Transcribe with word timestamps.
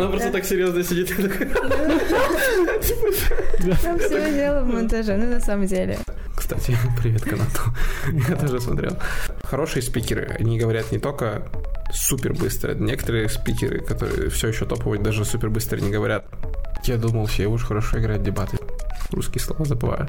Она 0.00 0.10
просто 0.10 0.32
так 0.32 0.44
серьезно 0.44 0.82
сидит. 0.82 1.08
Там 3.82 3.98
все 3.98 4.32
дело 4.32 4.62
в 4.62 4.66
монтаже, 4.66 5.16
ну 5.16 5.26
на 5.26 5.40
самом 5.40 5.66
деле. 5.66 5.98
Кстати, 6.34 6.76
привет 7.02 7.22
канату. 7.22 7.60
Я 8.28 8.36
тоже 8.36 8.60
смотрел. 8.60 8.96
Хорошие 9.44 9.82
спикеры, 9.82 10.36
они 10.38 10.58
говорят 10.58 10.90
не 10.90 10.98
только 10.98 11.42
супер 11.92 12.32
быстро. 12.32 12.74
Некоторые 12.74 13.28
спикеры, 13.28 13.80
которые 13.80 14.30
все 14.30 14.48
еще 14.48 14.64
топовые, 14.64 15.02
даже 15.02 15.24
супер 15.24 15.50
быстро 15.50 15.78
не 15.78 15.90
говорят. 15.90 16.24
Я 16.84 16.96
думал, 16.96 17.26
все 17.26 17.46
уж 17.46 17.64
хорошо 17.64 17.98
играют 17.98 18.22
дебаты. 18.22 18.56
Русские 19.10 19.42
слова 19.42 19.66
забываю. 19.66 20.08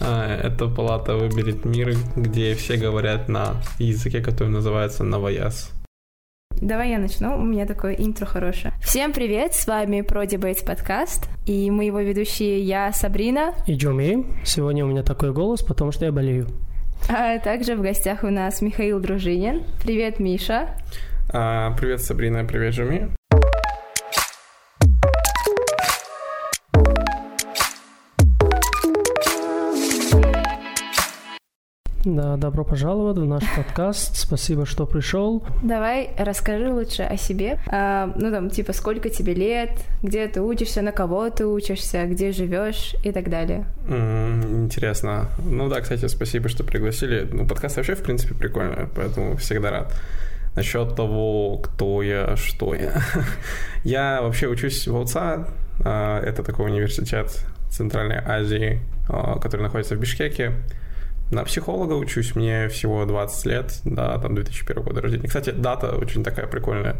А, 0.00 0.40
это 0.42 0.68
палата 0.68 1.16
выберет 1.16 1.64
мир, 1.64 1.96
где 2.16 2.54
все 2.54 2.76
говорят 2.76 3.28
на 3.28 3.56
языке, 3.78 4.20
который 4.20 4.48
называется 4.48 5.04
Новояз. 5.04 5.70
Давай 6.62 6.90
я 6.90 6.98
начну, 7.00 7.36
у 7.36 7.42
меня 7.42 7.66
такое 7.66 7.94
интро 7.94 8.24
хорошее. 8.24 8.72
Всем 8.80 9.12
привет, 9.12 9.52
с 9.52 9.66
вами 9.66 10.02
Про 10.02 10.22
Debates 10.26 10.64
подкаст, 10.64 11.28
и 11.44 11.72
мы 11.72 11.86
его 11.86 11.98
ведущие 11.98 12.60
я, 12.60 12.92
Сабрина. 12.92 13.52
И 13.66 13.74
Джуми. 13.74 14.24
Сегодня 14.44 14.84
у 14.84 14.88
меня 14.88 15.02
такой 15.02 15.32
голос, 15.32 15.60
потому 15.60 15.90
что 15.90 16.04
я 16.04 16.12
болею. 16.12 16.46
А 17.08 17.40
также 17.40 17.74
в 17.74 17.82
гостях 17.82 18.22
у 18.22 18.28
нас 18.28 18.62
Михаил 18.62 19.00
Дружинин. 19.00 19.64
Привет, 19.82 20.20
Миша. 20.20 20.68
А, 21.32 21.74
привет, 21.76 22.00
Сабрина, 22.00 22.44
привет, 22.44 22.74
Джуми. 22.74 23.08
Да, 32.04 32.36
добро 32.36 32.64
пожаловать 32.64 33.16
в 33.16 33.24
наш 33.24 33.44
подкаст. 33.56 34.16
Спасибо, 34.16 34.66
что 34.66 34.86
пришел. 34.86 35.44
Давай 35.62 36.10
расскажи 36.18 36.68
лучше 36.72 37.02
о 37.02 37.16
себе. 37.16 37.60
А, 37.68 38.12
ну 38.16 38.32
там, 38.32 38.50
типа, 38.50 38.72
сколько 38.72 39.08
тебе 39.08 39.34
лет, 39.34 39.70
где 40.02 40.26
ты 40.26 40.40
учишься, 40.40 40.82
на 40.82 40.90
кого 40.90 41.30
ты 41.30 41.46
учишься, 41.46 42.04
где 42.06 42.32
живешь 42.32 42.96
и 43.04 43.12
так 43.12 43.30
далее. 43.30 43.66
Mm, 43.86 44.64
интересно. 44.64 45.28
Ну 45.44 45.68
да, 45.68 45.80
кстати, 45.80 46.06
спасибо, 46.08 46.48
что 46.48 46.64
пригласили. 46.64 47.28
Ну, 47.30 47.46
подкаст 47.46 47.76
вообще, 47.76 47.94
в 47.94 48.02
принципе, 48.02 48.34
прикольный, 48.34 48.88
поэтому 48.92 49.36
всегда 49.36 49.70
рад. 49.70 49.94
Насчет 50.56 50.96
того, 50.96 51.58
кто 51.58 52.02
я, 52.02 52.34
что 52.36 52.74
я. 52.74 53.00
я 53.84 54.22
вообще 54.22 54.48
учусь 54.48 54.88
в 54.88 54.96
УЦА. 54.98 55.46
Это 55.78 56.42
такой 56.42 56.66
университет 56.66 57.46
Центральной 57.70 58.18
Азии, 58.18 58.80
а, 59.08 59.38
который 59.38 59.62
находится 59.62 59.94
в 59.94 60.00
Бишкеке. 60.00 60.52
На 61.32 61.44
психолога 61.44 61.94
учусь, 61.94 62.36
мне 62.36 62.68
всего 62.68 63.06
20 63.06 63.46
лет, 63.46 63.80
да, 63.86 64.18
там 64.18 64.34
2001 64.34 64.82
года 64.82 65.00
рождения. 65.00 65.26
Кстати, 65.26 65.48
дата 65.48 65.96
очень 65.96 66.22
такая 66.22 66.46
прикольная, 66.46 66.96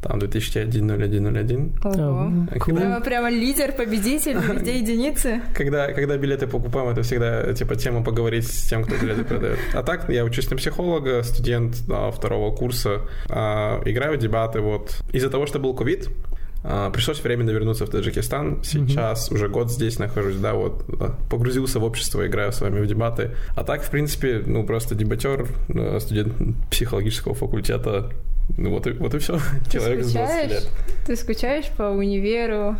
там 0.00 0.20
2001-01-01. 0.20 1.80
Ого, 1.84 2.58
когда... 2.60 3.00
прямо 3.00 3.28
лидер, 3.28 3.72
победитель, 3.72 4.38
везде 4.54 4.78
единицы. 4.78 5.42
Когда, 5.52 5.92
когда 5.92 6.16
билеты 6.16 6.46
покупаем, 6.46 6.90
это 6.90 7.02
всегда, 7.02 7.52
типа, 7.54 7.74
тема 7.74 8.04
поговорить 8.04 8.46
с 8.46 8.68
тем, 8.68 8.84
кто 8.84 8.94
билеты 8.94 9.24
продает. 9.24 9.58
А 9.74 9.82
так, 9.82 10.08
я 10.08 10.24
учусь 10.24 10.48
на 10.48 10.56
психолога, 10.56 11.24
студент 11.24 11.82
да, 11.88 12.12
второго 12.12 12.54
курса, 12.54 13.00
а, 13.28 13.82
играю 13.84 14.16
в 14.16 14.20
дебаты, 14.20 14.60
вот. 14.60 15.02
Из-за 15.12 15.28
того, 15.28 15.46
что 15.46 15.58
был 15.58 15.74
ковид, 15.74 16.08
а, 16.08 16.31
пришлось 16.62 17.22
временно 17.22 17.50
вернуться 17.50 17.86
в 17.86 17.90
Таджикистан. 17.90 18.62
Сейчас 18.62 19.28
mm-hmm. 19.28 19.34
уже 19.34 19.48
год 19.48 19.70
здесь 19.70 19.98
нахожусь, 19.98 20.36
да, 20.36 20.54
вот 20.54 20.84
погрузился 21.28 21.80
в 21.80 21.84
общество, 21.84 22.26
играю 22.26 22.52
с 22.52 22.60
вами 22.60 22.80
в 22.80 22.86
дебаты. 22.86 23.32
А 23.56 23.64
так, 23.64 23.82
в 23.82 23.90
принципе, 23.90 24.42
ну 24.46 24.64
просто 24.64 24.94
дебатер, 24.94 25.46
э, 25.68 25.98
студент 26.00 26.34
психологического 26.70 27.34
факультета. 27.34 28.10
Ну 28.56 28.70
вот 28.70 28.86
и, 28.86 28.92
вот 28.92 29.14
и 29.14 29.18
все. 29.18 29.38
Ты 29.64 29.78
Человек 29.78 30.04
скучаешь? 30.04 30.30
с 30.30 30.34
20 30.34 30.50
лет. 30.50 30.70
Ты 31.06 31.16
скучаешь 31.16 31.68
по 31.76 31.84
универу? 31.84 32.76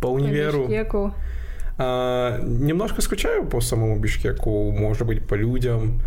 По 0.00 0.06
универу. 0.06 0.64
По 0.64 0.68
Бишкеку? 0.68 1.14
А, 1.78 2.40
немножко 2.42 3.00
скучаю 3.02 3.46
по 3.46 3.60
самому 3.60 3.98
Бишкеку, 3.98 4.70
может 4.72 5.06
быть, 5.06 5.26
по 5.26 5.34
людям 5.34 6.00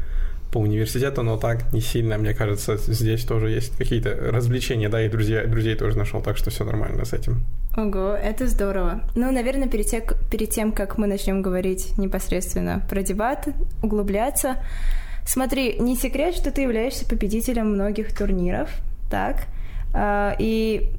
по 0.51 0.59
университету, 0.59 1.21
но 1.23 1.37
так 1.37 1.73
не 1.73 1.81
сильно, 1.81 2.17
мне 2.17 2.33
кажется, 2.33 2.77
здесь 2.77 3.23
тоже 3.25 3.49
есть 3.49 3.75
какие-то 3.77 4.15
развлечения, 4.15 4.89
да, 4.89 5.01
и 5.01 5.09
друзья, 5.09 5.45
друзей 5.45 5.75
тоже 5.75 5.97
нашел, 5.97 6.21
так 6.21 6.37
что 6.37 6.49
все 6.49 6.63
нормально 6.63 7.05
с 7.05 7.13
этим. 7.13 7.43
Ого, 7.77 8.13
это 8.13 8.47
здорово. 8.47 9.01
Ну, 9.15 9.31
наверное, 9.31 9.67
перед, 9.67 9.87
те, 9.87 10.03
перед 10.31 10.49
тем, 10.49 10.71
как 10.71 10.97
мы 10.97 11.07
начнем 11.07 11.41
говорить 11.41 11.97
непосредственно 11.97 12.85
про 12.89 13.01
дебаты, 13.01 13.53
углубляться, 13.83 14.57
смотри, 15.25 15.77
не 15.79 15.97
секрет, 15.97 16.35
что 16.35 16.51
ты 16.51 16.61
являешься 16.61 17.05
победителем 17.05 17.73
многих 17.73 18.15
турниров, 18.15 18.69
так, 19.09 19.47
а, 19.93 20.35
и 20.39 20.93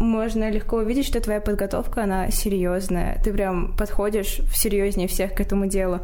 можно 0.00 0.50
легко 0.50 0.78
увидеть, 0.78 1.06
что 1.06 1.20
твоя 1.20 1.40
подготовка, 1.40 2.04
она 2.04 2.30
серьезная. 2.30 3.20
Ты 3.22 3.32
прям 3.32 3.76
подходишь 3.76 4.40
серьезнее 4.54 5.08
всех 5.08 5.34
к 5.34 5.40
этому 5.40 5.66
делу. 5.66 6.00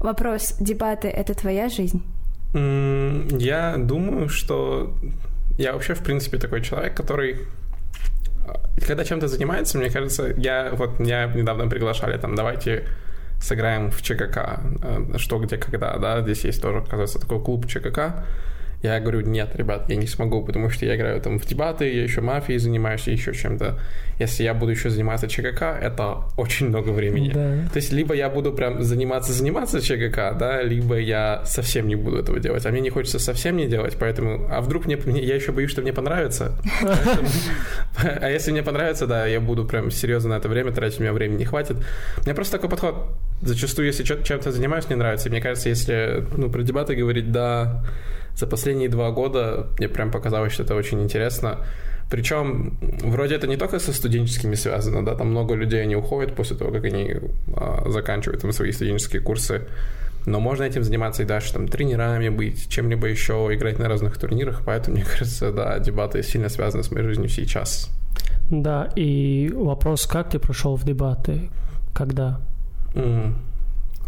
Вопрос, 0.00 0.56
дебаты— 0.58 1.08
это 1.08 1.34
твоя 1.34 1.68
жизнь? 1.68 2.02
Я 2.56 3.76
думаю, 3.76 4.28
что 4.28 4.94
я 5.58 5.72
вообще, 5.72 5.94
в 5.94 6.02
принципе, 6.02 6.38
такой 6.38 6.62
человек, 6.62 6.96
который 6.96 7.46
когда 8.86 9.04
чем-то 9.04 9.28
занимается, 9.28 9.78
мне 9.78 9.90
кажется, 9.90 10.34
я 10.36 10.70
вот 10.72 10.98
меня 10.98 11.26
недавно 11.26 11.66
приглашали, 11.66 12.18
там, 12.18 12.34
давайте 12.34 12.86
сыграем 13.40 13.90
в 13.90 14.02
ЧКК, 14.02 14.60
э, 14.82 15.18
что, 15.18 15.38
где, 15.38 15.56
когда, 15.56 15.96
да, 15.98 16.22
здесь 16.22 16.44
есть 16.44 16.62
тоже, 16.62 16.78
оказывается, 16.78 17.18
такой 17.18 17.42
клуб 17.42 17.66
ЧКК, 17.66 18.24
я 18.82 19.00
говорю, 19.00 19.22
нет, 19.22 19.56
ребят, 19.56 19.88
я 19.88 19.96
не 19.96 20.06
смогу, 20.06 20.44
потому 20.44 20.70
что 20.70 20.86
я 20.86 20.96
играю 20.96 21.20
там 21.20 21.38
в 21.38 21.46
дебаты, 21.46 21.92
я 21.92 22.02
еще 22.02 22.20
мафией 22.20 22.58
занимаюсь, 22.58 23.06
еще 23.06 23.32
чем-то. 23.32 23.78
Если 24.18 24.44
я 24.44 24.54
буду 24.54 24.72
еще 24.72 24.90
заниматься 24.90 25.28
ЧКК, 25.28 25.78
это 25.80 26.24
очень 26.36 26.68
много 26.68 26.90
времени. 26.90 27.30
Да. 27.32 27.68
То 27.70 27.76
есть 27.76 27.92
либо 27.92 28.14
я 28.14 28.30
буду 28.30 28.52
прям 28.52 28.82
заниматься-заниматься 28.82 29.80
ЧКК, 29.80 30.32
да, 30.32 30.62
либо 30.62 30.98
я 30.98 31.42
совсем 31.44 31.88
не 31.88 31.96
буду 31.96 32.18
этого 32.18 32.40
делать. 32.40 32.64
А 32.64 32.70
мне 32.70 32.80
не 32.80 32.90
хочется 32.90 33.18
совсем 33.18 33.56
не 33.56 33.66
делать, 33.66 33.96
поэтому... 33.98 34.48
А 34.50 34.60
вдруг 34.60 34.86
мне... 34.86 34.96
я 35.22 35.34
еще 35.34 35.52
боюсь, 35.52 35.70
что 35.70 35.82
мне 35.82 35.92
понравится. 35.92 36.52
А 37.98 38.28
если 38.28 38.52
мне 38.52 38.62
понравится, 38.62 39.06
да, 39.06 39.26
я 39.26 39.40
буду 39.40 39.64
прям 39.64 39.90
серьезно 39.90 40.30
на 40.30 40.34
это 40.34 40.48
время 40.48 40.70
тратить, 40.70 40.98
у 40.98 41.02
меня 41.02 41.12
времени 41.12 41.38
не 41.38 41.44
хватит. 41.44 41.76
У 42.18 42.22
меня 42.24 42.34
просто 42.34 42.52
такой 42.52 42.68
подход. 42.68 43.16
Зачастую, 43.40 43.86
если 43.86 44.04
чем-то 44.04 44.52
занимаюсь, 44.52 44.86
мне 44.86 44.96
нравится. 44.96 45.30
Мне 45.30 45.40
кажется, 45.40 45.68
если 45.68 46.26
ну, 46.36 46.50
про 46.50 46.62
дебаты 46.62 46.94
говорить, 46.94 47.32
да, 47.32 47.84
за 48.36 48.46
последние 48.46 48.88
два 48.88 49.10
года 49.10 49.66
мне 49.78 49.88
прям 49.88 50.10
показалось, 50.10 50.52
что 50.52 50.62
это 50.62 50.74
очень 50.74 51.02
интересно. 51.02 51.58
Причем 52.10 52.78
вроде 53.02 53.34
это 53.34 53.46
не 53.46 53.56
только 53.56 53.78
со 53.80 53.92
студенческими 53.92 54.54
связано, 54.54 55.04
да, 55.04 55.14
там 55.14 55.30
много 55.30 55.54
людей, 55.54 55.82
они 55.82 55.96
уходят 55.96 56.36
после 56.36 56.56
того, 56.56 56.70
как 56.70 56.84
они 56.84 57.16
а, 57.56 57.90
заканчивают 57.90 58.42
там 58.42 58.52
свои 58.52 58.72
студенческие 58.72 59.22
курсы. 59.22 59.66
Но 60.26 60.40
можно 60.40 60.64
этим 60.64 60.82
заниматься 60.84 61.22
и 61.22 61.26
дальше, 61.26 61.52
там, 61.52 61.68
тренерами 61.68 62.28
быть, 62.28 62.68
чем-либо 62.68 63.06
еще, 63.06 63.48
играть 63.52 63.78
на 63.78 63.88
разных 63.88 64.18
турнирах. 64.18 64.62
Поэтому, 64.64 64.96
мне 64.96 65.04
кажется, 65.04 65.52
да, 65.52 65.78
дебаты 65.78 66.22
сильно 66.22 66.48
связаны 66.48 66.82
с 66.82 66.90
моей 66.92 67.06
жизнью 67.06 67.28
сейчас. 67.28 67.90
Да, 68.50 68.88
и 68.96 69.50
вопрос, 69.54 70.06
как 70.06 70.30
ты 70.30 70.38
прошел 70.38 70.76
в 70.76 70.84
дебаты? 70.84 71.50
Когда? 71.94 72.40
Mm. 72.94 73.34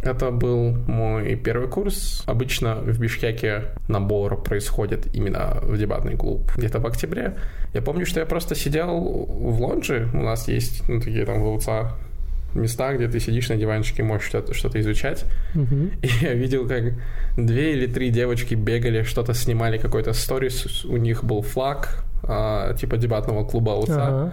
Это 0.02 0.30
был 0.30 0.76
мой 0.86 1.34
первый 1.36 1.68
курс. 1.68 2.22
Обычно 2.26 2.76
в 2.76 2.98
Бишкеке 2.98 3.64
набор 3.88 4.42
происходит 4.42 5.08
именно 5.14 5.58
в 5.62 5.76
дебатный 5.76 6.16
клуб 6.16 6.50
где-то 6.56 6.78
в 6.78 6.86
октябре. 6.86 7.36
Я 7.74 7.82
помню, 7.82 8.06
что 8.06 8.20
я 8.20 8.26
просто 8.26 8.54
сидел 8.54 8.88
в 8.98 9.60
лонже. 9.60 10.08
У 10.14 10.22
нас 10.22 10.48
есть 10.48 10.88
ну, 10.88 11.00
такие 11.00 11.24
там 11.24 11.40
в 11.40 11.52
УЦА 11.52 11.92
места, 12.54 12.94
где 12.94 13.08
ты 13.08 13.20
сидишь 13.20 13.48
на 13.48 13.56
диванчике, 13.56 14.02
можешь 14.02 14.28
что-то, 14.28 14.54
что-то 14.54 14.80
изучать. 14.80 15.24
Uh-huh. 15.54 15.92
И 16.02 16.24
я 16.24 16.34
видел, 16.34 16.66
как 16.66 16.94
две 17.36 17.72
или 17.72 17.86
три 17.86 18.10
девочки 18.10 18.54
бегали, 18.54 19.02
что-то 19.02 19.34
снимали, 19.34 19.78
какой-то 19.78 20.12
сторис, 20.12 20.84
у 20.84 20.96
них 20.96 21.24
был 21.24 21.42
флаг, 21.42 22.04
а, 22.22 22.74
типа 22.74 22.96
дебатного 22.96 23.44
клуба 23.44 23.70
УЦА. 23.70 23.92
Uh-huh. 23.92 24.32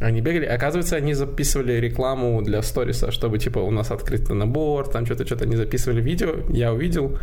Они 0.00 0.20
бегали, 0.20 0.46
оказывается, 0.46 0.96
они 0.96 1.14
записывали 1.14 1.74
рекламу 1.74 2.42
для 2.42 2.62
сториса, 2.62 3.10
чтобы, 3.10 3.38
типа, 3.38 3.58
у 3.58 3.70
нас 3.70 3.90
открытый 3.90 4.34
набор, 4.34 4.88
там 4.88 5.04
что-то, 5.04 5.26
что-то 5.26 5.44
они 5.44 5.56
записывали 5.56 6.00
видео, 6.00 6.36
я 6.48 6.72
увидел, 6.72 7.18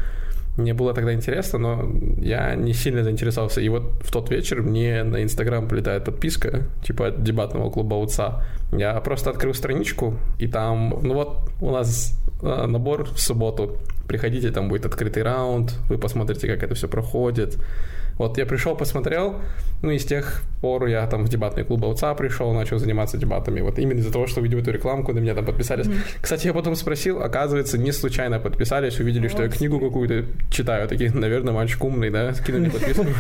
мне 0.58 0.74
было 0.74 0.94
тогда 0.94 1.14
интересно, 1.14 1.60
но 1.60 1.92
я 2.20 2.56
не 2.56 2.74
сильно 2.74 3.04
заинтересовался. 3.04 3.62
И 3.62 3.70
вот 3.70 4.02
в 4.02 4.12
тот 4.12 4.32
вечер 4.32 4.62
мне 4.64 5.04
на 5.04 5.24
Инстаграм 5.24 5.68
прилетает 5.68 6.06
подписка, 6.06 6.64
типа 6.84 7.08
от 7.08 7.24
дебатного 7.24 7.70
клуба 7.70 7.96
УЦА. 7.96 8.44
Я 8.72 9.00
просто 9.02 9.30
открыл 9.30 9.54
страничку, 9.54 10.16
и 10.40 10.48
там, 10.48 11.00
ну 11.04 11.14
вот, 11.14 11.50
у 11.62 11.72
нас 11.72 12.20
набор 12.42 13.06
в 13.06 13.20
субботу. 13.20 13.78
Приходите, 14.08 14.52
там 14.52 14.70
будет 14.70 14.86
открытый 14.86 15.24
раунд, 15.24 15.74
вы 15.90 15.98
посмотрите, 15.98 16.48
как 16.48 16.64
это 16.64 16.76
все 16.76 16.88
проходит. 16.88 17.58
Вот 18.18 18.38
я 18.40 18.48
пришел, 18.48 18.76
посмотрел, 18.76 19.36
ну 19.84 19.92
и 19.92 20.00
с 20.00 20.06
тех 20.06 20.42
пор 20.60 20.88
я 20.88 21.06
там 21.06 21.24
в 21.24 21.30
дебатный 21.30 21.64
клуб 21.64 21.86
ОЦА 21.86 22.16
пришел, 22.16 22.52
начал 22.52 22.80
заниматься 22.80 23.18
дебатами. 23.18 23.62
Вот 23.62 23.78
именно 23.78 24.00
из-за 24.00 24.12
того, 24.12 24.26
что 24.26 24.42
увидел 24.42 24.58
эту 24.58 24.72
рекламку, 24.72 25.14
на 25.14 25.20
меня 25.20 25.36
там 25.36 25.46
подписались. 25.46 25.86
Mm-hmm. 25.86 26.18
Кстати, 26.22 26.48
я 26.48 26.54
потом 26.54 26.76
спросил, 26.76 27.22
оказывается, 27.22 27.78
не 27.78 27.92
случайно 27.92 28.40
подписались, 28.40 29.00
увидели, 29.00 29.28
что 29.28 29.44
я 29.44 29.50
книгу 29.50 29.80
какую-то 29.80 30.26
читаю. 30.50 30.88
Такие, 30.88 31.12
наверное, 31.12 31.54
мальчик 31.54 31.84
умный, 31.84 32.10
да, 32.10 32.34
скинули 32.34 32.70
подписку. 32.70 33.06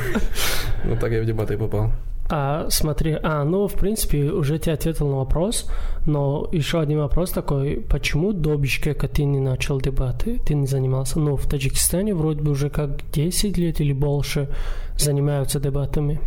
Вот 0.85 0.99
так 0.99 1.11
я 1.11 1.21
в 1.21 1.25
дебаты 1.25 1.57
попал. 1.57 1.91
А 2.29 2.67
смотри, 2.69 3.17
а, 3.23 3.43
ну, 3.43 3.67
в 3.67 3.73
принципе, 3.73 4.31
уже 4.31 4.59
ты 4.59 4.71
ответил 4.71 5.07
на 5.07 5.17
вопрос, 5.17 5.69
но 6.05 6.49
еще 6.51 6.79
один 6.81 6.99
вопрос 6.99 7.31
такой, 7.31 7.85
почему 7.89 8.33
до 8.33 8.55
Бишкека 8.55 9.07
ты 9.07 9.23
не 9.23 9.39
начал 9.39 9.79
дебаты, 9.79 10.39
ты 10.45 10.53
не 10.53 10.67
занимался? 10.67 11.19
Ну, 11.19 11.37
в 11.37 11.47
Таджикистане 11.47 12.13
вроде 12.13 12.41
бы 12.41 12.51
уже 12.51 12.69
как 12.69 13.09
10 13.11 13.57
лет 13.57 13.79
или 13.79 13.93
больше 13.93 14.49
занимаются 14.97 15.59
дебатами. 15.59 16.19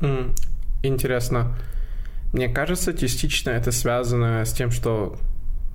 М, 0.00 0.34
Интересно. 0.82 1.56
Мне 2.32 2.48
кажется, 2.48 2.92
частично 2.92 3.50
это 3.50 3.72
связано 3.72 4.44
с 4.44 4.52
тем, 4.52 4.70
что 4.70 5.16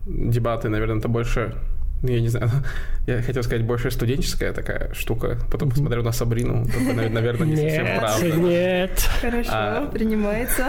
дебаты, 0.06 0.70
наверное, 0.70 0.98
это 0.98 1.08
больше 1.08 1.56
ну, 2.02 2.10
я 2.10 2.22
не 2.22 2.30
знаю, 2.30 2.50
я 3.08 3.22
хотел 3.22 3.44
сказать, 3.44 3.66
больше 3.66 3.92
студенческая 3.92 4.54
такая 4.54 4.94
штука. 4.94 5.38
Потом 5.52 5.70
посмотрел 5.70 6.04
на 6.04 6.12
Сабрину, 6.12 6.66
только, 6.66 6.94
наверное, 7.10 7.48
не 7.48 7.56
совсем 7.56 7.86
Нет, 7.86 8.00
правда. 8.00 8.32
нет. 8.38 9.10
Хорошо, 9.22 9.50
А. 9.52 9.90
принимается. 9.92 10.68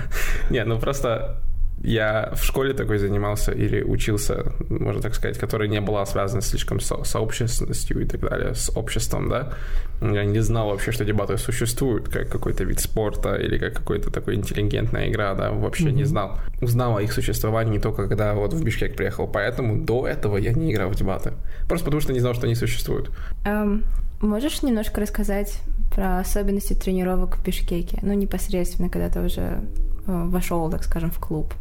Не, 0.50 0.64
ну 0.64 0.78
просто 0.78 1.40
я 1.82 2.32
в 2.34 2.42
школе 2.44 2.74
такой 2.74 2.98
занимался 2.98 3.52
или 3.52 3.82
учился, 3.82 4.52
можно 4.68 5.00
так 5.00 5.14
сказать, 5.14 5.38
которая 5.38 5.68
не 5.68 5.80
была 5.80 6.04
связана 6.06 6.42
слишком 6.42 6.80
со 6.80 7.04
сообщественностью 7.04 8.00
и 8.00 8.04
так 8.04 8.20
далее, 8.20 8.54
с 8.54 8.70
обществом, 8.76 9.28
да. 9.28 9.52
Я 10.00 10.24
не 10.24 10.40
знал 10.40 10.68
вообще, 10.70 10.92
что 10.92 11.04
дебаты 11.04 11.38
существуют, 11.38 12.08
как 12.08 12.28
какой-то 12.28 12.64
вид 12.64 12.80
спорта 12.80 13.34
или 13.34 13.58
как 13.58 13.74
какой-то 13.74 14.10
такой 14.10 14.34
интеллигентная 14.34 15.08
игра, 15.08 15.34
да, 15.34 15.50
вообще 15.50 15.84
не 15.84 16.02
Мгм. 16.02 16.06
знал. 16.06 16.38
Узнал 16.60 16.96
о 16.96 17.02
их 17.02 17.12
существовании 17.12 17.72
не 17.72 17.78
только 17.80 18.08
когда 18.08 18.34
вот 18.34 18.52
в 18.52 18.62
Бишкек 18.64 18.96
приехал, 18.96 19.26
поэтому 19.26 19.84
до 19.84 20.06
этого 20.06 20.36
я 20.36 20.52
не 20.52 20.72
играл 20.72 20.90
в 20.90 20.94
дебаты. 20.96 21.32
Просто 21.68 21.84
потому 21.84 22.00
что 22.00 22.12
не 22.12 22.20
знал, 22.20 22.34
что 22.34 22.46
они 22.46 22.54
существуют. 22.54 23.10
Эм, 23.44 23.82
можешь 24.20 24.62
немножко 24.62 25.00
рассказать 25.00 25.60
про 25.94 26.18
особенности 26.20 26.74
тренировок 26.74 27.36
в 27.36 27.44
Бишкеке? 27.44 27.98
Ну, 28.02 28.12
непосредственно, 28.14 28.88
когда 28.88 29.08
ты 29.08 29.20
уже 29.20 29.40
э, 29.40 29.58
вошел, 30.06 30.70
так 30.70 30.84
скажем, 30.84 31.10
в 31.10 31.18
клуб 31.18 31.54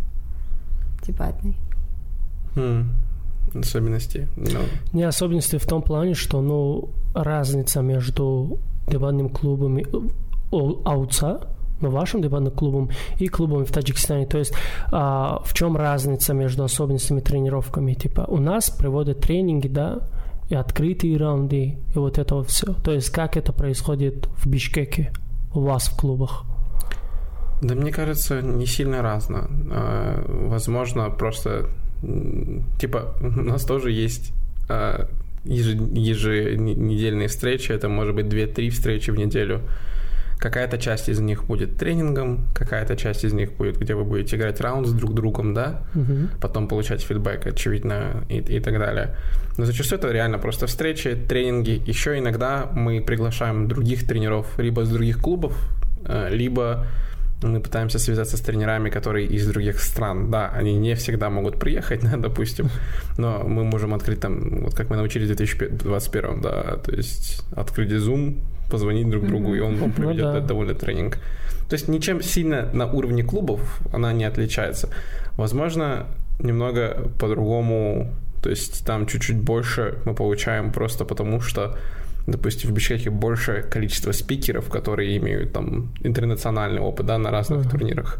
дебатный. 1.08 1.56
Хм. 2.56 2.90
Особенности. 3.56 4.28
Ну, 4.36 4.60
Не 4.94 5.04
особенности 5.04 5.58
в 5.58 5.66
том 5.66 5.82
плане, 5.82 6.14
что, 6.14 6.42
ну, 6.42 6.90
разница 7.14 7.82
между 7.82 8.60
дебатным 8.88 9.30
клубом 9.30 9.80
ауца, 10.52 11.40
ну, 11.82 11.90
вашим 11.90 12.22
дебатным 12.22 12.52
клубом 12.52 12.90
и 13.20 13.28
клубом 13.28 13.66
в 13.66 13.72
Таджикистане. 13.72 14.26
То 14.26 14.40
есть 14.40 14.54
а, 14.92 15.42
в 15.44 15.54
чем 15.54 15.78
разница 15.78 16.34
между 16.34 16.64
особенностями 16.64 17.20
тренировками? 17.20 17.94
Типа 17.94 18.26
у 18.28 18.38
нас 18.38 18.70
проводят 18.70 19.22
тренинги, 19.22 19.68
да, 19.68 20.02
и 20.50 20.56
открытые 20.56 21.18
раунды, 21.18 21.78
и 21.94 22.00
вот 22.00 22.18
это 22.18 22.36
вот 22.36 22.48
все. 22.48 22.74
То 22.74 22.92
есть 22.92 23.10
как 23.10 23.38
это 23.38 23.54
происходит 23.54 24.28
в 24.38 24.48
Бишкеке 24.48 25.12
у 25.54 25.62
вас 25.62 25.88
в 25.88 25.98
клубах? 25.98 26.46
Да 27.62 27.76
мне 27.76 27.92
кажется, 27.92 28.42
не 28.42 28.66
сильно 28.66 29.02
разно. 29.02 29.50
А, 29.72 30.24
Возможно, 30.50 31.10
просто 31.10 31.68
типа 32.80 33.16
у 33.22 33.42
нас 33.44 33.66
тоже 33.66 33.92
есть 33.92 34.32
а, 34.70 35.08
еже- 35.46 35.98
еженедельные 35.98 37.28
встречи, 37.28 37.72
это 37.72 37.90
может 37.90 38.16
быть 38.16 38.26
2-3 38.28 38.70
встречи 38.70 39.12
в 39.12 39.18
неделю. 39.18 39.62
Какая-то 40.40 40.78
часть 40.78 41.10
из 41.10 41.20
них 41.20 41.46
будет 41.46 41.78
тренингом, 41.78 42.46
какая-то 42.54 42.96
часть 42.96 43.24
из 43.24 43.34
них 43.34 43.54
будет, 43.54 43.80
где 43.80 43.96
вы 43.96 44.04
будете 44.04 44.36
играть 44.36 44.62
раунд 44.62 44.86
с 44.86 44.92
друг 44.92 45.16
другом, 45.16 45.56
да, 45.56 45.82
Мгм. 45.96 46.30
потом 46.40 46.68
получать 46.68 47.02
фидбэк, 47.02 47.48
очевидно, 47.48 48.24
и, 48.30 48.38
и 48.38 48.60
так 48.60 48.78
далее. 48.78 49.16
Но 49.58 49.66
зачастую 49.66 49.98
это 49.98 50.12
реально 50.12 50.38
просто 50.38 50.68
встречи, 50.68 51.16
тренинги. 51.16 51.82
Еще 51.88 52.20
иногда 52.20 52.70
мы 52.72 53.02
приглашаем 53.02 53.68
других 53.68 54.06
тренеров 54.08 54.60
либо 54.60 54.86
с 54.86 54.90
других 54.90 55.18
клубов, 55.20 55.58
э, 56.06 56.30
либо 56.30 56.86
мы 57.44 57.60
пытаемся 57.60 58.00
связаться 58.00 58.38
с 58.38 58.42
тренерами, 58.42 58.90
которые 58.90 59.28
из 59.28 59.48
других 59.48 59.80
стран. 59.80 60.32
Да, 60.32 60.50
они 60.50 60.74
не 60.76 60.96
всегда 60.96 61.30
могут 61.30 61.60
приехать, 61.60 62.02
да, 62.12 62.18
допустим, 62.18 62.70
но 63.18 63.44
мы 63.44 63.64
можем 63.64 63.94
открыть 63.94 64.20
там, 64.20 64.64
вот 64.64 64.74
как 64.74 64.90
мы 64.90 64.96
научились 64.98 65.30
в 65.30 65.36
2021, 65.36 66.42
да, 66.42 66.78
то 66.78 66.92
есть 66.92 67.44
открыть 67.56 67.92
Zoom, 67.92 68.38
позвонить 68.70 69.10
друг 69.10 69.28
другу, 69.28 69.56
и 69.56 69.60
он 69.60 69.78
вам 69.78 69.94
Ну 69.96 70.04
проведет 70.04 70.34
да. 70.34 70.40
довольно 70.42 70.74
тренинг. 70.74 71.20
То 71.70 71.74
есть 71.74 71.88
ничем 71.88 72.22
сильно 72.22 72.70
на 72.74 72.86
уровне 72.86 73.24
клубов 73.24 73.82
она 73.94 74.14
не 74.14 74.26
отличается. 74.26 74.90
Возможно, 75.38 76.08
немного 76.40 77.10
по-другому, 77.20 78.14
то 78.42 78.50
есть 78.50 78.86
там 78.86 79.06
чуть-чуть 79.06 79.38
больше 79.38 79.98
мы 80.06 80.14
получаем 80.14 80.72
просто 80.72 81.06
потому, 81.06 81.42
что 81.42 81.78
допустим, 82.28 82.70
в 82.70 82.74
Бишкеке 82.74 83.10
больше 83.10 83.64
количество 83.70 84.12
спикеров, 84.12 84.70
которые 84.70 85.18
имеют 85.18 85.54
там 85.54 85.90
интернациональный 86.04 86.82
опыт, 86.82 87.06
да, 87.06 87.18
на 87.18 87.32
разных 87.32 87.62
Ага. 87.62 87.70
турнирах. 87.70 88.20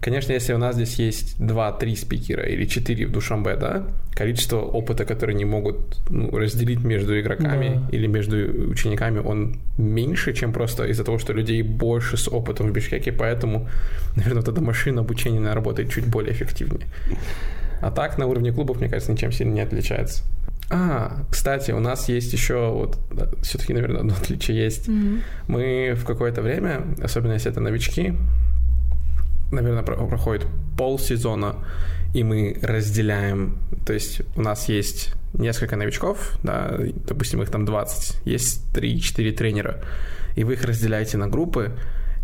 Конечно, 0.00 0.32
если 0.32 0.54
у 0.54 0.58
нас 0.58 0.76
здесь 0.76 0.94
есть 1.00 1.40
2-3 1.40 1.96
спикера 1.96 2.44
или 2.44 2.66
4 2.66 3.06
в 3.06 3.10
Душамбе, 3.12 3.56
да, 3.56 3.82
количество 4.14 4.58
опыта, 4.60 5.04
которые 5.04 5.34
не 5.36 5.44
могут 5.44 5.76
ну, 6.08 6.30
разделить 6.38 6.84
между 6.84 7.18
игроками 7.20 7.80
Да. 7.90 7.96
или 7.96 8.06
между 8.08 8.36
учениками, 8.70 9.18
он 9.18 9.56
меньше, 9.76 10.32
чем 10.34 10.52
просто 10.52 10.84
из-за 10.84 11.04
того, 11.04 11.18
что 11.18 11.32
людей 11.32 11.62
больше 11.62 12.16
с 12.16 12.28
опытом 12.28 12.68
в 12.68 12.72
Бишкеке, 12.72 13.12
поэтому, 13.12 13.68
наверное, 14.16 14.42
вот 14.42 14.48
эта 14.48 14.60
машина 14.60 15.00
обучения 15.00 15.52
работает 15.52 15.90
чуть 15.90 16.06
более 16.06 16.32
эффективнее. 16.32 16.86
А 17.80 17.90
так, 17.90 18.18
на 18.18 18.26
уровне 18.26 18.52
клубов, 18.52 18.80
мне 18.80 18.88
кажется, 18.88 19.12
ничем 19.12 19.32
сильно 19.32 19.52
не 19.54 19.60
отличается. 19.60 20.22
А, 20.70 21.24
кстати, 21.30 21.70
у 21.70 21.80
нас 21.80 22.08
есть 22.08 22.32
еще 22.32 22.70
вот 22.70 22.98
все-таки, 23.42 23.72
наверное, 23.72 24.00
одно 24.00 24.14
отличие 24.20 24.64
есть. 24.64 24.88
Мгм. 24.88 25.22
Мы 25.46 25.94
в 25.96 26.04
какое-то 26.04 26.42
время, 26.42 26.82
особенно 27.02 27.32
если 27.32 27.50
это 27.50 27.60
новички, 27.60 28.14
наверное, 29.50 29.82
про- 29.82 29.96
проходит 30.06 30.46
полсезона, 30.76 31.56
и 32.14 32.22
мы 32.22 32.58
разделяем, 32.62 33.58
то 33.86 33.92
есть 33.92 34.22
у 34.36 34.42
нас 34.42 34.68
есть 34.68 35.14
несколько 35.34 35.76
новичков, 35.76 36.38
да, 36.42 36.74
допустим, 37.06 37.42
их 37.42 37.50
там 37.50 37.64
20, 37.64 38.26
есть 38.26 38.64
3-4 38.74 39.32
тренера, 39.32 39.82
и 40.36 40.44
вы 40.44 40.54
их 40.54 40.64
разделяете 40.64 41.16
на 41.18 41.28
группы, 41.28 41.72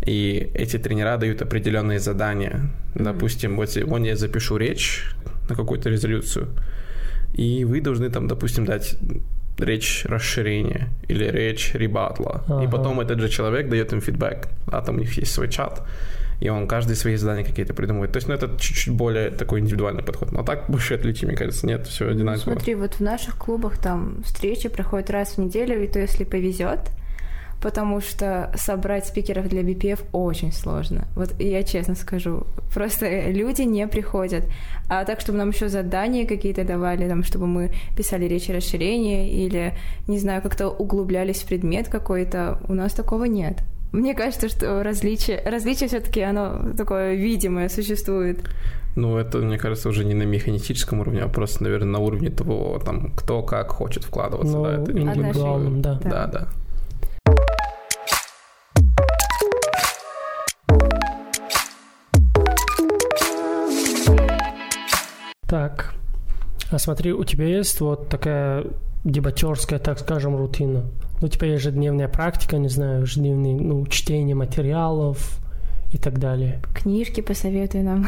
и 0.05 0.51
эти 0.53 0.77
тренера 0.77 1.17
дают 1.17 1.41
определенные 1.41 1.99
задания. 1.99 2.71
Допустим, 2.95 3.55
вот 3.55 3.69
сегодня 3.71 4.09
я 4.09 4.15
запишу 4.15 4.57
речь 4.57 5.03
на 5.49 5.55
какую-то 5.55 5.89
резолюцию, 5.89 6.49
и 7.37 7.65
вы 7.65 7.81
должны 7.81 8.09
там, 8.09 8.27
допустим, 8.27 8.65
дать 8.65 8.95
речь 9.57 10.05
расширения 10.05 10.89
или 11.07 11.25
речь 11.25 11.73
ребатла. 11.73 12.43
И 12.47 12.51
Ага. 12.51 12.71
потом 12.71 12.99
этот 12.99 13.19
же 13.19 13.29
человек 13.29 13.69
дает 13.69 13.93
им 13.93 14.01
фидбэк. 14.01 14.47
А 14.67 14.81
там 14.81 14.95
у 14.95 14.99
них 14.99 15.17
есть 15.17 15.31
свой 15.33 15.49
чат, 15.49 15.81
и 16.41 16.49
он 16.49 16.67
каждый 16.67 16.95
свои 16.95 17.15
задания 17.15 17.45
какие-то 17.45 17.73
придумывает. 17.73 18.11
То 18.11 18.17
есть, 18.17 18.27
ну, 18.27 18.33
это 18.33 18.49
чуть-чуть 18.59 18.93
более 18.93 19.29
такой 19.29 19.59
индивидуальный 19.61 20.03
подход. 20.03 20.31
Но 20.31 20.43
так 20.43 20.65
больше 20.69 20.95
отличий, 20.95 21.27
мне 21.27 21.37
кажется, 21.37 21.65
нет, 21.67 21.87
все 21.87 22.09
одинаково. 22.09 22.43
Смотри, 22.43 22.75
вот 22.75 22.95
в 22.95 22.99
наших 23.01 23.37
клубах 23.37 23.77
там 23.77 24.23
встречи 24.25 24.67
проходят 24.69 25.09
раз 25.09 25.37
в 25.37 25.37
неделю, 25.37 25.81
и 25.83 25.87
то 25.87 25.99
если 25.99 26.25
повезет, 26.25 26.79
потому 27.61 28.01
что 28.01 28.51
собрать 28.55 29.07
спикеров 29.07 29.47
для 29.47 29.61
BPF 29.61 30.05
очень 30.11 30.51
сложно. 30.51 31.07
Вот 31.15 31.39
я 31.39 31.63
честно 31.63 31.95
скажу, 31.95 32.45
просто 32.73 33.29
люди 33.29 33.63
не 33.63 33.87
приходят. 33.87 34.43
А 34.89 35.03
так, 35.05 35.19
чтобы 35.19 35.37
нам 35.37 35.49
еще 35.49 35.67
задания 35.67 36.25
какие-то 36.27 36.63
давали, 36.63 37.07
там, 37.07 37.23
чтобы 37.23 37.47
мы 37.47 37.71
писали 37.97 38.25
речи 38.25 38.51
расширения 38.51 39.29
или, 39.29 39.73
не 40.07 40.19
знаю, 40.19 40.41
как-то 40.41 40.69
углублялись 40.69 41.41
в 41.41 41.47
предмет 41.47 41.87
какой-то, 41.89 42.59
у 42.67 42.73
нас 42.73 42.93
такого 42.93 43.25
нет. 43.25 43.57
Мне 43.91 44.13
кажется, 44.13 44.49
что 44.49 44.83
различие, 44.83 45.41
различие 45.45 45.87
все-таки 45.87 46.21
оно 46.21 46.73
такое 46.77 47.15
видимое 47.15 47.69
существует. 47.69 48.39
Ну, 48.95 49.17
это, 49.17 49.39
мне 49.39 49.57
кажется, 49.57 49.89
уже 49.89 50.05
не 50.05 50.13
на 50.13 50.23
механистическом 50.23 51.01
уровне, 51.01 51.21
а 51.21 51.27
просто, 51.27 51.63
наверное, 51.63 51.93
на 51.93 51.99
уровне 51.99 52.29
того, 52.29 52.79
там, 52.83 53.11
кто 53.11 53.41
как 53.41 53.71
хочет 53.71 54.03
вкладываться. 54.03 54.55
Ну, 54.55 54.63
да, 54.63 54.81
это 54.81 54.93
не 54.93 55.01
индивидуальным, 55.01 55.81
да. 55.81 55.99
Да. 56.01 56.09
Да, 56.09 56.27
да. 56.27 56.47
Так, 65.55 65.93
а 66.69 66.77
смотри, 66.79 67.13
у 67.13 67.23
тебя 67.23 67.45
есть 67.45 67.79
вот 67.79 68.09
такая 68.09 68.65
дебатерская, 69.05 69.79
так 69.79 69.99
скажем, 69.99 70.35
рутина. 70.35 70.83
Ну, 71.21 71.27
у 71.27 71.29
тебя 71.29 71.47
ежедневная 71.47 72.09
практика, 72.09 72.57
не 72.57 72.67
знаю, 72.67 73.03
ежедневное 73.03 73.53
ну, 73.53 73.87
чтение 73.87 74.35
материалов 74.35 75.39
и 75.93 75.97
так 75.97 76.19
далее. 76.19 76.61
Книжки 76.73 77.21
посоветуй 77.21 77.83
нам. 77.83 78.05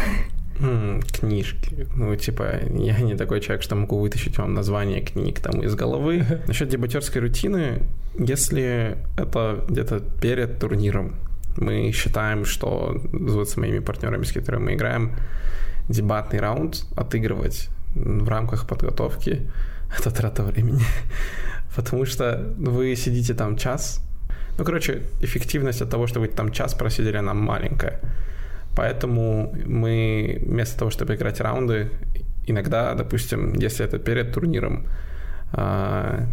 М, 0.59 1.01
книжки. 1.03 1.87
Ну, 1.95 2.13
типа, 2.17 2.59
я 2.77 2.99
не 2.99 3.15
такой 3.15 3.39
человек, 3.39 3.63
что 3.63 3.75
могу 3.75 3.97
вытащить 3.97 4.37
вам 4.37 4.53
название 4.53 4.99
книг 4.99 5.39
там 5.39 5.63
из 5.63 5.73
головы. 5.73 6.25
Насчет 6.47 6.67
дебатерской 6.67 7.21
рутины, 7.21 7.83
если 8.19 8.97
это 9.17 9.63
где-то 9.69 10.01
перед 10.21 10.59
турниром, 10.59 11.15
мы 11.55 11.93
считаем, 11.93 12.43
что 12.43 13.01
вот 13.13 13.49
с 13.49 13.55
моими 13.55 13.79
партнерами, 13.79 14.25
с 14.25 14.33
которыми 14.33 14.65
мы 14.65 14.73
играем, 14.73 15.15
дебатный 15.89 16.39
раунд 16.39 16.85
отыгрывать 16.95 17.69
в 17.95 18.27
рамках 18.27 18.67
подготовки 18.67 19.49
это 19.99 20.11
трата 20.11 20.43
времени. 20.43 20.83
Потому 21.75 22.05
что 22.05 22.53
вы 22.57 22.95
сидите 22.95 23.33
там 23.33 23.57
час, 23.57 24.01
Ну, 24.57 24.65
короче, 24.65 25.01
эффективность 25.21 25.81
от 25.81 25.89
того, 25.89 26.07
что 26.07 26.19
вы 26.19 26.27
там 26.27 26.51
час 26.51 26.73
просидели, 26.73 27.17
она 27.17 27.33
маленькая. 27.33 27.99
Поэтому 28.75 29.53
мы 29.65 30.39
вместо 30.41 30.77
того, 30.79 30.91
чтобы 30.91 31.13
играть 31.15 31.41
раунды, 31.41 31.89
иногда, 32.47 32.93
допустим, 32.95 33.53
если 33.53 33.85
это 33.85 33.99
перед 33.99 34.33
турниром, 34.33 34.87
а, 35.51 36.25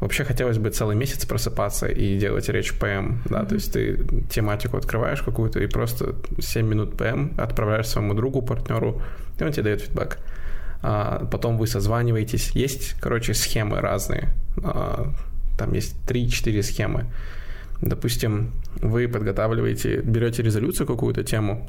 вообще 0.00 0.24
хотелось 0.24 0.58
бы 0.58 0.70
целый 0.70 0.96
месяц 0.96 1.24
просыпаться 1.24 1.86
и 1.86 2.18
делать 2.18 2.48
речь 2.48 2.72
ПМ, 2.74 3.22
да, 3.24 3.42
mm-hmm. 3.42 3.46
то 3.46 3.54
есть 3.54 3.72
ты 3.72 4.04
тематику 4.30 4.76
открываешь 4.76 5.22
какую-то 5.22 5.60
и 5.60 5.66
просто 5.66 6.16
7 6.38 6.66
минут 6.66 6.96
ПМ 6.96 7.40
отправляешь 7.40 7.88
своему 7.88 8.14
другу, 8.14 8.42
партнеру, 8.42 9.02
и 9.38 9.44
он 9.44 9.52
тебе 9.52 9.64
дает 9.64 9.80
фидбэк. 9.82 10.18
А, 10.82 11.26
потом 11.30 11.56
вы 11.56 11.66
созваниваетесь. 11.66 12.50
Есть, 12.50 12.94
короче, 13.00 13.32
схемы 13.32 13.80
разные. 13.80 14.34
А, 14.62 15.12
там 15.56 15.72
есть 15.72 15.96
3-4 16.06 16.62
схемы. 16.62 17.06
Допустим, 17.80 18.52
вы 18.76 19.08
подготавливаете, 19.08 20.00
берете 20.02 20.42
резолюцию 20.42 20.86
какую-то 20.86 21.24
тему, 21.24 21.68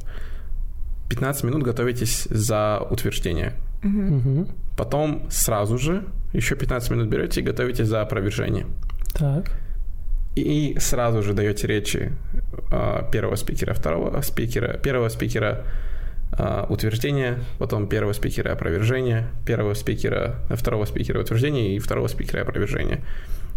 15 1.10 1.44
минут 1.44 1.63
готовитесь 1.63 2.27
за 2.29 2.86
утверждение. 2.89 3.53
Угу. 3.85 4.47
Потом 4.77 5.27
сразу 5.29 5.77
же 5.77 6.03
еще 6.33 6.55
15 6.55 6.91
минут 6.91 7.07
берете 7.07 7.41
и 7.41 7.43
готовитесь 7.43 7.87
за 7.87 8.01
опровержение. 8.01 8.65
Так. 9.13 9.51
И 10.35 10.75
сразу 10.79 11.23
же 11.23 11.33
даете 11.33 11.67
речи 11.67 12.11
э, 12.71 13.01
первого 13.11 13.35
спикера, 13.35 13.73
второго 13.73 14.19
спикера, 14.21 14.77
первого 14.77 15.07
спикера 15.07 15.63
э, 16.37 16.65
утверждения, 16.67 17.39
потом 17.57 17.87
первого 17.87 18.11
спикера 18.11 18.51
опровержения, 18.51 19.29
первого 19.45 19.75
спикера, 19.75 20.35
второго 20.49 20.83
спикера 20.85 21.21
утверждения 21.21 21.75
и 21.75 21.79
второго 21.79 22.07
спикера 22.07 22.41
опровержения. 22.41 23.01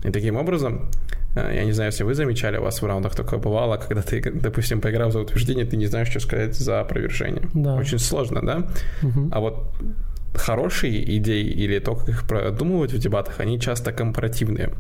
И 0.05 0.11
таким 0.13 0.37
образом, 0.37 0.89
э, 1.35 1.53
я 1.57 1.65
не 1.65 1.73
знаю, 1.73 1.91
если 1.91 2.05
вы 2.05 2.15
замечали, 2.15 2.59
у 2.59 2.63
вас 2.63 2.81
в 2.81 2.87
раундах 2.87 3.17
такое 3.17 3.41
бывало, 3.41 3.77
когда 3.77 4.03
ты, 4.03 4.23
допустим, 4.31 4.81
поиграв 4.81 5.13
за 5.13 5.19
утверждение, 5.19 5.65
ты 5.65 5.77
не 5.77 5.87
знаешь, 5.87 6.09
что 6.09 6.21
сказать 6.21 6.55
за 6.55 6.81
опровержение. 6.81 7.43
Да. 7.55 7.75
Очень 7.75 7.99
сложно, 7.99 8.41
да? 8.41 8.69
Угу. 9.03 9.31
А 9.33 9.41
вот 9.41 9.73
хорошие 10.35 11.17
идеи 11.19 11.45
или 11.45 11.79
то, 11.79 11.95
как 11.95 12.09
их 12.09 12.27
продумывают 12.27 12.93
в 12.93 12.99
дебатах, 12.99 13.41
они 13.41 13.61
часто 13.61 13.93
компаративные. 13.93 14.73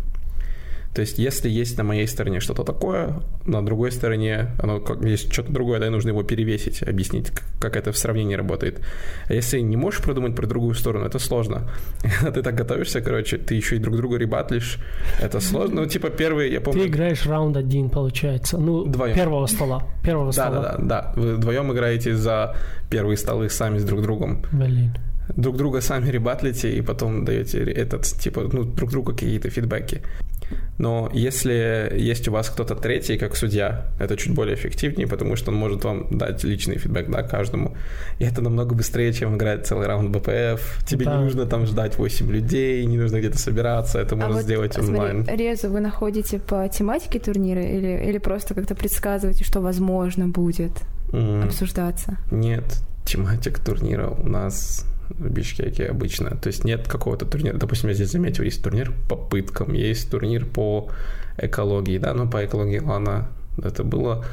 То 0.94 1.02
есть, 1.02 1.18
если 1.18 1.48
есть 1.48 1.78
на 1.78 1.84
моей 1.84 2.08
стороне 2.08 2.40
что-то 2.40 2.64
такое, 2.64 3.22
на 3.44 3.64
другой 3.64 3.92
стороне 3.92 4.48
оно 4.58 4.80
как, 4.80 5.02
есть 5.04 5.32
что-то 5.32 5.52
другое, 5.52 5.78
да, 5.78 5.90
нужно 5.90 6.08
его 6.08 6.22
перевесить, 6.22 6.82
объяснить, 6.82 7.30
как 7.60 7.76
это 7.76 7.92
в 7.92 7.98
сравнении 7.98 8.34
работает. 8.34 8.80
А 9.28 9.34
если 9.34 9.60
не 9.60 9.76
можешь 9.76 10.02
продумать 10.02 10.34
про 10.34 10.46
другую 10.46 10.74
сторону, 10.74 11.06
это 11.06 11.18
сложно. 11.18 11.70
Ты 12.34 12.42
так 12.42 12.54
готовишься, 12.54 13.00
короче, 13.00 13.36
ты 13.36 13.54
еще 13.54 13.76
и 13.76 13.78
друг 13.78 13.96
друга 13.96 14.16
ребатлишь, 14.16 14.78
это 15.20 15.40
сложно. 15.40 15.82
Ну, 15.82 15.86
типа, 15.86 16.10
первый, 16.10 16.50
я 16.50 16.60
помню... 16.60 16.82
Ты 16.82 16.88
играешь 16.88 17.26
раунд 17.26 17.56
один, 17.56 17.90
получается. 17.90 18.58
Ну, 18.58 18.84
Вдвоем. 18.84 19.14
первого 19.14 19.46
стола. 19.46 19.84
Первого 20.02 20.32
да, 20.32 20.32
стола. 20.32 20.62
Да, 20.62 20.76
да, 20.78 20.84
да. 20.84 21.12
Вы 21.14 21.36
вдвоем 21.36 21.72
играете 21.72 22.16
за 22.16 22.56
первые 22.90 23.16
столы 23.16 23.50
сами 23.50 23.78
с 23.78 23.84
друг 23.84 24.02
другом. 24.02 24.42
Блин 24.50 24.96
друг 25.37 25.56
друга 25.56 25.80
сами 25.80 26.11
ребатлите 26.11 26.76
и 26.76 26.82
потом 26.82 27.25
даете 27.25 27.58
этот, 27.58 28.04
типа, 28.04 28.49
ну, 28.52 28.64
друг 28.64 28.90
другу 28.90 29.12
какие-то 29.12 29.50
фидбэки. 29.50 30.02
Но 30.78 31.11
если 31.12 31.92
есть 31.97 32.28
у 32.28 32.32
вас 32.32 32.49
кто-то 32.49 32.75
третий, 32.75 33.18
как 33.18 33.37
судья, 33.37 33.87
это 33.99 34.16
чуть 34.16 34.35
более 34.35 34.54
эффективнее, 34.54 35.06
потому 35.06 35.37
что 35.37 35.50
он 35.50 35.56
может 35.56 35.85
вам 35.85 36.06
дать 36.11 36.44
личный 36.44 36.78
фидбэк, 36.78 37.11
да, 37.11 37.23
каждому. 37.23 37.76
И 38.18 38.25
это 38.25 38.40
намного 38.40 38.75
быстрее, 38.75 39.12
чем 39.12 39.37
играть 39.37 39.66
целый 39.66 39.87
раунд 39.87 40.11
БПФ. 40.11 40.85
Тебе 40.87 41.04
да. 41.04 41.16
не 41.16 41.25
нужно 41.25 41.47
там 41.47 41.66
ждать 41.66 41.99
8 41.99 42.30
людей, 42.30 42.85
не 42.87 42.97
нужно 42.97 43.18
где-то 43.18 43.38
собираться, 43.38 43.99
это 43.99 44.14
а 44.14 44.18
можно 44.18 44.37
вот, 44.37 44.42
сделать 44.44 44.75
смотри, 44.75 44.92
онлайн. 44.92 45.26
Резу 45.26 45.68
вы 45.68 45.80
находите 45.80 46.38
по 46.38 46.68
тематике 46.68 47.18
турнира 47.18 47.62
или, 47.62 48.08
или 48.08 48.18
просто 48.18 48.54
как-то 48.54 48.75
предсказываете, 48.75 49.44
что 49.44 49.61
возможно 49.61 50.28
будет 50.28 50.73
mm. 51.11 51.44
обсуждаться? 51.44 52.16
Нет, 52.30 52.64
тематик 53.04 53.58
турнира 53.58 54.08
у 54.08 54.28
нас 54.28 54.87
в 55.08 55.30
Бишкеке 55.30 55.86
обычно. 55.86 56.36
То 56.36 56.48
есть 56.48 56.64
нет 56.64 56.88
какого-то 56.88 57.26
турнира. 57.26 57.56
Допустим, 57.56 57.88
я 57.88 57.94
здесь 57.94 58.10
заметил, 58.10 58.44
есть 58.44 58.62
турнир 58.62 58.92
по 59.08 59.16
пыткам, 59.16 59.72
есть 59.72 60.10
турнир 60.10 60.44
по 60.44 60.90
экологии, 61.38 61.98
да, 61.98 62.14
ну 62.14 62.28
по 62.28 62.44
экологии, 62.44 62.78
ладно, 62.78 63.28
это 63.62 63.84
было. 63.84 64.24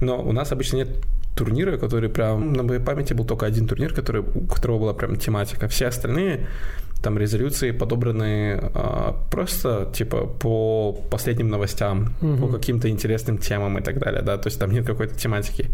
Но 0.00 0.22
у 0.22 0.32
нас 0.32 0.52
обычно 0.52 0.76
нет 0.76 0.88
турнира, 1.34 1.76
который 1.76 2.08
прям 2.08 2.52
на 2.52 2.62
моей 2.62 2.80
памяти 2.80 3.14
был 3.14 3.24
только 3.24 3.46
один 3.46 3.66
турнир, 3.66 3.94
который, 3.94 4.22
у 4.22 4.46
которого 4.46 4.78
была 4.78 4.94
прям 4.94 5.16
тематика. 5.16 5.68
Все 5.68 5.86
остальные 5.86 6.46
там 7.02 7.16
резолюции 7.18 7.70
подобраны 7.70 8.58
а, 8.74 9.16
просто 9.30 9.88
типа 9.94 10.26
по 10.26 10.92
последним 11.10 11.48
новостям, 11.48 12.14
угу. 12.20 12.46
по 12.46 12.48
каким-то 12.48 12.88
интересным 12.88 13.38
темам 13.38 13.78
и 13.78 13.82
так 13.82 13.98
далее, 13.98 14.22
да, 14.22 14.36
то 14.36 14.48
есть 14.48 14.58
там 14.58 14.70
нет 14.72 14.86
какой-то 14.86 15.14
тематики. 15.14 15.66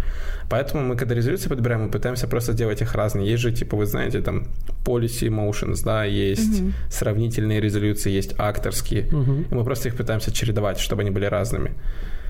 Поэтому 0.51 0.85
мы, 0.85 0.97
когда 0.97 1.15
резолюции 1.15 1.49
подбираем, 1.49 1.85
мы 1.85 1.91
пытаемся 1.91 2.29
просто 2.29 2.53
делать 2.53 2.83
их 2.83 2.95
разные. 2.95 3.31
Есть 3.31 3.43
же, 3.43 3.53
типа, 3.53 3.77
вы 3.77 3.87
знаете, 3.87 4.21
там 4.21 4.45
policy 4.85 5.29
motions, 5.29 5.83
да, 5.85 6.05
есть 6.05 6.61
угу. 6.61 6.73
сравнительные 6.91 7.61
резолюции, 7.61 8.11
есть 8.11 8.35
акторские, 8.39 9.07
угу. 9.07 9.45
и 9.51 9.55
мы 9.55 9.65
просто 9.65 9.89
их 9.89 9.97
пытаемся 9.97 10.31
чередовать, 10.33 10.79
чтобы 10.79 11.03
они 11.03 11.11
были 11.11 11.25
разными. 11.27 11.73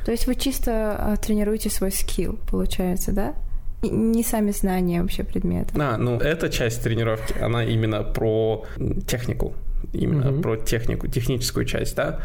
То 0.04 0.12
есть 0.12 0.26
вы 0.26 0.34
чисто 0.34 0.96
а, 0.98 1.16
тренируете 1.16 1.70
свой 1.70 1.90
скилл, 1.90 2.38
получается, 2.50 3.12
да? 3.12 3.34
Не 3.88 4.22
сами 4.22 4.52
знания 4.52 5.02
вообще 5.02 5.24
предмета. 5.24 5.74
А, 5.78 5.96
ну, 5.96 6.18
эта 6.18 6.48
часть 6.48 6.82
тренировки, 6.82 7.34
она 7.40 7.64
именно 7.64 8.02
про 8.02 8.64
технику, 9.06 9.54
именно 9.92 10.24
mm-hmm. 10.28 10.42
про 10.42 10.56
технику, 10.56 11.08
техническую 11.08 11.66
часть, 11.66 11.96
да. 11.96 12.20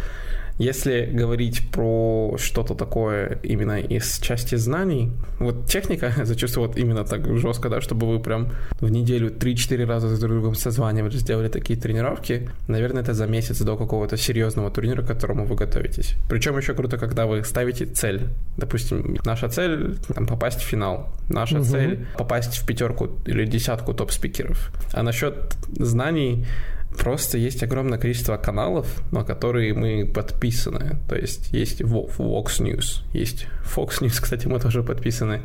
Если 0.60 1.06
говорить 1.06 1.72
про 1.72 2.36
что-то 2.38 2.76
такое 2.76 3.40
именно 3.44 3.80
из 3.80 4.20
части 4.20 4.56
знаний, 4.56 5.12
вот 5.40 5.66
техника 5.68 6.14
зачастую 6.24 6.68
вот 6.68 6.78
именно 6.78 7.06
так 7.06 7.38
жестко, 7.38 7.70
да, 7.70 7.80
чтобы 7.80 8.08
вы 8.08 8.20
прям 8.20 8.52
в 8.82 8.92
неделю 8.92 9.30
3-4 9.30 9.86
раза 9.86 10.10
с 10.10 10.20
друг 10.20 10.34
другом 10.34 10.56
созванивались, 10.56 11.22
сделали 11.22 11.48
такие 11.48 11.80
тренировки, 11.80 12.50
наверное, 12.68 13.04
это 13.04 13.14
за 13.14 13.26
месяц 13.26 13.62
до 13.62 13.78
какого-то 13.78 14.18
серьезного 14.18 14.70
турнира, 14.70 15.02
к 15.02 15.08
которому 15.08 15.46
вы 15.46 15.56
готовитесь. 15.56 16.16
Причем 16.30 16.58
еще 16.58 16.74
круто, 16.74 16.98
когда 16.98 17.26
вы 17.26 17.44
ставите 17.46 17.86
цель. 17.86 18.28
Допустим, 18.58 19.18
наша 19.24 19.48
цель 19.48 19.96
там, 20.14 20.28
попасть 20.28 20.60
в 20.60 20.66
финал. 20.66 21.08
Наша 21.30 21.60
угу. 21.60 21.64
цель 21.66 22.06
попасть 22.18 22.58
в 22.58 22.66
пятерку 22.66 23.10
или 23.26 23.46
десятку 23.46 23.94
топ-спикеров. 23.94 24.72
А 24.94 25.04
насчет 25.04 25.56
знаний 25.78 26.46
Просто 27.00 27.38
есть 27.38 27.64
огромное 27.64 27.98
количество 27.98 28.36
каналов, 28.36 29.02
на 29.12 29.24
которые 29.24 29.74
мы 29.74 30.06
подписаны. 30.06 30.98
То 31.08 31.16
есть 31.16 31.50
есть 31.54 31.82
Vox 31.82 32.60
News, 32.60 33.04
есть 33.14 33.48
Fox 33.64 34.02
News, 34.02 34.18
кстати, 34.22 34.48
мы 34.48 34.60
тоже 34.60 34.84
подписаны. 34.84 35.42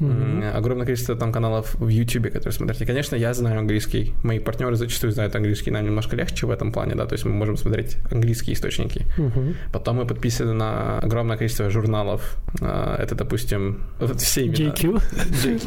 Mm-hmm. 0.00 0.50
Огромное 0.52 0.86
количество 0.86 1.16
там 1.16 1.32
каналов 1.32 1.74
в 1.74 1.88
YouTube, 1.88 2.26
которые 2.26 2.52
смотрите. 2.52 2.86
Конечно, 2.86 3.16
я 3.16 3.34
знаю 3.34 3.58
английский. 3.58 4.14
Мои 4.22 4.38
партнеры 4.38 4.76
зачастую 4.76 5.12
знают 5.12 5.34
английский. 5.34 5.70
Нам 5.70 5.84
немножко 5.84 6.16
легче 6.16 6.46
в 6.46 6.50
этом 6.50 6.72
плане, 6.72 6.94
да, 6.94 7.06
то 7.06 7.14
есть 7.14 7.24
мы 7.24 7.32
можем 7.32 7.56
смотреть 7.56 7.96
английские 8.10 8.54
источники. 8.54 9.06
Mm-hmm. 9.16 9.56
Потом 9.72 9.96
мы 9.96 10.06
подписаны 10.06 10.52
на 10.52 10.98
огромное 10.98 11.36
количество 11.36 11.70
журналов. 11.70 12.36
А, 12.60 12.96
это, 12.96 13.14
допустим, 13.14 13.82
вот 14.00 14.20
все 14.20 14.46
имена. 14.46 14.74
JQ? 14.74 15.02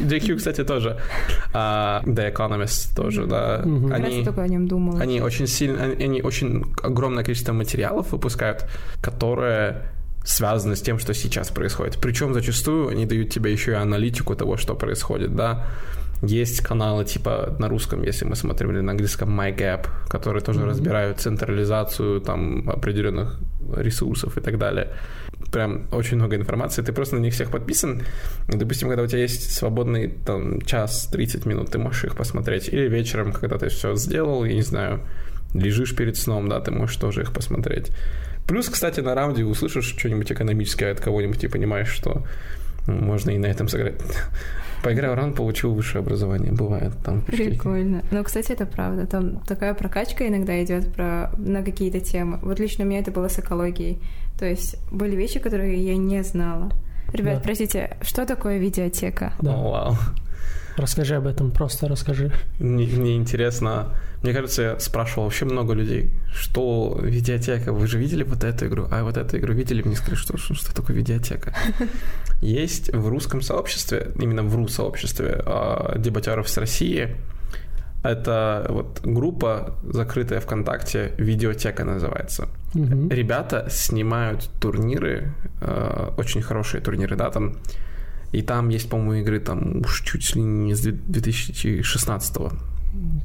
JQ, 0.08 0.36
кстати, 0.36 0.64
тоже. 0.64 0.98
Uh, 1.52 2.04
The 2.04 2.32
Economist 2.32 2.94
тоже, 2.96 3.26
да. 3.26 3.62
Mm-hmm. 3.64 3.92
Они, 3.92 4.18
я 4.18 4.24
только 4.24 4.42
о 4.42 4.48
нем 4.48 4.68
думала. 4.68 5.00
Они 5.00 5.20
очень 5.20 5.46
сильно, 5.46 5.82
они 5.82 6.22
очень 6.22 6.64
огромное 6.82 7.24
количество 7.24 7.52
материалов 7.52 8.12
выпускают, 8.12 8.66
которые 9.00 9.82
связаны 10.24 10.76
с 10.76 10.82
тем, 10.82 10.98
что 10.98 11.14
сейчас 11.14 11.50
происходит. 11.50 11.98
Причем 12.00 12.34
зачастую 12.34 12.88
они 12.88 13.06
дают 13.06 13.30
тебе 13.30 13.52
еще 13.52 13.72
и 13.72 13.74
аналитику 13.74 14.34
того, 14.34 14.56
что 14.56 14.74
происходит, 14.74 15.34
да. 15.34 15.66
Есть 16.22 16.60
каналы 16.60 17.04
типа 17.04 17.56
на 17.58 17.68
русском, 17.68 18.02
если 18.04 18.24
мы 18.24 18.36
смотрели 18.36 18.80
на 18.80 18.92
английском 18.92 19.40
MyGap, 19.40 19.88
которые 20.08 20.40
тоже 20.40 20.60
mm-hmm. 20.60 20.68
разбирают 20.68 21.18
централизацию 21.18 22.20
там 22.20 22.70
определенных 22.70 23.40
ресурсов 23.76 24.38
и 24.38 24.40
так 24.40 24.56
далее. 24.56 24.92
Прям 25.50 25.88
очень 25.90 26.18
много 26.18 26.36
информации. 26.36 26.82
Ты 26.82 26.92
просто 26.92 27.16
на 27.16 27.20
них 27.20 27.34
всех 27.34 27.50
подписан. 27.50 28.02
И, 28.48 28.56
допустим, 28.56 28.88
когда 28.88 29.02
у 29.02 29.06
тебя 29.08 29.20
есть 29.20 29.52
свободный 29.52 30.08
там 30.24 30.60
час 30.60 31.08
30 31.10 31.44
минут, 31.44 31.70
ты 31.72 31.78
можешь 31.78 32.04
их 32.04 32.14
посмотреть. 32.14 32.68
Или 32.68 32.88
вечером, 32.88 33.32
когда 33.32 33.58
ты 33.58 33.68
все 33.68 33.96
сделал, 33.96 34.44
я 34.44 34.54
не 34.54 34.62
знаю, 34.62 35.00
лежишь 35.54 35.96
перед 35.96 36.16
сном, 36.16 36.48
да, 36.48 36.60
ты 36.60 36.70
можешь 36.70 36.96
тоже 36.96 37.22
их 37.22 37.32
посмотреть. 37.32 37.90
Плюс, 38.46 38.68
кстати, 38.68 39.00
на 39.00 39.14
раунде 39.14 39.44
услышишь 39.44 39.94
что-нибудь 39.98 40.30
экономическое 40.30 40.92
от 40.92 41.00
кого-нибудь 41.00 41.42
и 41.44 41.48
понимаешь, 41.48 41.88
что 41.88 42.24
можно 42.86 43.30
и 43.30 43.38
на 43.38 43.46
этом 43.46 43.68
сыграть. 43.68 44.00
Поиграл 44.82 45.14
раунд, 45.14 45.36
получил 45.36 45.72
высшее 45.72 46.00
образование. 46.00 46.52
Бывает 46.52 46.92
там. 47.04 47.22
Прикольно. 47.22 48.02
Ну, 48.10 48.24
кстати, 48.24 48.50
это 48.52 48.66
правда. 48.66 49.06
Там 49.06 49.38
такая 49.46 49.74
прокачка 49.74 50.26
иногда 50.26 50.62
идет 50.62 50.92
про 50.92 51.30
на 51.36 51.62
какие-то 51.62 52.00
темы. 52.00 52.40
Вот 52.42 52.58
лично 52.58 52.84
у 52.84 52.88
меня 52.88 52.98
это 52.98 53.12
было 53.12 53.28
с 53.28 53.38
экологией. 53.38 54.00
То 54.38 54.44
есть 54.44 54.76
были 54.90 55.14
вещи, 55.14 55.38
которые 55.38 55.76
я 55.84 55.96
не 55.96 56.22
знала. 56.24 56.72
Ребят, 57.12 57.36
да. 57.36 57.40
простите, 57.42 57.96
что 58.00 58.26
такое 58.26 58.58
видеотека? 58.58 59.34
Да. 59.40 59.52
О, 59.54 59.70
вау. 59.70 59.96
Расскажи 60.76 61.16
об 61.16 61.26
этом, 61.26 61.50
просто 61.50 61.88
расскажи. 61.88 62.32
Мне, 62.58 62.86
мне 62.86 63.16
интересно, 63.16 63.94
мне 64.22 64.32
кажется, 64.32 64.62
я 64.62 64.80
спрашивал 64.80 65.24
вообще 65.24 65.44
много 65.44 65.74
людей, 65.74 66.10
что 66.32 66.98
видеотека, 67.02 67.72
вы 67.72 67.86
же 67.86 67.98
видели 67.98 68.22
вот 68.22 68.44
эту 68.44 68.66
игру, 68.66 68.86
а 68.90 69.02
вот 69.02 69.16
эту 69.16 69.38
игру 69.38 69.52
видели, 69.52 69.82
мне 69.82 69.96
сказали, 69.96 70.16
что, 70.16 70.36
что, 70.36 70.54
что 70.54 70.74
такое 70.74 70.96
видеотека. 70.96 71.54
Есть 72.40 72.92
в 72.92 73.08
русском 73.08 73.42
сообществе, 73.42 74.12
именно 74.18 74.42
в 74.42 74.54
РУ-сообществе 74.56 75.42
а, 75.44 75.98
дебатеров 75.98 76.48
с 76.48 76.56
России, 76.56 77.16
это 78.02 78.66
вот 78.68 79.00
группа, 79.04 79.76
закрытая 79.84 80.40
ВКонтакте, 80.40 81.12
видеотека 81.18 81.84
называется. 81.84 82.48
Мгм. 82.74 83.08
Ребята 83.10 83.68
снимают 83.70 84.50
турниры, 84.60 85.32
э, 85.60 86.10
очень 86.16 86.42
хорошие 86.42 86.80
турниры, 86.80 87.16
да, 87.16 87.30
там. 87.30 87.56
И 88.32 88.42
там 88.42 88.68
есть, 88.70 88.88
по-моему, 88.88 89.14
игры 89.22 89.40
там 89.40 89.80
уж 89.80 90.02
чуть 90.02 90.34
ли 90.34 90.42
не 90.42 90.74
с 90.74 90.80
2016 90.80 92.36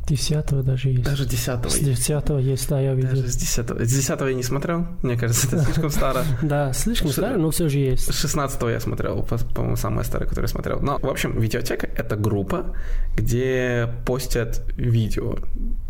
Десятого 0.07 0.63
даже 0.63 0.89
есть. 0.89 1.03
Даже 1.03 1.25
10 1.25 1.69
С 1.69 1.79
десятого 1.79 2.39
есть, 2.39 2.69
да, 2.69 2.79
я 2.79 2.93
видел. 2.93 3.09
Даже 3.09 3.27
с 3.27 3.35
10 3.35 3.69
С 3.85 3.93
10 3.93 4.21
я 4.21 4.33
не 4.33 4.43
смотрел, 4.43 4.87
мне 5.03 5.17
кажется, 5.17 5.47
это 5.47 5.65
слишком 5.65 5.89
старо. 5.89 6.23
Да, 6.41 6.71
слишком 6.71 7.09
старый, 7.11 7.37
но 7.37 7.51
все 7.51 7.67
же 7.67 7.77
есть. 7.79 8.13
С 8.13 8.17
16 8.17 8.61
я 8.63 8.79
смотрел, 8.79 9.23
по- 9.23 9.37
по-моему, 9.37 9.75
самое 9.75 10.05
старое, 10.05 10.25
которое 10.27 10.45
я 10.45 10.47
смотрел. 10.47 10.79
Но, 10.79 10.97
в 10.99 11.07
общем, 11.07 11.37
видеотека— 11.37 11.85
это 11.97 12.15
группа, 12.15 12.75
где 13.17 13.89
постят 14.05 14.63
видео 14.77 15.35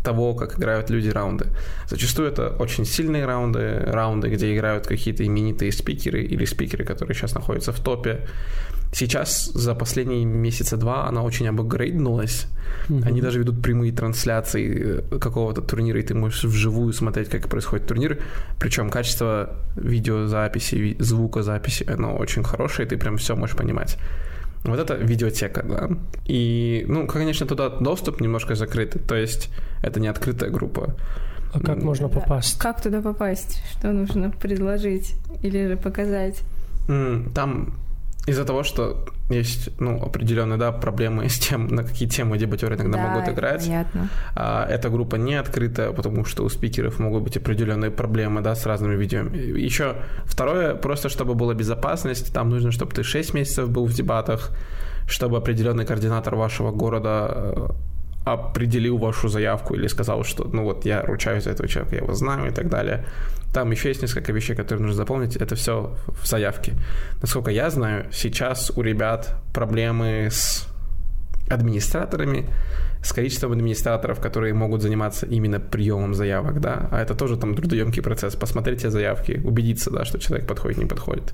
того, 0.07 0.33
как 0.35 0.57
играют 0.57 0.89
люди 0.89 1.09
раунды. 1.09 1.45
Зачастую 1.89 2.29
это 2.29 2.55
очень 2.59 2.85
сильные 2.85 3.25
раунды, 3.25 3.83
раунды, 3.85 4.29
где 4.29 4.55
играют 4.55 4.87
какие-то 4.87 5.23
именитые 5.23 5.71
спикеры 5.71 6.23
или 6.23 6.45
спикеры, 6.45 6.85
которые 6.85 7.13
сейчас 7.13 7.35
находятся 7.35 7.71
в 7.71 7.79
топе. 7.79 8.19
Сейчас 8.93 9.51
за 9.53 9.75
последние 9.75 10.25
месяца 10.25 10.77
два 10.77 11.09
она 11.09 11.23
очень 11.23 11.49
обгрейднулась. 11.49 12.47
Мгм. 12.89 13.03
Они 13.07 13.21
даже 13.21 13.39
ведут 13.39 13.61
прямые 13.61 13.91
трансляции 13.91 15.01
э, 15.11 15.19
какого-то 15.19 15.61
турнира, 15.61 15.99
и 15.99 16.03
ты 16.03 16.13
можешь 16.13 16.45
вживую 16.45 16.93
смотреть, 16.93 17.29
как 17.29 17.49
происходит 17.49 17.87
турнир. 17.87 18.17
Причем 18.59 18.89
качество 18.89 19.49
видеозаписи, 19.75 20.75
ви- 20.75 20.95
звукозаписи, 20.99 21.85
оно 21.89 22.15
очень 22.17 22.43
хорошее, 22.43 22.85
и 22.85 22.89
ты 22.89 22.97
прям 22.97 23.17
все 23.17 23.35
можешь 23.35 23.57
понимать. 23.57 23.97
Вот 24.63 24.79
это 24.79 24.95
видеотека, 24.95 25.63
да. 25.63 25.89
И, 26.25 26.85
ну, 26.87 27.07
конечно, 27.07 27.45
туда 27.45 27.69
доступ 27.69 28.21
немножко 28.21 28.55
закрытый, 28.55 29.01
то 29.01 29.15
есть 29.15 29.49
это 29.83 29.99
не 29.99 30.07
открытая 30.07 30.49
группа. 30.49 30.95
А 31.53 31.59
как 31.59 31.81
можно 31.81 32.09
попасть? 32.09 32.59
Как 32.59 32.81
туда 32.81 33.01
попасть? 33.01 33.61
Что 33.71 33.91
нужно 33.91 34.31
предложить 34.31 35.15
или 35.43 35.67
же 35.67 35.77
показать? 35.77 36.41
Там 37.33 37.73
из-за 38.27 38.45
того, 38.45 38.63
что 38.63 39.05
есть, 39.29 39.69
ну, 39.79 40.03
определенные, 40.03 40.57
да, 40.57 40.71
проблемы 40.71 41.29
с 41.29 41.39
тем, 41.39 41.67
на 41.67 41.83
какие 41.83 42.09
темы 42.09 42.37
дебатеры 42.37 42.75
иногда 42.75 42.97
Да, 42.97 43.07
могут 43.09 43.29
играть. 43.29 43.65
Понятно. 43.65 44.09
А, 44.35 44.65
Эта 44.69 44.89
группа 44.89 45.15
не 45.15 45.35
открытая, 45.35 45.91
потому 45.91 46.25
что 46.25 46.43
у 46.43 46.49
спикеров 46.49 46.99
могут 46.99 47.23
быть 47.23 47.37
определенные 47.37 47.89
проблемы, 47.89 48.41
да, 48.41 48.53
с 48.55 48.65
разными 48.65 48.95
видео. 48.95 49.19
Еще 49.67 49.95
второе, 50.25 50.75
просто 50.75 51.09
чтобы 51.09 51.35
была 51.35 51.53
безопасность, 51.53 52.33
там 52.33 52.49
нужно, 52.49 52.71
чтобы 52.71 52.91
ты 52.91 53.03
6 53.03 53.33
месяцев 53.33 53.69
был 53.69 53.85
в 53.85 53.93
дебатах, 53.93 54.51
чтобы 55.07 55.37
определенный 55.37 55.85
координатор 55.85 56.35
вашего 56.35 56.71
города 56.71 57.27
э, 57.31 57.67
определил 58.33 58.97
вашу 58.97 59.27
заявку 59.29 59.75
или 59.75 59.87
сказал, 59.87 60.23
что, 60.23 60.43
ну 60.45 60.63
вот, 60.63 60.85
я 60.85 61.01
ручаюсь 61.01 61.43
за 61.43 61.51
этого 61.51 61.67
человека, 61.67 61.95
я 61.95 62.01
его 62.01 62.13
знаю 62.13 62.51
и 62.51 62.53
так 62.53 62.69
далее. 62.69 63.05
Там 63.53 63.71
еще 63.71 63.89
есть 63.89 64.01
несколько 64.01 64.33
вещей, 64.33 64.55
которые 64.55 64.81
нужно 64.81 64.95
запомнить. 64.95 65.35
Это 65.35 65.55
все 65.55 65.95
в 66.07 66.27
заявке. 66.27 66.73
Насколько 67.21 67.51
я 67.51 67.69
знаю, 67.69 68.05
сейчас 68.11 68.71
у 68.75 68.81
ребят 68.81 69.35
проблемы 69.53 70.27
с 70.31 70.67
администраторами, 71.49 72.49
с 73.01 73.13
количеством 73.13 73.53
администраторов, 73.53 74.19
которые 74.19 74.53
могут 74.53 74.81
заниматься 74.81 75.25
именно 75.25 75.59
приемом 75.59 76.13
заявок, 76.13 76.59
да, 76.59 76.89
а 76.91 77.01
это 77.01 77.15
тоже 77.15 77.37
там 77.37 77.55
трудоемкий 77.55 78.01
процесс, 78.01 78.35
посмотреть 78.35 78.79
все 78.79 78.89
заявки, 78.89 79.41
убедиться, 79.43 79.91
да, 79.91 80.05
что 80.05 80.19
человек 80.19 80.47
подходит, 80.47 80.77
не 80.77 80.85
подходит. 80.85 81.33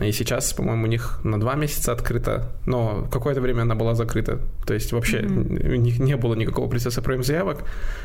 И 0.00 0.10
сейчас, 0.12 0.52
по-моему, 0.54 0.84
у 0.84 0.86
них 0.86 1.20
на 1.22 1.38
два 1.38 1.54
месяца 1.54 1.92
открыто, 1.92 2.50
но 2.66 3.06
какое-то 3.10 3.40
время 3.42 3.62
она 3.62 3.74
была 3.74 3.94
закрыта. 3.94 4.38
То 4.66 4.72
есть 4.74 4.92
вообще 4.92 5.20
Мгм. 5.20 5.70
у 5.70 5.74
них 5.76 5.98
не 5.98 6.16
было 6.16 6.34
никакого 6.34 6.68
процесса 6.68 7.02
приема 7.02 7.22
заявок, 7.24 7.64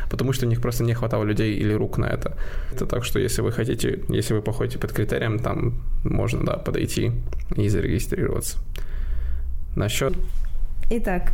потому 0.09 0.33
что 0.33 0.45
у 0.45 0.49
них 0.49 0.61
просто 0.61 0.83
не 0.83 0.93
хватало 0.93 1.23
людей 1.23 1.55
или 1.55 1.73
рук 1.73 1.97
на 1.97 2.05
это. 2.05 2.37
Это 2.73 2.85
так 2.85 3.05
что 3.05 3.19
если 3.19 3.41
вы 3.41 3.51
хотите, 3.53 4.01
если 4.09 4.33
вы 4.33 4.41
походите 4.41 4.79
под 4.79 4.91
критерием, 4.91 5.39
там 5.39 5.75
можно, 6.03 6.45
да, 6.45 6.57
подойти 6.57 7.11
и 7.55 7.69
зарегистрироваться. 7.69 8.57
Насчет 9.75 10.13
Итак, 10.89 11.33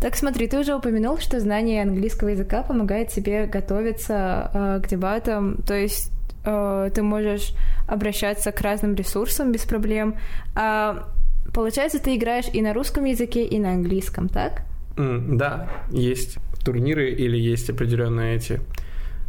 так 0.00 0.14
смотри, 0.14 0.46
ты 0.46 0.58
уже 0.60 0.74
упомянул, 0.74 1.18
что 1.18 1.40
знание 1.40 1.82
английского 1.82 2.28
языка 2.28 2.62
помогает 2.62 3.08
тебе 3.08 3.46
готовиться 3.46 4.50
э, 4.54 4.80
к 4.84 4.88
дебатам, 4.88 5.56
то 5.66 5.74
есть 5.74 6.12
э, 6.44 6.90
ты 6.94 7.02
можешь 7.02 7.54
обращаться 7.86 8.52
к 8.52 8.60
разным 8.60 8.94
ресурсам 8.94 9.52
без 9.52 9.64
проблем. 9.64 10.14
А, 10.54 11.08
получается, 11.52 11.98
ты 11.98 12.16
играешь 12.16 12.46
и 12.52 12.62
на 12.62 12.72
русском 12.74 13.04
языке, 13.04 13.44
и 13.44 13.58
на 13.58 13.72
английском, 13.72 14.28
так? 14.28 14.62
М, 14.96 15.36
Да, 15.36 15.68
есть 15.90 16.38
турниры 16.64 17.10
или 17.10 17.36
есть 17.36 17.70
определенные 17.70 18.36
эти 18.36 18.60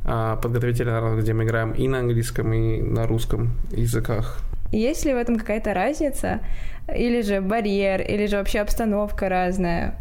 а, 0.03 0.35
подготовительные 0.35 1.21
где 1.21 1.33
мы 1.33 1.43
играем 1.43 1.71
и 1.73 1.87
на 1.87 1.99
английском, 1.99 2.53
и 2.53 2.81
на 2.81 3.05
русском 3.07 3.51
языках. 3.71 4.39
Есть 4.71 5.05
ли 5.05 5.13
в 5.13 5.17
этом 5.17 5.37
какая-то 5.37 5.73
разница? 5.73 6.39
Или 6.87 7.21
же 7.21 7.41
барьер, 7.41 8.01
или 8.01 8.25
же 8.25 8.37
вообще 8.37 8.59
обстановка 8.61 9.29
разная? 9.29 9.95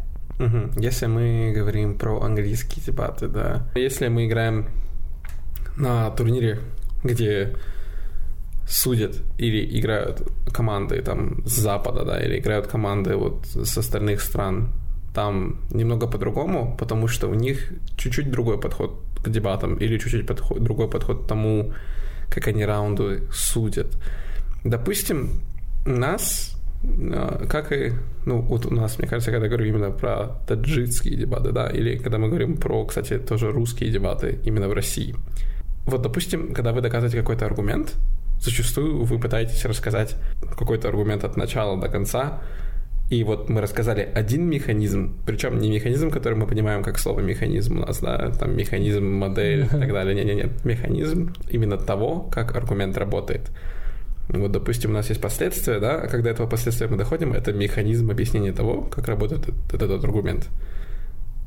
Если 0.77 1.07
мы 1.07 1.53
говорим 1.55 1.99
про 1.99 2.21
английские 2.23 2.83
дебаты, 2.85 3.29
да. 3.29 3.69
Если 3.75 4.09
мы 4.09 4.27
играем 4.27 4.69
на 5.77 6.11
турнире, 6.11 6.61
где 7.05 7.57
судят 8.67 9.17
или 9.39 9.79
играют 9.79 10.23
команды 10.53 11.03
там 11.03 11.45
с 11.47 11.57
запада, 11.57 12.05
да, 12.05 12.21
или 12.21 12.39
играют 12.39 12.67
команды 12.67 13.17
вот 13.17 13.47
с 13.47 13.79
остальных 13.79 14.21
стран, 14.21 14.73
там 15.15 15.59
немного 15.71 16.07
по-другому, 16.07 16.77
потому 16.79 17.09
что 17.09 17.29
у 17.29 17.35
них 17.35 17.73
чуть-чуть 17.97 18.31
другой 18.31 18.61
подход 18.61 19.03
к 19.23 19.29
дебатам 19.29 19.75
или 19.75 19.99
чуть-чуть 19.99 20.27
подход, 20.27 20.63
другой 20.63 20.89
подход 20.89 21.25
к 21.25 21.27
тому, 21.27 21.73
как 22.29 22.49
они 22.49 22.65
раунды 22.65 23.23
судят. 23.33 23.99
Допустим, 24.65 25.41
нас, 25.85 26.57
э, 26.85 27.47
как 27.49 27.73
и, 27.73 27.93
ну, 28.25 28.41
вот 28.41 28.67
у 28.67 28.75
нас, 28.75 28.99
мне 28.99 29.09
кажется, 29.09 29.33
когда 29.33 29.49
говорю 29.49 29.67
именно 29.67 29.91
про 29.91 30.39
таджикские 30.47 31.17
дебаты, 31.17 31.51
да, 31.53 31.69
или 31.69 31.97
когда 31.97 32.19
мы 32.19 32.29
говорим 32.29 32.57
про, 32.57 32.85
кстати, 32.85 33.19
тоже 33.19 33.51
русские 33.51 33.91
дебаты 33.91 34.39
именно 34.45 34.69
в 34.69 34.73
России. 34.73 35.15
Вот, 35.87 36.03
допустим, 36.03 36.53
когда 36.53 36.73
вы 36.73 36.81
доказываете 36.81 37.19
какой-то 37.19 37.47
аргумент, 37.47 37.95
зачастую 38.41 39.05
вы 39.05 39.19
пытаетесь 39.19 39.65
рассказать 39.65 40.17
какой-то 40.41 40.89
аргумент 40.89 41.25
от 41.25 41.37
начала 41.37 41.81
до 41.81 41.89
конца, 41.89 42.41
и 43.11 43.25
вот 43.25 43.49
мы 43.49 43.61
рассказали 43.61 44.09
один 44.15 44.49
механизм, 44.49 45.19
причем 45.27 45.59
не 45.59 45.69
механизм, 45.69 46.11
который 46.11 46.35
мы 46.39 46.47
понимаем 46.47 46.85
как 46.85 46.97
слово 46.97 47.21
механизм 47.21 47.79
у 47.79 47.87
нас, 47.87 47.99
да, 47.99 48.31
там 48.31 48.57
механизм, 48.57 49.05
модель 49.05 49.65
и 49.65 49.69
так 49.69 49.93
далее. 49.93 50.15
Не-не-не, 50.15 50.51
механизм 50.63 51.35
именно 51.51 51.77
того, 51.77 52.21
как 52.33 52.55
аргумент 52.55 52.97
работает. 52.97 53.51
Вот, 54.29 54.53
допустим, 54.53 54.91
у 54.91 54.95
нас 54.95 55.09
есть 55.09 55.21
последствия, 55.21 55.81
да, 55.81 55.97
а 55.97 56.07
когда 56.07 56.31
этого 56.31 56.47
последствия 56.47 56.87
мы 56.87 56.97
доходим, 56.97 57.33
это 57.33 57.53
механизм 57.53 58.13
объяснения 58.13 58.53
того, 58.53 58.83
как 58.83 59.09
работает 59.09 59.49
этот, 59.49 59.83
этот 59.83 60.05
аргумент. 60.05 60.49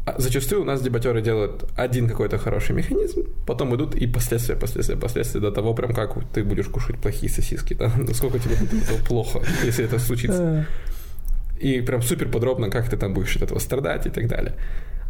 А 0.05 0.15
зачастую 0.19 0.63
у 0.63 0.65
нас 0.65 0.81
дебатеры 0.81 1.21
делают 1.21 1.65
один 1.77 2.09
какой-то 2.09 2.37
хороший 2.37 2.75
механизм, 2.75 3.23
потом 3.45 3.73
идут 3.75 3.95
и 3.95 4.05
последствия, 4.05 4.55
последствия, 4.55 4.97
последствия 4.97 5.39
до 5.39 5.51
того, 5.51 5.73
прям 5.73 5.93
как 5.93 6.13
ты 6.33 6.43
будешь 6.43 6.67
кушать 6.67 6.97
плохие 6.97 7.31
сосиски, 7.31 7.73
да, 7.73 7.89
насколько 7.97 8.37
тебе 8.37 8.55
этого 8.55 8.97
плохо, 9.05 9.41
если 9.63 9.85
это 9.85 9.99
случится. 9.99 10.65
И 11.57 11.79
прям 11.81 12.01
супер 12.01 12.29
подробно, 12.29 12.69
как 12.69 12.89
ты 12.89 12.97
там 12.97 13.13
будешь 13.13 13.35
от 13.37 13.43
этого 13.43 13.59
страдать 13.59 14.05
и 14.05 14.09
так 14.09 14.27
далее. 14.27 14.55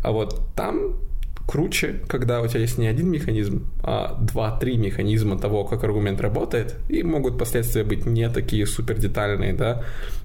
А 0.03 0.11
вот 0.11 0.53
там 0.55 0.99
круче, 1.47 2.01
когда 2.07 2.41
у 2.41 2.47
тебя 2.47 2.61
есть 2.61 2.77
не 2.77 2.87
один 2.87 3.09
механизм, 3.09 3.67
а 3.83 4.17
два-три 4.19 4.77
механизма 4.77 5.37
того, 5.37 5.65
как 5.65 5.83
аргумент 5.83 6.21
работает, 6.21 6.75
и 6.89 7.03
могут 7.03 7.37
последствия 7.37 7.83
быть 7.83 8.05
не 8.05 8.29
такие 8.29 8.65
супер 8.65 8.97
детальные, 8.97 9.53
да, 9.53 9.83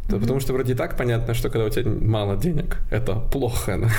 Да, 0.09 0.17
потому 0.17 0.41
что 0.41 0.55
вроде 0.55 0.73
и 0.73 0.77
так 0.77 0.97
понятно, 0.97 1.35
что 1.35 1.51
когда 1.51 1.67
у 1.67 1.71
тебя 1.71 1.91
мало 1.91 2.37
денег, 2.37 2.79
это 2.91 3.15
плохо, 3.15 3.79
да? 3.79 3.91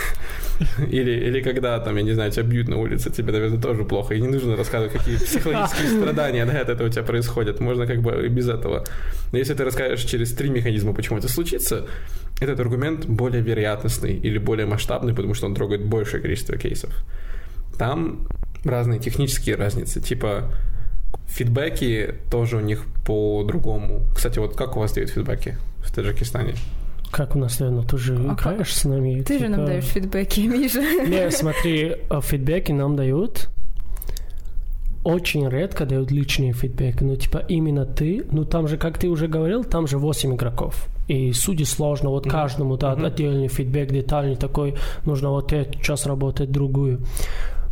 или, 0.91 1.11
или 1.11 1.41
когда 1.41 1.79
там, 1.79 1.97
я 1.97 2.03
не 2.03 2.13
знаю, 2.13 2.31
тебя 2.31 2.43
бьют 2.43 2.67
на 2.67 2.77
улице, 2.77 3.11
тебе, 3.11 3.31
наверное, 3.31 3.61
тоже 3.61 3.83
плохо, 3.83 4.15
и 4.15 4.21
не 4.21 4.27
нужно 4.27 4.55
рассказывать, 4.55 4.93
какие 4.93 5.17
психологические 5.25 5.89
страдания 6.01 6.45
да, 6.45 6.61
от 6.61 6.69
этого 6.69 6.87
у 6.87 6.91
тебя 6.91 7.03
происходят, 7.03 7.59
можно 7.59 7.85
как 7.85 8.01
бы 8.01 8.25
и 8.25 8.29
без 8.29 8.49
этого. 8.49 8.85
Но 9.31 9.37
если 9.37 9.53
ты 9.53 9.63
расскажешь 9.63 10.03
через 10.03 10.33
три 10.33 10.49
механизма, 10.49 10.93
почему 10.93 11.19
это 11.19 11.27
случится, 11.27 11.85
этот 12.41 12.59
аргумент 12.59 13.05
более 13.05 13.41
вероятностный 13.41 14.15
или 14.15 14.37
более 14.39 14.65
масштабный, 14.65 15.13
потому 15.13 15.33
что 15.33 15.45
он 15.47 15.55
трогает 15.55 15.85
большее 15.85 16.21
количество 16.21 16.57
кейсов. 16.57 16.91
Там 17.79 18.27
разные 18.63 18.99
технические 18.99 19.55
разницы, 19.55 19.99
типа 20.01 20.51
фидбэки 21.27 22.15
тоже 22.29 22.57
у 22.57 22.59
них 22.59 22.85
по-другому. 23.05 24.01
Кстати, 24.15 24.37
вот 24.37 24.55
как 24.55 24.77
у 24.77 24.81
вас 24.81 24.91
дают 24.93 25.09
фидбэки 25.09 25.57
в 25.77 25.91
Таджикистане? 25.91 26.53
Как 27.11 27.35
у 27.35 27.39
нас, 27.39 27.59
наверное, 27.59 27.83
ты 27.85 27.97
же 27.97 28.13
А 28.15 28.33
играешь 28.33 28.67
как? 28.67 28.67
с 28.67 28.83
нами. 28.85 29.21
Ты 29.23 29.39
же 29.39 29.47
нам 29.47 29.61
типа- 29.61 29.67
даешь 29.67 29.85
фидбэки, 29.85 30.41
Миша. 30.41 30.81
Не, 31.07 31.31
смотри, 31.31 31.95
э, 32.09 32.21
фидбэки 32.21 32.71
нам 32.71 32.95
дают. 32.95 33.49
Очень 35.03 35.47
редко 35.49 35.85
дают 35.85 36.11
личные 36.11 36.51
фидбэки. 36.53 37.03
Ну, 37.03 37.15
типа, 37.15 37.37
именно 37.47 37.85
ты. 37.85 38.25
Ну, 38.31 38.43
там 38.43 38.67
же, 38.67 38.77
как 38.77 38.97
ты 38.99 39.07
уже 39.07 39.27
говорил, 39.27 39.63
там 39.63 39.87
же 39.87 39.97
8 39.97 40.35
игроков. 40.35 40.87
И 41.07 41.31
судьи 41.31 41.65
сложно. 41.65 42.09
Вот 42.09 42.25
Мгм. 42.25 42.31
каждому 42.31 42.75
Мгм. 42.75 43.05
отдельный 43.05 43.47
фидбэк, 43.47 43.91
детальный 43.91 44.35
такой. 44.35 44.75
Нужно 45.05 45.29
вот 45.29 45.53
этот 45.53 45.81
час 45.81 46.05
работать 46.05 46.51
другую. 46.51 46.99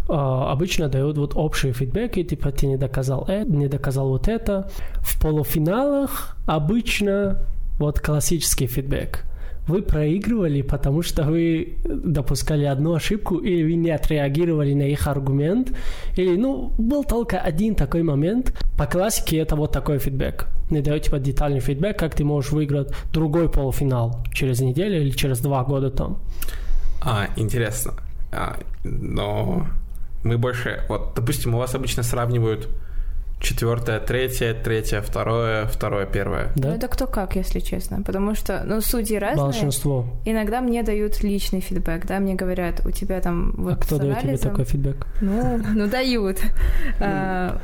А, 0.09 0.51
обычно 0.51 0.87
дают 0.87 1.17
вот 1.17 1.33
общие 1.35 1.73
фидбэки, 1.73 2.23
типа 2.23 2.51
ты 2.51 2.67
не 2.67 2.77
доказал 2.77 3.25
это, 3.27 3.51
не 3.51 3.67
доказал 3.67 4.09
вот 4.09 4.27
это. 4.27 4.69
В 4.95 5.21
полуфиналах 5.21 6.37
обычно 6.45 7.41
вот 7.77 7.99
классический 7.99 8.67
фидбэк. 8.67 9.23
Вы 9.67 9.81
проигрывали, 9.81 10.61
потому 10.61 11.01
что 11.01 11.23
вы 11.23 11.75
допускали 11.83 12.63
одну 12.63 12.93
ошибку, 12.93 13.35
или 13.35 13.63
вы 13.63 13.75
не 13.75 13.91
отреагировали 13.91 14.73
на 14.73 14.83
их 14.83 15.07
аргумент, 15.07 15.73
или, 16.15 16.37
ну, 16.37 16.71
был 16.77 17.03
только 17.03 17.37
один 17.37 17.75
такой 17.75 18.01
момент. 18.01 18.57
По 18.77 18.85
классике 18.85 19.37
это 19.37 19.57
вот 19.57 19.73
такой 19.73 19.99
фидбэк. 19.99 20.47
Не 20.69 20.81
дают 20.81 21.03
типа 21.03 21.19
детальный 21.19 21.59
фидбэк, 21.59 21.99
как 21.99 22.15
ты 22.15 22.23
можешь 22.23 22.51
выиграть 22.51 22.93
другой 23.11 23.49
полуфинал 23.49 24.23
через 24.33 24.61
неделю 24.61 25.01
или 25.01 25.11
через 25.11 25.39
два 25.39 25.65
года 25.65 25.89
там. 25.89 26.17
А, 27.01 27.27
интересно. 27.35 27.93
А, 28.31 28.57
но 28.85 29.67
мы 30.27 30.37
больше... 30.37 30.83
Вот, 30.89 31.13
допустим, 31.15 31.55
у 31.55 31.57
вас 31.57 31.75
обычно 31.75 32.03
сравнивают 32.03 32.69
четвертое, 33.39 33.99
третье, 33.99 34.53
третье, 34.53 35.01
второе, 35.01 35.65
второе, 35.67 36.05
первое. 36.05 36.51
Да? 36.55 36.69
Ну, 36.69 36.75
это 36.75 36.87
кто 36.87 37.07
как, 37.07 37.35
если 37.35 37.59
честно. 37.59 38.01
Потому 38.01 38.35
что, 38.35 38.63
ну, 38.65 38.81
судьи 38.81 39.17
разные. 39.17 39.45
Большинство. 39.45 40.05
Иногда 40.25 40.61
мне 40.61 40.83
дают 40.83 41.23
личный 41.23 41.61
фидбэк, 41.61 42.05
да, 42.07 42.19
мне 42.19 42.35
говорят, 42.35 42.81
у 42.85 42.91
тебя 42.91 43.21
там 43.21 43.53
вот 43.57 43.73
а 43.73 43.75
кто 43.77 43.97
дает 43.97 44.21
тебе 44.21 44.37
такой 44.37 44.65
фидбэк? 44.65 45.07
Ну, 45.21 45.59
ну 45.75 45.87
дают. 45.87 46.37
А, 46.99 47.59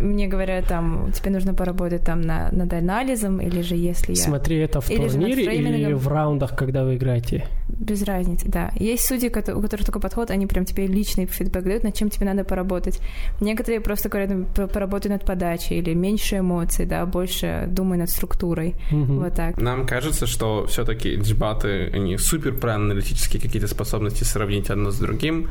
мне 0.00 0.26
говорят, 0.26 0.66
там, 0.66 1.12
тебе 1.12 1.30
нужно 1.30 1.54
поработать 1.54 2.04
там 2.04 2.20
на, 2.20 2.48
над 2.50 2.72
анализом, 2.72 3.40
или 3.40 3.62
же 3.62 3.76
если 3.76 4.14
я... 4.14 4.22
Смотри, 4.22 4.58
это 4.58 4.80
в 4.80 4.88
турнире 4.88 5.54
или 5.54 5.92
в 5.92 6.08
раундах, 6.08 6.56
когда 6.56 6.84
вы 6.84 6.96
играете? 6.96 7.46
Без 7.78 8.02
разницы, 8.02 8.48
да. 8.48 8.70
Есть 8.76 9.06
судьи, 9.06 9.28
у 9.28 9.32
которых 9.32 9.84
такой 9.84 10.00
подход, 10.00 10.30
они 10.30 10.46
прям 10.46 10.64
тебе 10.64 10.86
личный 10.86 11.26
фидбэк 11.26 11.64
дают, 11.64 11.82
над 11.82 11.94
чем 11.94 12.10
тебе 12.10 12.26
надо 12.26 12.44
поработать. 12.44 13.00
Некоторые 13.40 13.80
просто 13.80 14.08
говорят, 14.08 14.30
ну, 14.30 14.68
поработай 14.68 15.10
над 15.10 15.24
подачей, 15.24 15.78
или 15.78 15.94
меньше 15.94 16.38
эмоций, 16.38 16.86
да, 16.86 17.06
больше 17.06 17.64
думай 17.68 17.98
над 17.98 18.10
структурой. 18.10 18.74
Мгм. 18.90 19.20
Вот 19.20 19.34
так. 19.34 19.56
Нам 19.58 19.86
кажется, 19.86 20.26
что 20.26 20.66
все-таки 20.66 21.16
дебаты, 21.16 21.90
они 21.92 22.18
супер 22.18 22.54
про 22.54 22.74
аналитические 22.74 23.40
какие-то 23.40 23.68
способности 23.68 24.24
сравнить 24.24 24.70
одно 24.70 24.90
с 24.90 24.98
другим. 24.98 25.48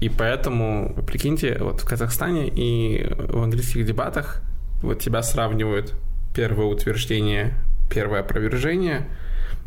И 0.00 0.08
поэтому, 0.08 0.94
прикиньте, 1.06 1.58
вот 1.60 1.80
в 1.80 1.84
Казахстане 1.84 2.48
и 2.48 3.06
в 3.08 3.42
английских 3.42 3.86
дебатах 3.86 4.42
вот 4.82 4.98
тебя 4.98 5.22
сравнивают 5.22 5.94
первое 6.34 6.66
утверждение, 6.66 7.54
первое 7.88 8.20
опровержение, 8.20 9.06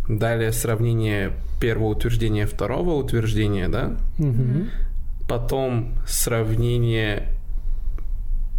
далее 0.07 0.51
сравнение 0.51 1.31
первого 1.59 1.87
утверждения, 1.89 2.45
второго 2.45 2.91
утверждения, 2.95 3.67
да, 3.69 3.97
Мгм. 4.17 4.69
потом 5.27 5.93
сравнение 6.07 7.29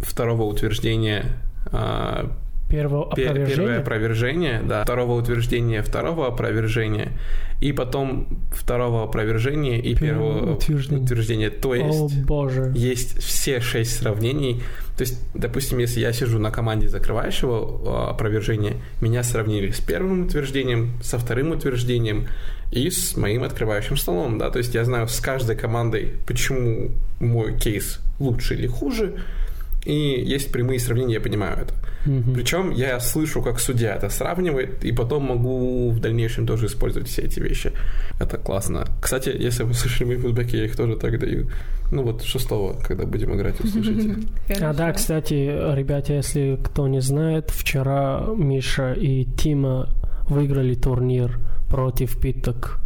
второго 0.01 0.43
утверждения 0.43 1.25
а, 2.69 3.15
Первое 3.15 3.45
Пе- 3.45 3.55
Первое 3.55 3.79
опровержение? 3.79 4.61
да. 4.63 4.83
Второго 4.83 5.13
утверждения, 5.19 5.81
второго 5.81 6.27
опровержения. 6.27 7.11
И 7.61 7.71
потом 7.71 8.27
второго 8.51 9.03
опровержения 9.03 9.77
и 9.79 9.95
Первого 9.95 10.33
первого 10.35 10.53
утверждения. 10.55 11.01
утверждения. 11.03 11.49
То 11.49 11.69
О, 11.69 11.75
есть 11.75 12.23
боже. 12.25 12.71
есть 12.75 13.17
все 13.23 13.61
шесть 13.61 13.97
сравнений. 13.97 14.61
То 14.95 15.01
есть, 15.01 15.19
допустим, 15.33 15.77
если 15.79 15.99
я 15.99 16.11
сижу 16.13 16.39
на 16.39 16.51
команде 16.51 16.87
закрывающего 16.87 17.81
а, 18.07 18.09
опровержения, 18.11 18.73
меня 19.01 19.23
сравнили 19.23 19.71
с 19.71 19.79
первым 19.79 20.25
утверждением, 20.25 20.91
со 21.01 21.17
вторым 21.17 21.51
утверждением 21.51 22.27
и 22.71 22.89
с 22.89 23.15
моим 23.15 23.43
открывающим 23.43 23.95
столом, 23.97 24.37
да, 24.37 24.49
то 24.51 24.57
есть 24.59 24.75
я 24.75 24.83
знаю 24.83 25.07
с 25.07 25.19
каждой 25.19 25.55
командой, 25.55 26.13
почему 26.27 26.91
мой 27.19 27.57
кейс 27.57 27.99
лучше 28.19 28.55
или 28.55 28.67
хуже, 28.67 29.13
и 29.87 30.21
есть 30.33 30.51
прямые 30.51 30.79
сравнения, 30.79 31.13
я 31.13 31.21
понимаю 31.21 31.57
это. 31.61 31.73
Мгм. 32.05 32.33
Причем 32.33 32.71
я 32.71 32.99
слышу, 32.99 33.41
как 33.41 33.59
судья 33.59 33.95
это 33.95 34.09
сравнивает, 34.09 34.83
и 34.83 34.91
потом 34.91 35.23
могу 35.23 35.89
в 35.91 35.99
дальнейшем 35.99 36.45
тоже 36.45 36.65
использовать 36.65 37.07
все 37.07 37.21
эти 37.21 37.39
вещи. 37.39 37.71
Это 38.19 38.37
классно. 38.37 38.85
Кстати, 39.01 39.29
если 39.29 39.63
вы 39.63 39.73
слышали 39.73 40.07
мои 40.07 40.17
фидбэки, 40.17 40.55
я 40.57 40.65
их 40.65 40.75
тоже 40.75 40.95
так 40.97 41.17
даю. 41.19 41.49
Ну 41.91 42.03
вот 42.03 42.23
шестого, 42.23 42.73
когда 42.87 43.05
будем 43.05 43.33
играть, 43.35 43.59
услышите. 43.61 44.15
А 44.61 44.73
да, 44.73 44.91
кстати, 44.91 45.33
ребята, 45.33 46.13
если 46.13 46.59
кто 46.61 46.87
не 46.87 47.01
знает, 47.01 47.49
вчера 47.49 48.25
Миша 48.35 48.93
и 48.93 49.23
Тима 49.23 49.89
выиграли 50.29 50.75
турнир 50.75 51.39
против 51.69 52.19
Питок. 52.19 52.79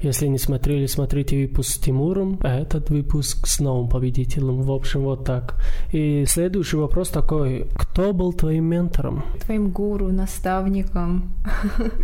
Если 0.00 0.28
не 0.28 0.38
смотрели, 0.38 0.86
смотрите 0.86 1.36
выпуск 1.46 1.70
с 1.72 1.78
Тимуром, 1.78 2.38
а 2.42 2.60
этот 2.60 2.90
выпуск 2.90 3.46
с 3.46 3.58
новым 3.60 3.88
победителем. 3.88 4.62
В 4.62 4.70
общем, 4.70 5.02
вот 5.02 5.24
так. 5.24 5.54
И 5.92 6.24
следующий 6.26 6.76
вопрос 6.76 7.08
такой. 7.08 7.66
Кто 7.74 8.12
был 8.12 8.32
твоим 8.32 8.64
ментором? 8.66 9.24
Твоим 9.44 9.70
гуру, 9.70 10.12
наставником. 10.12 11.34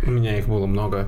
У 0.05 0.11
меня 0.11 0.37
их 0.37 0.47
было 0.47 0.65
много, 0.65 1.07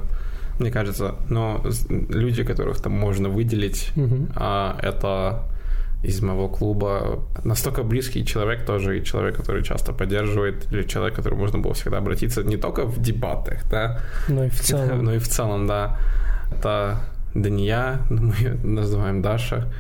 мне 0.60 0.72
кажется. 0.72 1.16
Но 1.30 1.62
люди, 1.90 2.44
которых 2.44 2.82
там 2.82 2.94
можно 2.94 3.28
выделить, 3.30 3.92
а, 4.36 4.78
это 4.82 5.44
из 6.04 6.22
моего 6.22 6.48
клуба 6.48 7.20
настолько 7.44 7.84
близкий 7.84 8.24
человек 8.26 8.66
тоже, 8.66 9.00
и 9.00 9.04
человек, 9.04 9.36
который 9.36 9.64
часто 9.64 9.94
поддерживает, 9.94 10.72
или 10.72 10.84
человек, 10.84 11.16
к 11.16 11.18
которому 11.18 11.42
можно 11.42 11.60
было 11.60 11.74
всегда 11.74 11.98
обратиться 11.98 12.44
не 12.44 12.56
только 12.56 12.86
в 12.86 13.02
дебатах, 13.02 13.68
да, 13.70 14.00
Ну 14.30 14.44
и 14.44 14.50
в 14.50 14.60
целом. 14.62 15.04
но 15.04 15.14
и 15.16 15.18
в 15.20 15.28
целом, 15.28 15.68
да. 15.68 15.98
Это 16.52 17.00
Дания, 17.34 18.02
мы 18.10 18.34
ее 18.36 18.58
называем 18.64 19.22
Даша. 19.22 19.72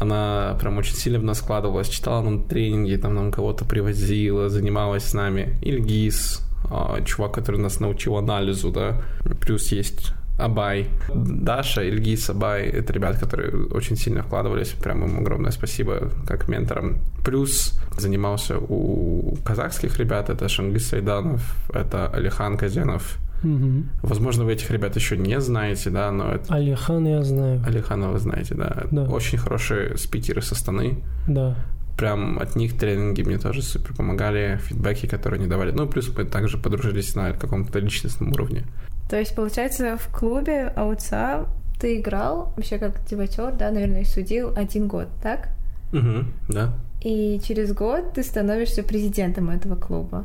Она 0.00 0.56
прям 0.60 0.78
очень 0.78 0.94
сильно 0.94 1.18
в 1.18 1.24
нас 1.24 1.38
складывалась, 1.38 1.88
читала 1.88 2.22
нам 2.22 2.42
тренинги, 2.42 2.96
там 2.96 3.14
нам 3.14 3.30
кого-то 3.30 3.64
привозила, 3.64 4.48
занималась 4.48 5.04
с 5.04 5.14
нами. 5.14 5.56
Ильгиз, 5.62 6.42
а, 6.68 7.00
чувак, 7.02 7.32
который 7.32 7.60
нас 7.60 7.80
научил 7.80 8.16
анализу, 8.16 8.70
да. 8.70 9.02
Плюс 9.40 9.70
есть 9.70 10.12
Абай. 10.36 10.88
Даша, 11.14 11.82
Ильгиз, 11.82 12.28
Абай— 12.30 12.66
это 12.66 12.92
ребят, 12.92 13.18
которые 13.18 13.66
очень 13.66 13.96
сильно 13.96 14.22
вкладывались. 14.22 14.70
Прям 14.70 15.04
им 15.04 15.18
огромное 15.18 15.52
спасибо 15.52 16.10
как 16.26 16.48
менторам. 16.48 16.98
Плюс 17.24 17.78
занимался 17.96 18.58
у 18.58 19.36
казахских 19.44 19.98
ребят. 19.98 20.30
Это 20.30 20.48
Шангис 20.48 20.88
Сайданов, 20.88 21.42
это 21.72 22.08
Алихан 22.08 22.56
Казянов, 22.56 23.18
Мгм. 23.44 23.90
Возможно, 24.02 24.44
вы 24.44 24.52
этих 24.54 24.70
ребят 24.70 24.96
еще 24.96 25.16
не 25.16 25.40
знаете, 25.40 25.90
да, 25.90 26.10
но 26.10 26.32
это... 26.32 26.52
Алихан 26.54 27.06
я 27.06 27.22
знаю. 27.22 27.62
Алихана 27.66 28.08
вы 28.08 28.18
знаете, 28.18 28.54
да. 28.54 28.84
Да. 28.90 29.04
Очень 29.04 29.38
хорошие 29.38 29.96
спикеры 29.96 30.42
со 30.42 30.54
Астаны. 30.54 30.98
Да. 31.28 31.56
Прям 31.96 32.38
от 32.40 32.56
них 32.56 32.76
тренинги 32.76 33.22
мне 33.22 33.38
тоже 33.38 33.62
супер 33.62 33.94
помогали, 33.94 34.58
фидбэки, 34.62 35.06
которые 35.06 35.38
они 35.40 35.48
давали. 35.48 35.70
Ну, 35.70 35.86
плюс 35.86 36.10
мы 36.16 36.24
также 36.24 36.58
подружились 36.58 37.14
на 37.14 37.32
каком-то 37.32 37.78
личностном 37.78 38.32
уровне. 38.32 38.64
То 39.08 39.18
есть, 39.18 39.36
получается, 39.36 39.96
в 39.96 40.08
клубе 40.12 40.72
АУЦА 40.74 41.46
ты 41.80 42.00
играл 42.00 42.52
вообще 42.56 42.78
как 42.78 43.04
дебатер, 43.06 43.52
да, 43.52 43.70
наверное, 43.70 44.02
и 44.02 44.04
судил 44.04 44.52
один 44.56 44.88
год, 44.88 45.08
так? 45.22 45.50
Угу, 45.92 46.24
да. 46.48 46.74
И 47.02 47.40
через 47.46 47.72
год 47.72 48.14
ты 48.14 48.22
становишься 48.22 48.82
президентом 48.82 49.50
этого 49.50 49.76
клуба. 49.76 50.24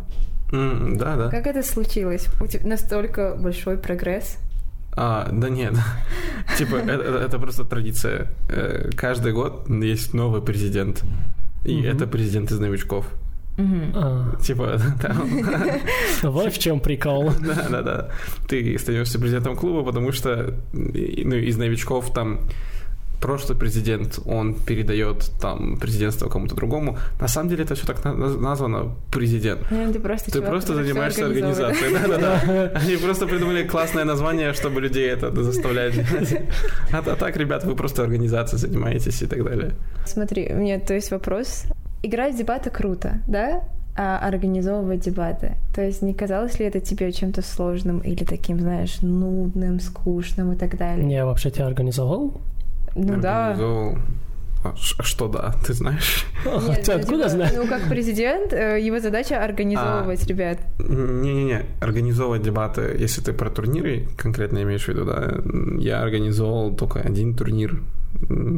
М, 0.52 0.98
да, 0.98 1.16
да. 1.16 1.30
Как 1.30 1.46
это 1.48 1.62
случилось? 1.64 2.28
У 2.42 2.48
тебя 2.48 2.68
настолько 2.68 3.36
большой 3.36 3.78
прогресс? 3.78 4.38
А, 4.96 5.30
да 5.32 5.50
нет. 5.50 5.74
Типа, 6.58 6.76
это, 6.76 6.92
это- 6.94 7.18
это 7.20 7.40
просто 7.40 7.64
традиция. 7.64 8.28
Э, 8.50 8.90
Каждый 8.96 9.34
год 9.34 9.70
есть 9.70 10.14
новый 10.14 10.42
президент. 10.42 11.04
И 11.66 11.82
это 11.84 12.08
президент 12.08 12.52
из 12.52 12.60
новичков. 12.60 13.06
А, 13.94 14.36
Типа, 14.42 14.80
там... 15.02 15.30
вот 16.24 16.54
в 16.54 16.58
чем 16.60 16.80
прикол. 16.80 17.32
Да, 17.42 17.68
да, 17.70 17.82
да. 17.82 18.10
Ты 18.48 18.78
становишься 18.80 19.20
президентом 19.20 19.56
клуба, 19.56 19.84
потому 19.84 20.12
что 20.14 20.54
ну, 20.74 21.36
из 21.36 21.58
новичков 21.58 22.12
там 22.14 22.40
прошлый 23.22 23.58
президент, 23.58 24.20
он 24.26 24.54
передает 24.54 25.32
там 25.42 25.78
президентство 25.78 26.30
кому-то 26.30 26.56
другому. 26.56 26.98
На 27.20 27.28
самом 27.28 27.50
деле 27.50 27.64
это 27.64 27.76
все 27.76 27.86
так 27.86 28.04
на- 28.04 28.14
на- 28.14 28.38
названо 28.38 28.96
президент. 29.12 29.70
Наверное, 29.72 29.94
ты 29.94 30.00
просто, 30.00 30.32
Ты 30.32 30.38
чувак, 30.38 30.50
просто 30.50 30.76
занимаешься 30.76 31.26
организацией. 31.26 31.94
Да, 31.94 32.08
да, 32.08 32.18
да. 32.18 32.72
Они 32.80 32.98
просто 32.98 33.28
придумали 33.28 33.68
классное 33.68 34.06
название, 34.06 34.54
чтобы 34.54 34.82
людей 34.82 35.10
это 35.10 35.44
заставлять 35.44 35.94
делать. 35.94 36.42
А, 36.92 36.98
а 36.98 37.16
так, 37.16 37.38
ребят, 37.38 37.64
вы 37.64 37.76
просто 37.76 38.04
организацией 38.04 38.60
занимаетесь 38.60 39.22
и 39.22 39.28
так 39.28 39.44
далее. 39.44 39.72
Смотри, 40.06 40.50
у 40.54 40.58
меня 40.58 40.80
то 40.80 40.94
есть 40.94 41.12
вопрос. 41.12 41.66
Играть 42.04 42.36
в 42.36 42.38
дебаты 42.38 42.70
круто, 42.70 43.20
да? 43.28 43.62
а, 44.00 44.18
организовывать 44.20 45.02
дебаты? 45.02 45.56
То 45.76 45.82
есть 45.82 46.02
не 46.02 46.14
казалось 46.14 46.58
ли 46.60 46.66
это 46.66 46.80
тебе 46.80 47.12
чем-то 47.12 47.42
сложным 47.42 48.00
или 48.00 48.24
таким, 48.24 48.60
знаешь, 48.60 49.02
нудным, 49.02 49.80
скучным 49.82 50.54
и 50.54 50.56
так 50.56 50.78
далее? 50.78 51.12
Я 51.12 51.26
вообще 51.26 51.52
тебя 51.52 51.68
организовал? 51.68 52.40
Ну 52.96 53.20
да. 53.20 53.52
Организовал. 53.52 53.98
А 54.62 54.74
а 54.98 55.04
что 55.04 55.30
да, 55.30 55.56
ты 55.66 55.74
знаешь? 55.74 56.26
Нет, 56.46 56.84
Ты 56.84 56.92
ну, 56.94 57.00
откуда 57.00 57.18
типа, 57.18 57.30
знаешь? 57.30 57.54
Ну, 57.56 57.68
как 57.68 57.88
президент, 57.88 58.52
э, 58.52 58.82
его 58.82 59.00
задача 59.00 59.42
организовывать 59.42 60.28
ребят. 60.28 60.60
Не-не-не, 60.80 61.66
организовывать 61.80 62.42
дебаты, 62.42 62.96
если 63.00 63.22
ты 63.22 63.32
про 63.32 63.50
турниры 63.50 64.08
конкретно 64.18 64.62
имеешь 64.64 64.84
в 64.84 64.90
виду, 64.90 65.06
да, 65.06 65.42
я 65.78 66.02
организовал 66.02 66.76
только 66.76 67.00
один 67.00 67.36
турнир 67.36 67.82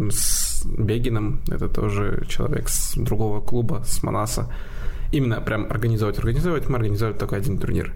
с 0.10 0.65
Бегином, 0.65 1.41
это 1.50 1.67
тоже 1.67 2.26
человек 2.28 2.70
с 2.70 2.96
другого 2.96 3.39
клуба, 3.41 3.84
с 3.86 4.02
Манаса. 4.02 4.52
Именно 5.12 5.41
прям 5.41 5.67
организовать, 5.70 6.17
организовать, 6.17 6.70
мы 6.70 6.78
организовали 6.78 7.15
только 7.15 7.36
один 7.36 7.60
турнир. 7.60 7.94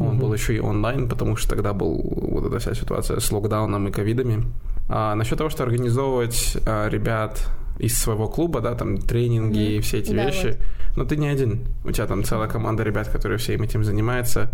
Он 0.00 0.06
Мгм. 0.14 0.18
был 0.18 0.34
еще 0.34 0.54
и 0.56 0.60
онлайн, 0.60 1.08
потому 1.08 1.36
что 1.36 1.50
тогда 1.50 1.72
был 1.72 2.00
вот 2.32 2.46
эта 2.46 2.58
вся 2.58 2.74
ситуация 2.74 3.20
с 3.20 3.30
локдауном 3.30 3.86
и 3.88 3.92
ковидами. 3.92 4.44
А 4.88 5.14
насчет 5.14 5.38
того, 5.38 5.50
что 5.50 5.62
организовывать 5.62 6.56
а, 6.66 6.88
ребят 6.88 7.48
из 7.78 7.96
своего 7.98 8.26
клуба, 8.28 8.60
да, 8.60 8.74
там 8.74 8.98
тренинги 8.98 9.58
Мгм. 9.58 9.68
и 9.78 9.80
все 9.80 9.98
эти 9.98 10.12
Да, 10.12 10.24
вещи, 10.26 10.56
но 10.96 11.04
ты 11.04 11.16
не 11.16 11.28
один. 11.28 11.60
У 11.84 11.92
тебя 11.92 12.06
там 12.06 12.24
целая 12.24 12.48
команда 12.48 12.82
ребят, 12.82 13.08
которые 13.08 13.38
всем 13.38 13.62
этим 13.62 13.84
занимаются. 13.84 14.50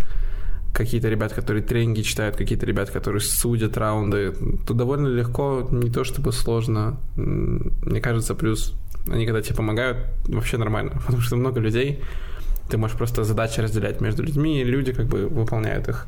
Какие-то 0.74 1.08
ребят, 1.08 1.32
которые 1.32 1.62
тренинги 1.62 2.02
читают, 2.02 2.36
какие-то 2.36 2.66
ребят, 2.66 2.90
которые 2.90 3.20
судят 3.22 3.78
раунды. 3.78 4.34
Тут 4.66 4.76
довольно 4.76 5.06
легко, 5.08 5.66
не 5.70 5.90
то 5.90 6.04
чтобы 6.04 6.32
сложно. 6.32 6.98
Мне 7.16 8.00
кажется, 8.00 8.34
плюс 8.34 8.74
они 9.10 9.24
когда 9.24 9.40
тебе 9.40 9.54
помогают, 9.54 9.98
вообще 10.28 10.58
нормально, 10.58 10.92
потому 11.06 11.22
что 11.22 11.36
много 11.36 11.60
людей, 11.60 12.02
ты 12.68 12.78
можешь 12.78 12.96
просто 12.96 13.24
задачи 13.24 13.60
разделять 13.60 14.00
между 14.00 14.22
людьми, 14.22 14.60
и 14.60 14.64
люди 14.64 14.92
как 14.92 15.06
бы 15.06 15.26
выполняют 15.28 15.88
их. 15.88 16.06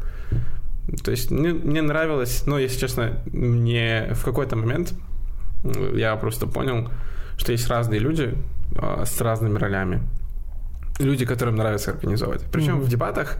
То 1.05 1.11
есть 1.11 1.31
мне, 1.31 1.53
мне 1.53 1.83
нравилось, 1.83 2.45
но, 2.47 2.59
если 2.59 2.81
честно, 2.81 3.19
мне 3.33 4.09
в 4.15 4.25
какой-то 4.25 4.57
момент 4.57 4.95
я 5.95 6.17
просто 6.17 6.47
понял, 6.47 6.89
что 7.37 7.53
есть 7.53 7.69
разные 7.69 8.01
люди 8.01 8.35
а, 8.77 9.05
с 9.05 9.21
разными 9.21 9.59
ролями. 9.59 10.01
Люди, 10.99 11.27
которым 11.27 11.57
нравится 11.57 11.91
организовывать. 11.93 12.43
Причем 12.51 12.77
Мгм. 12.77 12.83
в 12.83 12.89
дебатах 12.89 13.37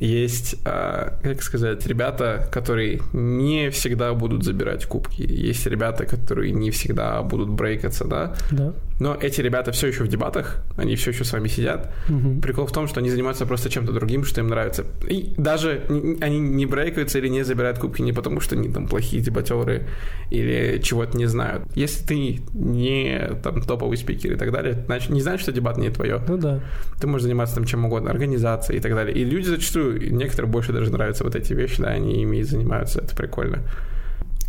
есть, 0.00 0.56
а, 0.64 1.18
как 1.22 1.42
сказать, 1.42 1.86
ребята, 1.86 2.48
которые 2.50 3.00
не 3.12 3.70
всегда 3.70 4.12
будут 4.14 4.42
забирать 4.42 4.86
кубки. 4.86 5.22
Есть 5.22 5.66
ребята, 5.66 6.04
которые 6.06 6.52
не 6.52 6.70
всегда 6.70 7.22
будут 7.22 7.50
брейкаться, 7.50 8.04
да. 8.04 8.34
Да. 8.50 8.72
Но 9.00 9.16
эти 9.20 9.40
ребята 9.40 9.72
все 9.72 9.88
еще 9.88 10.04
в 10.04 10.08
дебатах, 10.08 10.62
они 10.76 10.94
все 10.94 11.10
еще 11.10 11.24
с 11.24 11.32
вами 11.32 11.48
сидят. 11.48 11.92
Мгм. 12.08 12.40
Прикол 12.40 12.66
в 12.66 12.72
том, 12.72 12.86
что 12.86 13.00
они 13.00 13.10
занимаются 13.10 13.44
просто 13.44 13.68
чем-то 13.68 13.92
другим, 13.92 14.24
что 14.24 14.40
им 14.40 14.48
нравится. 14.48 14.84
И 15.08 15.34
даже 15.36 15.84
они 16.20 16.38
не 16.38 16.66
брейкаются 16.66 17.18
или 17.18 17.28
не 17.28 17.42
забирают 17.44 17.78
кубки 17.78 18.02
не 18.02 18.12
потому, 18.12 18.40
что 18.40 18.54
они 18.54 18.68
там 18.68 18.86
плохие 18.86 19.22
дебатеры 19.22 19.88
или 20.30 20.80
чего-то 20.80 21.16
не 21.18 21.26
знают. 21.26 21.64
Если 21.74 22.04
ты 22.04 22.40
не 22.52 23.36
там 23.42 23.62
топовый 23.62 23.96
спикер 23.96 24.32
и 24.32 24.36
так 24.36 24.52
далее, 24.52 24.84
значит, 24.86 25.10
не 25.10 25.20
значит, 25.20 25.42
что 25.42 25.52
дебат 25.52 25.76
не 25.76 25.90
твое. 25.90 26.20
Ну 26.28 26.36
да. 26.36 26.60
Ты 27.00 27.06
можешь 27.06 27.24
заниматься 27.24 27.56
там 27.56 27.64
чем 27.64 27.84
угодно, 27.84 28.10
организацией 28.10 28.78
и 28.78 28.80
так 28.80 28.94
далее. 28.94 29.14
И 29.16 29.24
люди 29.24 29.46
зачастую, 29.46 30.14
некоторые 30.14 30.50
больше 30.50 30.72
даже 30.72 30.92
нравятся 30.92 31.24
вот 31.24 31.34
эти 31.34 31.52
вещи, 31.52 31.82
да, 31.82 31.88
они 31.88 32.22
ими 32.22 32.38
и 32.38 32.42
занимаются, 32.42 33.00
это 33.00 33.16
прикольно. 33.16 33.62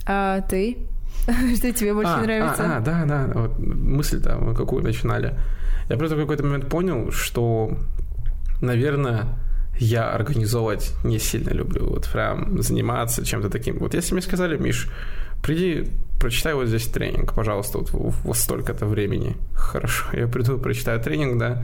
А 0.07 0.41
ты? 0.41 0.77
Что 1.55 1.71
тебе 1.73 1.93
больше 1.93 2.11
А, 2.13 2.21
нравится? 2.21 2.63
А, 2.63 2.77
а, 2.77 2.79
да, 2.81 3.05
да, 3.05 3.27
вот 3.33 3.59
мысль-то 3.59 4.37
мы 4.37 4.53
какую 4.55 4.83
начинали. 4.83 5.33
Я 5.89 5.97
просто 5.97 6.15
в 6.15 6.19
какой-то 6.19 6.43
момент 6.43 6.67
понял, 6.69 7.11
что, 7.11 7.77
наверное, 8.61 9.25
я 9.79 10.09
организовывать 10.11 10.93
не 11.03 11.19
сильно 11.19 11.49
люблю. 11.51 11.87
Вот 11.89 12.07
прям 12.11 12.61
заниматься 12.61 13.25
чем-то 13.25 13.49
таким. 13.49 13.77
Вот 13.79 13.93
если 13.93 14.13
мне 14.13 14.21
сказали, 14.21 14.57
Миш, 14.57 14.87
приди, 15.43 15.87
прочитай 16.19 16.53
вот 16.53 16.67
здесь 16.67 16.87
тренинг, 16.87 17.33
пожалуйста, 17.33 17.79
вот 17.79 17.89
в- 17.91 18.25
во 18.27 18.33
столько-то 18.33 18.85
времени. 18.85 19.35
Хорошо, 19.53 20.05
я 20.13 20.27
приду, 20.27 20.57
прочитаю 20.57 20.99
тренинг, 20.99 21.37
да. 21.39 21.63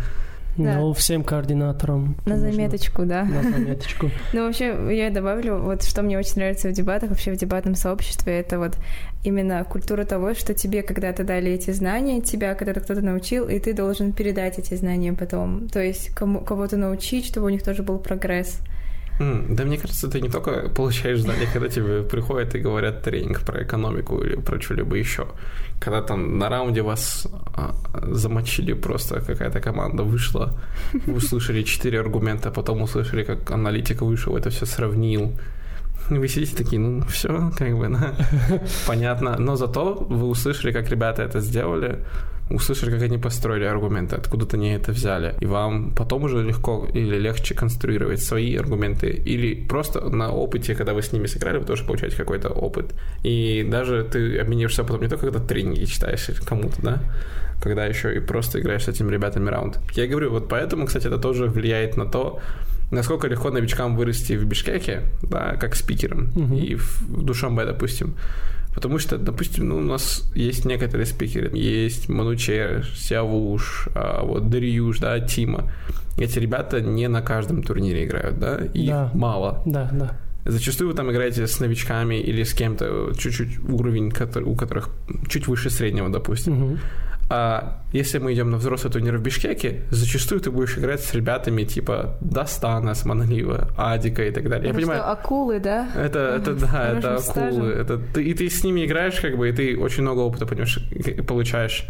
Да. 0.58 0.78
Ну, 0.78 0.94
всем 0.94 1.24
координаторам. 1.24 2.16
На 2.26 2.38
заметочку, 2.38 3.06
да. 3.06 3.24
На 3.24 3.44
заметочку. 3.44 4.10
Ну, 4.34 4.46
вообще, 4.46 4.76
я 4.96 5.10
добавлю, 5.10 5.60
вот 5.60 5.84
что 5.84 6.02
мне 6.02 6.18
очень 6.18 6.36
нравится 6.36 6.70
в 6.70 6.74
дебатах, 6.74 7.10
вообще 7.10 7.32
в 7.32 7.38
дебатном 7.38 7.76
сообществе, 7.76 8.40
это 8.40 8.60
вот 8.60 8.78
именно 9.24 9.64
культура 9.64 10.06
того, 10.06 10.34
что 10.34 10.54
тебе 10.54 10.84
когда-то 10.84 11.24
дали 11.24 11.52
эти 11.52 11.72
знания, 11.72 12.22
тебя 12.22 12.56
когда-то 12.56 12.80
кто-то 12.80 13.02
научил, 13.02 13.48
и 13.48 13.60
ты 13.60 13.74
должен 13.74 14.14
передать 14.14 14.60
эти 14.60 14.74
знания 14.76 15.14
потом. 15.14 15.70
То 15.70 15.82
есть 15.82 16.10
кому, 16.14 16.42
кого-то 16.42 16.78
научить, 16.78 17.26
чтобы 17.26 17.48
у 17.48 17.50
них 17.50 17.64
тоже 17.64 17.84
был 17.84 18.00
прогресс. 18.00 18.60
Да 19.50 19.66
мне 19.66 19.78
кажется, 19.78 20.08
ты 20.08 20.22
не 20.22 20.30
только 20.30 20.70
получаешь 20.70 21.20
знания, 21.20 21.48
когда 21.54 21.68
тебе 21.68 22.02
приходят 22.02 22.56
и 22.56 22.60
говорят 22.60 23.04
тренинг 23.04 23.42
про 23.42 23.62
экономику 23.64 24.24
или 24.24 24.36
про 24.36 24.60
что-либо 24.60 24.96
еще. 24.96 25.28
Когда 25.80 26.02
там 26.02 26.40
на 26.40 26.50
раунде 26.50 26.82
вас 26.82 27.28
а, 27.56 27.76
замочили 28.14 28.74
просто, 28.74 29.22
какая-то 29.22 29.60
команда 29.60 30.04
вышла, 30.04 30.60
вы 30.94 31.14
услышали 31.14 31.64
четыре 31.64 32.00
аргумента, 32.00 32.50
а 32.50 32.52
потом 32.52 32.82
услышали, 32.82 33.24
как 33.24 33.52
аналитик 33.52 34.02
вышел, 34.02 34.36
это 34.38 34.50
все 34.50 34.66
сравнил. 34.66 35.34
Вы 36.10 36.28
сидите 36.28 36.56
такие, 36.56 36.80
ну 36.80 37.02
все, 37.08 37.52
как 37.58 37.78
бы, 37.78 37.90
да, 37.90 38.14
понятно. 38.88 39.38
Но 39.38 39.56
зато 39.56 39.94
вы 40.10 40.28
услышали, 40.28 40.72
как 40.72 40.90
ребята 40.90 41.24
это 41.24 41.40
сделали, 41.40 42.00
услышали, 42.50 42.92
как 42.92 43.02
они 43.02 43.18
построили 43.18 43.66
аргументы, 43.66 44.16
откуда-то 44.16 44.58
они 44.58 44.72
это 44.72 44.92
взяли. 44.92 45.36
И 45.40 45.46
вам 45.46 45.94
потом 45.96 46.24
уже 46.24 46.44
легко 46.44 46.88
или 46.94 47.18
легче 47.18 47.56
конструировать 47.56 48.22
свои 48.22 48.56
аргументы. 48.56 49.10
Или 49.10 49.56
просто 49.68 50.02
на 50.10 50.32
опыте, 50.32 50.76
когда 50.76 50.94
вы 50.94 51.02
с 51.02 51.14
ними 51.14 51.28
сыграли, 51.28 51.58
вы 51.58 51.66
тоже 51.66 51.84
получаете 51.86 52.18
какой-то 52.18 52.50
опыт. 52.50 52.94
И 53.24 53.66
даже 53.70 54.04
ты 54.04 54.40
обмениваешься 54.40 54.84
потом 54.84 55.02
не 55.02 55.08
только 55.08 55.28
когда 55.28 55.40
тренинги 55.40 55.86
читаешь 55.86 56.30
кому-то, 56.46 56.82
да, 56.82 57.02
когда 57.62 57.86
еще 57.86 58.16
и 58.16 58.20
просто 58.20 58.60
играешь 58.60 58.84
с 58.84 58.88
этими 58.88 59.12
ребятами 59.12 59.50
раунд. 59.50 59.80
Я 59.94 60.08
говорю, 60.08 60.32
вот 60.32 60.50
поэтому, 60.50 60.86
кстати, 60.86 61.08
это 61.08 61.18
тоже 61.18 61.46
влияет 61.46 61.98
на 61.98 62.06
то, 62.06 62.40
насколько 62.92 63.28
легко 63.28 63.50
новичкам 63.52 63.96
вырасти 63.98 64.34
в 64.34 64.46
Бишкеке, 64.46 65.02
да, 65.24 65.56
как 65.60 65.76
спикером, 65.76 66.30
Мгм. 66.36 66.56
и 66.56 66.76
в, 66.76 67.02
в 67.02 67.24
Душанбе, 67.24 67.66
допустим. 67.66 68.16
Потому 68.74 69.00
что, 69.00 69.18
допустим, 69.18 69.68
ну, 69.68 69.78
у 69.78 69.82
нас 69.82 70.32
есть 70.34 70.64
некоторые 70.66 71.06
спикеры. 71.06 71.50
Есть 71.58 72.08
Манучер, 72.08 72.86
Сявуш, 72.96 73.90
а, 73.96 74.24
вот 74.24 74.50
Дариюш, 74.50 75.00
да, 75.00 75.20
Тима. 75.20 75.72
Эти 76.18 76.40
ребята 76.40 76.80
не 76.82 77.08
на 77.10 77.22
каждом 77.22 77.64
турнире 77.64 78.06
играют, 78.06 78.40
да? 78.40 78.60
Их 78.74 78.90
Да. 78.90 79.12
мало. 79.14 79.62
Да, 79.66 79.90
да. 79.92 80.18
Зачастую 80.46 80.90
вы 80.90 80.96
там 80.96 81.12
играете 81.12 81.46
с 81.48 81.60
новичками 81.60 82.16
или 82.16 82.44
с 82.44 82.54
кем-то 82.54 83.12
чуть-чуть 83.18 83.60
уровень, 83.70 84.10
который- 84.10 84.46
у 84.48 84.56
которых 84.56 84.90
чуть 85.28 85.48
выше 85.48 85.70
среднего, 85.70 86.10
допустим. 86.10 86.54
Мгм. 86.54 86.80
А 87.34 87.80
если 87.94 88.20
мы 88.20 88.34
идем 88.34 88.52
на 88.52 88.58
взрослый 88.58 88.92
турнир 88.92 89.18
в 89.18 89.22
Бишкеке, 89.22 89.84
зачастую 89.90 90.42
ты 90.42 90.52
будешь 90.52 90.78
играть 90.78 91.02
с 91.02 91.14
ребятами 91.14 91.64
типа 91.64 92.18
Дастана, 92.20 92.94
Сманлива, 92.94 93.70
Адика 93.78 94.26
и 94.26 94.32
так 94.32 94.50
далее. 94.50 94.66
Я 94.66 94.72
Это 94.72 94.80
понимаю, 94.80 95.00
что, 95.00 95.12
акулы, 95.12 95.60
да? 95.62 95.88
это, 95.96 96.20
это 96.20 96.56
да, 96.56 96.90
это 96.90 97.16
акулы. 97.16 97.70
Это 97.70 97.98
ты, 97.98 98.26
и 98.26 98.34
ты 98.34 98.50
с 98.50 98.66
ними 98.66 98.86
играешь, 98.86 99.22
как 99.22 99.38
бы, 99.38 99.48
и 99.48 99.54
ты 99.54 99.78
очень 99.78 100.02
много 100.02 100.20
опыта 100.20 100.46
понимаешь, 100.46 100.78
получаешь. 101.26 101.86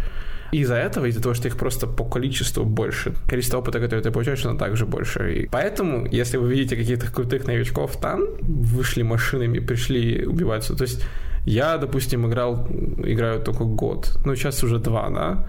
И 0.52 0.60
из-за 0.60 0.76
этого, 0.76 1.06
из-за 1.06 1.24
того, 1.24 1.34
что 1.34 1.48
их 1.48 1.58
просто 1.58 1.88
по 1.88 2.04
количеству 2.04 2.64
больше, 2.64 3.14
количество 3.28 3.58
опыта, 3.58 3.80
которое 3.80 4.04
ты 4.04 4.12
получаешь, 4.12 4.46
оно 4.46 4.60
также 4.60 4.86
больше. 4.86 5.34
И 5.34 5.48
поэтому, 5.48 6.06
если 6.06 6.38
вы 6.38 6.50
видите 6.50 6.76
каких-то 6.76 7.12
крутых 7.12 7.48
новичков 7.48 7.98
там, 8.00 8.26
вышли 8.42 9.02
машинами, 9.02 9.58
пришли 9.60 10.24
убиваться. 10.26 10.76
То 10.76 10.84
есть 10.84 11.04
я, 11.46 11.78
допустим, 11.78 12.28
играл, 12.28 12.68
играю 13.04 13.42
только 13.42 13.64
год. 13.64 14.18
Ну, 14.26 14.36
сейчас 14.36 14.64
уже 14.64 14.80
два, 14.80 15.10
да. 15.10 15.46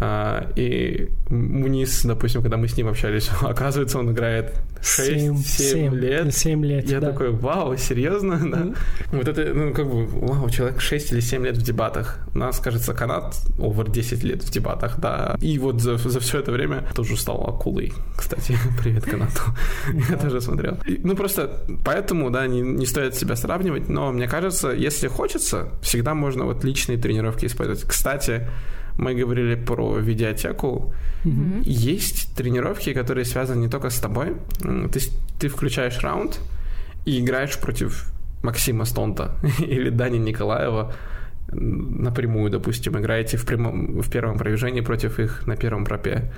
А, 0.00 0.50
и 0.56 1.10
Мунис, 1.28 2.04
допустим, 2.04 2.40
когда 2.40 2.56
мы 2.56 2.68
с 2.68 2.76
ним 2.76 2.88
общались, 2.88 3.30
оказывается, 3.42 3.98
он 3.98 4.10
играет 4.12 4.54
6-7 4.80 5.94
лет. 5.94 6.34
7 6.34 6.64
лет, 6.64 6.90
Я 6.90 7.00
да. 7.00 7.12
такой, 7.12 7.30
вау, 7.30 7.76
серьезно? 7.76 8.40
Да? 8.50 8.56
Мгм. 8.56 8.74
Вот 9.12 9.28
это, 9.28 9.54
ну, 9.54 9.74
как 9.74 9.86
бы, 9.86 10.06
вау, 10.06 10.48
человек 10.48 10.80
6 10.80 11.12
или 11.12 11.20
7 11.20 11.44
лет 11.44 11.56
в 11.56 11.62
дебатах. 11.62 12.18
У 12.34 12.38
нас, 12.38 12.58
кажется, 12.58 12.94
канат 12.94 13.36
over 13.58 13.90
10 13.90 14.24
лет 14.24 14.42
в 14.42 14.50
дебатах, 14.50 14.98
да. 14.98 15.36
И 15.40 15.58
вот 15.58 15.80
за, 15.80 15.98
за 15.98 16.18
все 16.18 16.40
это 16.40 16.50
время 16.50 16.84
тоже 16.94 17.16
стал 17.16 17.46
акулой, 17.46 17.92
кстати. 18.16 18.56
Привет 18.82 19.04
канату. 19.04 19.42
Я 20.08 20.16
тоже 20.16 20.40
смотрел. 20.40 20.78
Ну, 20.86 21.14
просто 21.14 21.62
поэтому, 21.84 22.30
да, 22.30 22.46
не, 22.46 22.62
не 22.62 22.86
стоит 22.86 23.14
себя 23.14 23.36
сравнивать, 23.36 23.88
но 23.88 24.10
мне 24.12 24.26
кажется, 24.26 24.70
если 24.70 25.08
хочется, 25.08 25.68
всегда 25.82 26.14
можно 26.14 26.44
вот 26.46 26.64
личные 26.64 26.96
тренировки 26.96 27.44
использовать. 27.44 27.82
Кстати, 27.84 28.48
мы 29.00 29.14
говорили 29.14 29.54
про 29.54 29.98
видеотеку. 29.98 30.92
Мгм. 31.24 31.62
Есть 31.64 32.34
тренировки, 32.36 32.92
которые 32.92 33.24
связаны 33.24 33.60
не 33.60 33.68
только 33.68 33.90
с 33.90 33.98
тобой. 33.98 34.36
Ты, 34.92 35.00
ты 35.38 35.48
включаешь 35.48 35.98
раунд 36.00 36.40
и 37.06 37.18
играешь 37.18 37.58
против 37.58 38.12
Максима 38.42 38.84
Стонта 38.84 39.36
или 39.58 39.90
Дани 39.90 40.18
Николаева 40.18 40.92
напрямую, 41.52 42.50
допустим, 42.50 42.96
играете 42.98 43.36
в, 43.36 43.44
прямом, 43.44 44.00
в 44.02 44.10
первом 44.10 44.38
провижении 44.38 44.82
против 44.82 45.18
их 45.18 45.46
на 45.46 45.56
первом 45.56 45.84
пропе, 45.84 46.32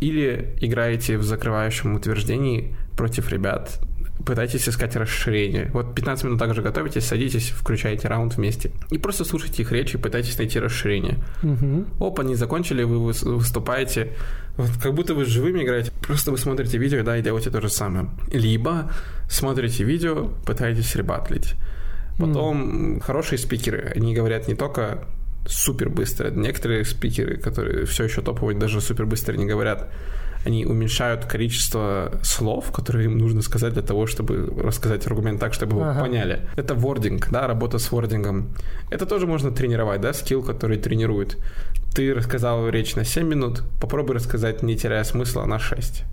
или 0.00 0.54
играете 0.60 1.16
в 1.16 1.22
закрывающем 1.22 1.94
утверждении 1.94 2.76
против 2.96 3.32
ребят, 3.32 3.80
пытайтесь 4.24 4.68
искать 4.68 4.96
расширение. 4.96 5.70
Вот 5.72 5.94
15 5.94 6.24
минут 6.24 6.38
также 6.38 6.62
готовитесь, 6.62 7.04
садитесь, 7.04 7.50
включаете 7.50 8.08
раунд 8.08 8.36
вместе. 8.36 8.70
И 8.90 8.98
просто 8.98 9.24
слушайте 9.24 9.62
их 9.62 9.72
речи, 9.72 9.98
пытайтесь 9.98 10.38
найти 10.38 10.58
расширение. 10.58 11.18
Угу. 11.42 12.06
Опа, 12.06 12.22
не 12.24 12.34
закончили, 12.34 12.82
вы 12.82 12.98
выступаете. 12.98 14.12
Вот 14.56 14.70
как 14.82 14.94
будто 14.94 15.14
вы 15.14 15.24
живыми 15.24 15.62
играете. 15.62 15.92
Просто 16.02 16.30
вы 16.30 16.38
смотрите 16.38 16.78
видео, 16.78 17.02
да, 17.02 17.16
и 17.16 17.22
делаете 17.22 17.50
то 17.50 17.60
же 17.60 17.68
самое. 17.68 18.10
Либо 18.32 18.90
смотрите 19.28 19.84
видео, 19.84 20.30
пытаетесь 20.44 20.94
ребатлить. 20.96 21.54
Потом 22.18 22.96
mm. 22.96 23.00
хорошие 23.00 23.38
спикеры, 23.38 23.92
они 23.94 24.14
говорят 24.14 24.48
не 24.48 24.54
только 24.54 25.04
супер 25.46 25.88
быстро. 25.88 26.30
Некоторые 26.30 26.84
спикеры, 26.84 27.36
которые 27.36 27.86
все 27.86 28.04
еще 28.04 28.22
топовые, 28.22 28.58
даже 28.58 28.80
супер 28.80 29.06
быстро 29.06 29.36
не 29.36 29.46
говорят 29.46 29.88
они 30.44 30.64
уменьшают 30.64 31.24
количество 31.24 32.18
слов, 32.22 32.72
которые 32.72 33.06
им 33.06 33.18
нужно 33.18 33.42
сказать 33.42 33.74
для 33.74 33.82
того, 33.82 34.06
чтобы 34.06 34.52
рассказать 34.62 35.06
аргумент 35.06 35.40
так, 35.40 35.52
чтобы 35.54 35.80
ага. 35.80 35.90
его 35.90 36.00
поняли. 36.00 36.40
Это 36.56 36.74
вординг, 36.74 37.28
да, 37.30 37.46
работа 37.46 37.78
с 37.78 37.90
вордингом. 37.90 38.54
Это 38.90 39.06
тоже 39.06 39.26
можно 39.26 39.50
тренировать, 39.50 40.00
да, 40.00 40.12
скилл, 40.12 40.42
который 40.42 40.78
тренирует. 40.78 41.38
Ты 41.94 42.14
рассказал 42.14 42.68
речь 42.68 42.94
на 42.96 43.04
7 43.04 43.26
минут, 43.26 43.62
попробуй 43.80 44.14
рассказать, 44.16 44.62
не 44.62 44.76
теряя 44.76 45.04
смысла, 45.04 45.44
на 45.44 45.58
6. 45.58 46.04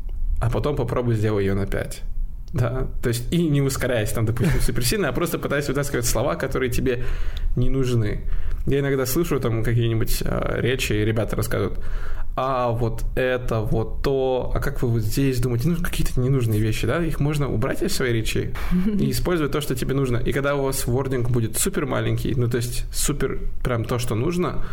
А 0.42 0.50
потом 0.50 0.76
попробуй 0.76 1.16
сделай 1.16 1.46
ее 1.46 1.54
на 1.54 1.66
5. 1.66 2.02
Да, 2.54 2.88
то 3.04 3.10
есть 3.10 3.32
и 3.34 3.50
не 3.50 3.62
ускоряясь 3.62 4.12
там, 4.12 4.26
допустим, 4.26 4.62
суперсильно, 4.62 5.10
а 5.10 5.12
просто 5.12 5.38
пытаясь 5.40 5.68
вытаскивать 5.68 6.06
слова, 6.06 6.36
которые 6.36 6.72
тебе 6.72 7.04
не 7.56 7.70
нужны. 7.70 8.22
Я 8.67 8.80
иногда 8.80 9.06
слышу 9.06 9.39
там 9.39 9.63
какие-нибудь 9.63 10.23
э, 10.25 10.62
речи, 10.62 10.93
и 10.93 11.06
ребята 11.06 11.36
рассказывают, 11.36 11.80
а 12.38 12.71
вот 12.71 13.06
это, 13.15 13.62
вот 13.62 14.01
то, 14.01 14.51
а 14.54 14.60
как 14.60 14.82
вы 14.82 14.89
вот 14.89 15.01
здесь 15.01 15.39
думаете, 15.39 15.69
ну, 15.69 15.78
какие-то 15.82 16.19
ненужные 16.19 16.60
вещи, 16.60 16.86
да, 16.86 17.04
их 17.04 17.19
можно 17.19 17.47
убрать 17.47 17.82
из 17.82 17.95
своей 17.95 18.13
речи 18.13 18.54
и 18.99 19.12
использовать 19.12 19.54
то, 19.54 19.62
что 19.62 19.75
тебе 19.75 19.93
нужно. 19.93 20.17
И 20.17 20.34
когда 20.34 20.56
у 20.56 20.63
вас 20.63 20.86
вординг 20.86 21.30
будет 21.30 21.58
супер 21.58 21.86
маленький, 21.86 22.36
ну, 22.36 22.49
то 22.49 22.58
есть 22.58 22.86
супер 22.93 23.39
прям 23.63 23.86
то, 23.86 23.99
что 23.99 24.15
нужно, 24.15 24.65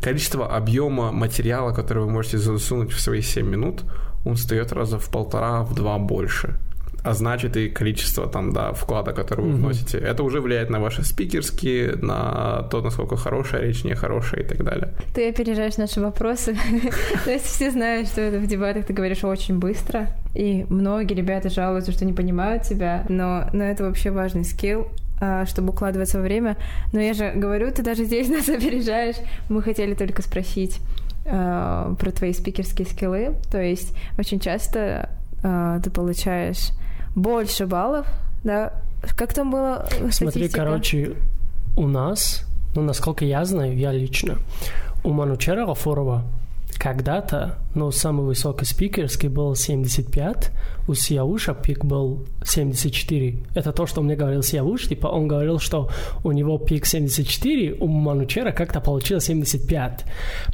количество 0.00 0.48
объема 0.56 1.12
материала, 1.12 1.72
который 1.72 2.04
вы 2.04 2.10
можете 2.10 2.38
засунуть 2.38 2.92
в 2.92 3.00
свои 3.00 3.20
7 3.20 3.46
минут, 3.46 3.84
он 4.24 4.34
встает 4.34 4.72
раза 4.72 4.98
в 4.98 5.08
полтора, 5.08 5.62
в 5.62 5.74
два 5.74 5.98
больше 5.98 6.58
а 7.06 7.14
значит 7.14 7.56
и 7.56 7.68
количество 7.68 8.26
там, 8.26 8.52
да, 8.52 8.72
вклада, 8.72 9.12
который 9.12 9.44
вы 9.44 9.52
вносите. 9.52 9.98
Это 9.98 10.24
уже 10.24 10.40
влияет 10.40 10.70
на 10.70 10.80
ваши 10.80 11.04
спикерские, 11.04 11.94
на 12.02 12.64
то, 12.64 12.80
насколько 12.80 13.16
хорошая 13.16 13.62
речь, 13.62 13.84
нехорошая 13.84 14.42
и 14.42 14.44
так 14.44 14.64
далее. 14.64 14.92
Ты 15.14 15.28
опережаешь 15.28 15.76
наши 15.76 16.00
вопросы. 16.00 16.56
То 17.24 17.30
есть 17.30 17.46
все 17.46 17.70
знают, 17.70 18.08
что 18.08 18.20
это 18.22 18.38
в 18.38 18.46
дебатах 18.48 18.86
ты 18.86 18.92
говоришь 18.92 19.22
очень 19.22 19.60
быстро, 19.60 20.08
и 20.34 20.66
многие 20.68 21.14
ребята 21.14 21.48
жалуются, 21.48 21.92
что 21.92 22.04
не 22.04 22.12
понимают 22.12 22.64
тебя, 22.64 23.06
но, 23.08 23.48
но 23.52 23.62
это 23.62 23.84
вообще 23.84 24.10
важный 24.10 24.44
скилл, 24.44 24.88
а, 25.20 25.46
чтобы 25.46 25.70
укладываться 25.70 26.18
во 26.18 26.24
время. 26.24 26.56
Но 26.92 26.98
я 26.98 27.14
же 27.14 27.30
говорю, 27.36 27.70
ты 27.70 27.84
даже 27.84 28.04
здесь 28.04 28.28
нас 28.30 28.48
опережаешь. 28.48 29.16
Мы 29.48 29.62
хотели 29.62 29.94
только 29.94 30.22
спросить 30.22 30.80
э, 31.24 31.94
про 31.96 32.10
твои 32.10 32.32
спикерские 32.32 32.88
скиллы. 32.88 33.36
То 33.52 33.62
есть 33.62 33.96
очень 34.18 34.40
часто 34.40 35.08
э, 35.44 35.80
ты 35.84 35.90
получаешь 35.90 36.72
больше 37.16 37.66
баллов, 37.66 38.06
да? 38.44 38.72
Как 39.16 39.34
там 39.34 39.50
было 39.50 39.88
Смотри, 40.10 40.48
короче, 40.48 41.16
у 41.76 41.88
нас, 41.88 42.44
ну, 42.76 42.82
насколько 42.82 43.24
я 43.24 43.44
знаю, 43.44 43.76
я 43.76 43.92
лично, 43.92 44.36
у 45.02 45.10
Манучера 45.10 45.66
Гафурова 45.66 46.24
когда-то, 46.78 47.58
ну, 47.74 47.90
самый 47.90 48.26
высокий 48.26 48.64
спикерский 48.64 49.28
был 49.28 49.54
75, 49.54 50.50
у 50.88 50.94
Сияуша 50.94 51.54
пик 51.54 51.84
был 51.84 52.26
74. 52.44 53.38
Это 53.54 53.72
то, 53.72 53.86
что 53.86 54.02
мне 54.02 54.14
говорил 54.14 54.42
Сияуш, 54.42 54.88
типа 54.88 55.06
он 55.06 55.26
говорил, 55.26 55.58
что 55.58 55.88
у 56.24 56.32
него 56.32 56.58
пик 56.58 56.86
74, 56.86 57.74
у 57.80 57.86
Манучера 57.86 58.52
как-то 58.52 58.80
получилось 58.80 59.24
75. 59.24 60.04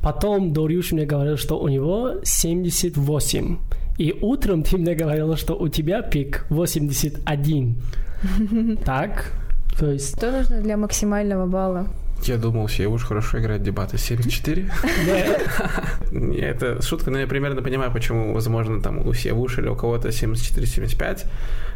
Потом 0.00 0.52
Дорюш 0.52 0.92
мне 0.92 1.06
говорил, 1.06 1.36
что 1.36 1.58
у 1.58 1.68
него 1.68 2.20
78. 2.22 3.58
И 4.02 4.18
утром 4.20 4.64
ты 4.64 4.78
мне 4.78 4.96
говорила, 4.96 5.36
что 5.36 5.54
у 5.54 5.68
тебя 5.68 6.02
пик 6.02 6.44
81. 6.50 7.76
Так? 8.84 9.32
То 9.78 9.92
есть... 9.92 10.16
Что 10.16 10.32
нужно 10.32 10.60
для 10.60 10.76
максимального 10.76 11.46
балла? 11.46 11.86
Я 12.24 12.36
думал, 12.36 12.66
все 12.66 12.88
уж 12.88 13.04
хорошо 13.04 13.38
играть 13.38 13.62
дебаты 13.62 13.96
7-4. 13.96 14.70
Это 16.40 16.82
шутка, 16.82 17.12
но 17.12 17.18
я 17.20 17.26
примерно 17.28 17.62
понимаю, 17.62 17.92
почему, 17.92 18.34
возможно, 18.34 18.82
там 18.82 19.06
у 19.06 19.14
Севуш 19.14 19.58
или 19.58 19.68
у 19.68 19.76
кого-то 19.76 20.08
74-75. 20.08 21.26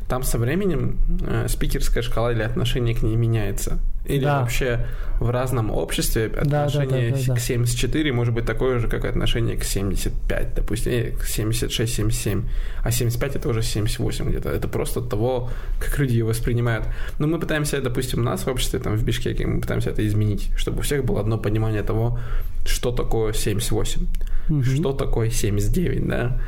Там 0.09 0.23
со 0.23 0.39
временем 0.39 0.99
э, 1.27 1.47
спикерская 1.49 2.03
шкала 2.03 2.33
или 2.33 2.43
отношение 2.43 2.95
к 2.95 3.03
ней 3.03 3.17
меняется. 3.17 3.79
Или 4.05 4.25
да. 4.25 4.41
вообще 4.41 4.87
в 5.19 5.31
разном 5.31 5.73
обществе 5.73 6.27
отношение 6.27 7.11
да, 7.11 7.17
да, 7.17 7.23
да, 7.27 7.35
да, 7.35 7.35
к 7.35 7.41
74 7.41 8.13
может 8.13 8.35
быть 8.35 8.45
такое 8.45 8.79
же, 8.79 8.89
как 8.89 9.05
отношение 9.05 9.57
к 9.57 9.65
75, 9.65 10.55
допустим, 10.55 10.93
или 10.93 11.11
к 11.11 11.25
76-77, 11.25 12.45
а 12.85 12.91
75 12.93 13.37
это 13.37 13.49
уже 13.49 13.63
78 13.63 14.29
где-то. 14.29 14.51
Это 14.51 14.69
просто 14.69 15.01
от 15.01 15.09
того, 15.09 15.51
как 15.81 15.99
люди 15.99 16.13
ее 16.13 16.25
воспринимают. 16.25 16.87
Но 17.19 17.27
мы 17.27 17.41
пытаемся, 17.41 17.81
допустим, 17.81 18.21
у 18.21 18.23
нас 18.23 18.47
в 18.47 18.49
обществе, 18.49 18.79
там 18.79 18.97
в 18.97 19.03
Бишкеке, 19.03 19.45
мы 19.47 19.61
пытаемся 19.61 19.91
это 19.91 20.07
изменить, 20.07 20.51
чтобы 20.57 20.79
у 20.79 20.83
всех 20.83 21.05
было 21.05 21.21
одно 21.21 21.37
понимание 21.39 21.83
того, 21.83 22.19
что 22.65 22.93
такое 22.93 23.33
78, 23.33 24.07
угу. 24.51 24.63
что 24.63 24.93
такое 24.93 25.31
79, 25.31 26.07
да. 26.07 26.41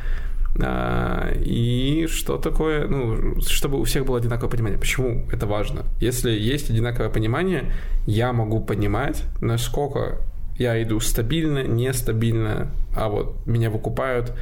А, 0.61 1.31
и 1.35 2.07
что 2.09 2.37
такое, 2.39 2.87
ну, 2.89 3.41
чтобы 3.43 3.81
у 3.81 3.85
всех 3.85 4.07
было 4.07 4.19
одинаковое 4.19 4.51
понимание. 4.51 4.79
Почему 4.79 5.25
это 5.31 5.47
важно? 5.47 5.85
Если 6.01 6.31
есть 6.31 6.71
одинаковое 6.71 7.11
понимание, 7.11 7.73
я 8.07 8.33
могу 8.33 8.61
понимать, 8.61 9.25
насколько 9.41 10.19
я 10.59 10.83
иду 10.83 10.99
стабильно, 11.01 11.63
нестабильно, 11.63 12.71
а 12.97 13.09
вот 13.09 13.47
меня 13.47 13.71
выкупают 13.71 14.33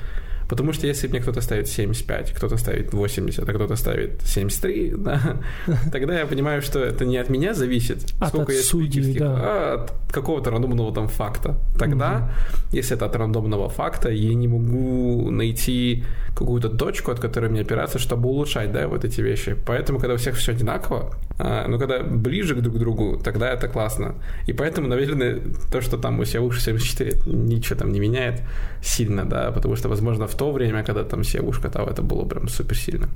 Потому 0.49 0.73
что 0.73 0.87
если 0.87 1.09
мне 1.09 1.21
кто-то 1.21 1.41
ставит 1.41 1.69
75, 1.69 2.33
кто-то 2.33 2.57
ставит 2.57 2.93
80, 2.93 3.49
а 3.49 3.53
кто-то 3.53 3.77
ставит 3.77 4.23
73, 4.23 4.95
да, 4.97 5.37
тогда 5.93 6.19
я 6.19 6.27
понимаю, 6.27 6.63
что 6.63 6.79
это 6.79 7.05
не 7.05 7.17
от 7.17 7.31
меня 7.31 7.55
зависит, 7.55 8.15
от 8.21 8.29
сколько 8.29 8.53
я 8.53 8.63
судей, 8.63 9.19
да. 9.19 9.35
а 9.37 9.75
от 9.75 10.13
какого-то 10.13 10.51
рандомного 10.51 10.93
там 10.95 11.09
факта. 11.09 11.57
Тогда, 11.79 12.17
угу. 12.17 12.77
если 12.77 12.97
это 12.97 13.07
от 13.07 13.17
рандомного 13.17 13.69
факта, 13.69 14.11
я 14.11 14.35
не 14.35 14.49
могу 14.49 15.31
найти 15.31 16.05
какую-то 16.37 16.69
точку, 16.69 17.11
от 17.11 17.19
которой 17.19 17.51
мне 17.51 17.63
опираться, 17.63 17.99
чтобы 17.99 18.29
улучшать, 18.29 18.73
да, 18.73 18.89
вот 18.89 19.05
эти 19.05 19.23
вещи. 19.23 19.57
Поэтому, 19.67 19.99
когда 19.99 20.15
у 20.15 20.17
всех 20.17 20.37
все 20.37 20.53
одинаково, 20.53 21.15
а, 21.39 21.67
ну, 21.69 21.79
когда 21.79 22.03
ближе 22.03 22.55
к 22.55 22.61
друг 22.61 22.79
другу, 22.79 23.19
тогда 23.23 23.51
это 23.51 23.69
классно. 23.69 24.15
И 24.47 24.53
поэтому, 24.53 24.89
наверное, 24.89 25.41
то, 25.73 25.81
что 25.81 25.97
там 25.97 26.19
у 26.21 26.25
себя 26.25 26.41
выше 26.41 26.61
74, 26.61 27.23
ничего 27.27 27.79
там 27.79 27.93
не 27.93 28.01
меняет 28.01 28.43
сильно, 28.83 29.25
да, 29.25 29.51
потому 29.51 29.77
что, 29.77 29.89
возможно, 29.89 30.27
в 30.27 30.35
то 30.37 30.53
время, 30.53 30.85
когда 30.85 31.05
там 31.05 31.21
уж 31.21 31.59
катал, 31.59 31.89
это 31.89 32.03
было 32.03 32.25
прям 32.25 32.49
супер 32.49 32.77
сильно. 32.77 33.09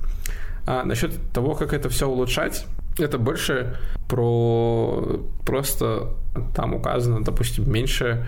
А 0.65 0.83
насчет 0.83 1.13
того, 1.33 1.55
как 1.55 1.73
это 1.73 1.89
все 1.89 2.07
улучшать, 2.07 2.65
это 2.99 3.17
больше 3.17 3.77
про 4.07 5.21
просто 5.45 6.13
там 6.55 6.73
указано, 6.73 7.23
допустим, 7.23 7.71
меньше 7.71 8.27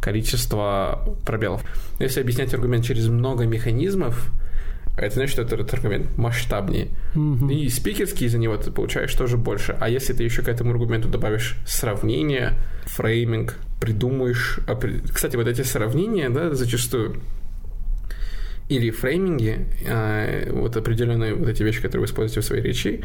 количество 0.00 1.16
пробелов. 1.26 1.62
Если 1.98 2.20
объяснять 2.20 2.54
аргумент 2.54 2.84
через 2.84 3.08
много 3.08 3.46
механизмов, 3.46 4.30
это 4.96 5.14
значит, 5.14 5.32
что 5.32 5.42
этот 5.42 5.72
аргумент 5.72 6.16
масштабнее. 6.18 6.88
Mm-hmm. 7.14 7.52
И 7.52 7.68
спикерский 7.68 8.26
из-за 8.26 8.38
него 8.38 8.56
ты 8.56 8.72
получаешь 8.72 9.14
тоже 9.14 9.36
больше. 9.36 9.76
А 9.78 9.88
если 9.88 10.12
ты 10.12 10.24
еще 10.24 10.42
к 10.42 10.48
этому 10.48 10.72
аргументу 10.72 11.08
добавишь 11.08 11.56
сравнение, 11.66 12.54
фрейминг, 12.86 13.56
придумаешь... 13.80 14.58
Кстати, 15.12 15.36
вот 15.36 15.46
эти 15.46 15.62
сравнения, 15.62 16.30
да, 16.30 16.52
зачастую 16.52 17.20
или 18.68 18.90
фрейминги, 18.90 19.66
э, 19.86 20.52
вот 20.52 20.76
определенные 20.76 21.34
вот 21.34 21.48
эти 21.48 21.62
вещи, 21.62 21.80
которые 21.80 22.00
вы 22.00 22.06
используете 22.06 22.40
в 22.40 22.44
своей 22.44 22.62
речи, 22.62 23.04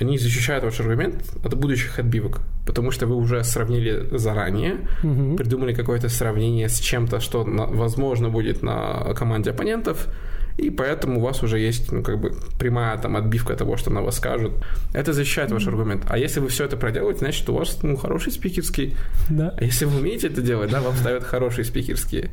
они 0.00 0.18
защищают 0.18 0.64
ваш 0.64 0.80
аргумент 0.80 1.22
от 1.44 1.54
будущих 1.54 1.98
отбивок, 1.98 2.40
потому 2.66 2.90
что 2.90 3.06
вы 3.06 3.14
уже 3.14 3.44
сравнили 3.44 4.08
заранее, 4.16 4.78
угу. 5.04 5.36
придумали 5.36 5.72
какое-то 5.72 6.08
сравнение 6.08 6.68
с 6.68 6.80
чем-то, 6.80 7.20
что 7.20 7.44
на, 7.44 7.66
возможно 7.66 8.28
будет 8.28 8.62
на 8.62 9.14
команде 9.14 9.50
оппонентов, 9.50 10.08
и 10.56 10.70
поэтому 10.70 11.18
у 11.18 11.22
вас 11.22 11.42
уже 11.42 11.58
есть, 11.58 11.92
ну, 11.92 12.02
как 12.02 12.20
бы 12.20 12.32
прямая 12.58 12.96
там 12.98 13.16
отбивка 13.16 13.54
того, 13.54 13.76
что 13.76 13.90
на 13.90 14.02
вас 14.02 14.16
скажут. 14.16 14.52
Это 14.92 15.12
защищает 15.12 15.50
ваш 15.50 15.66
аргумент. 15.66 16.04
А 16.08 16.16
если 16.16 16.38
вы 16.40 16.48
все 16.48 16.64
это 16.64 16.76
проделаете, 16.76 17.20
значит, 17.20 17.48
у 17.48 17.54
вас, 17.54 17.82
ну, 17.82 17.96
хороший 17.96 18.30
спикерский. 18.30 18.96
Да. 19.28 19.52
А 19.56 19.64
если 19.64 19.84
вы 19.84 19.98
умеете 19.98 20.28
это 20.28 20.42
делать, 20.42 20.70
да, 20.70 20.80
вам 20.80 20.94
ставят 20.94 21.24
хорошие 21.24 21.64
спикерские. 21.64 22.30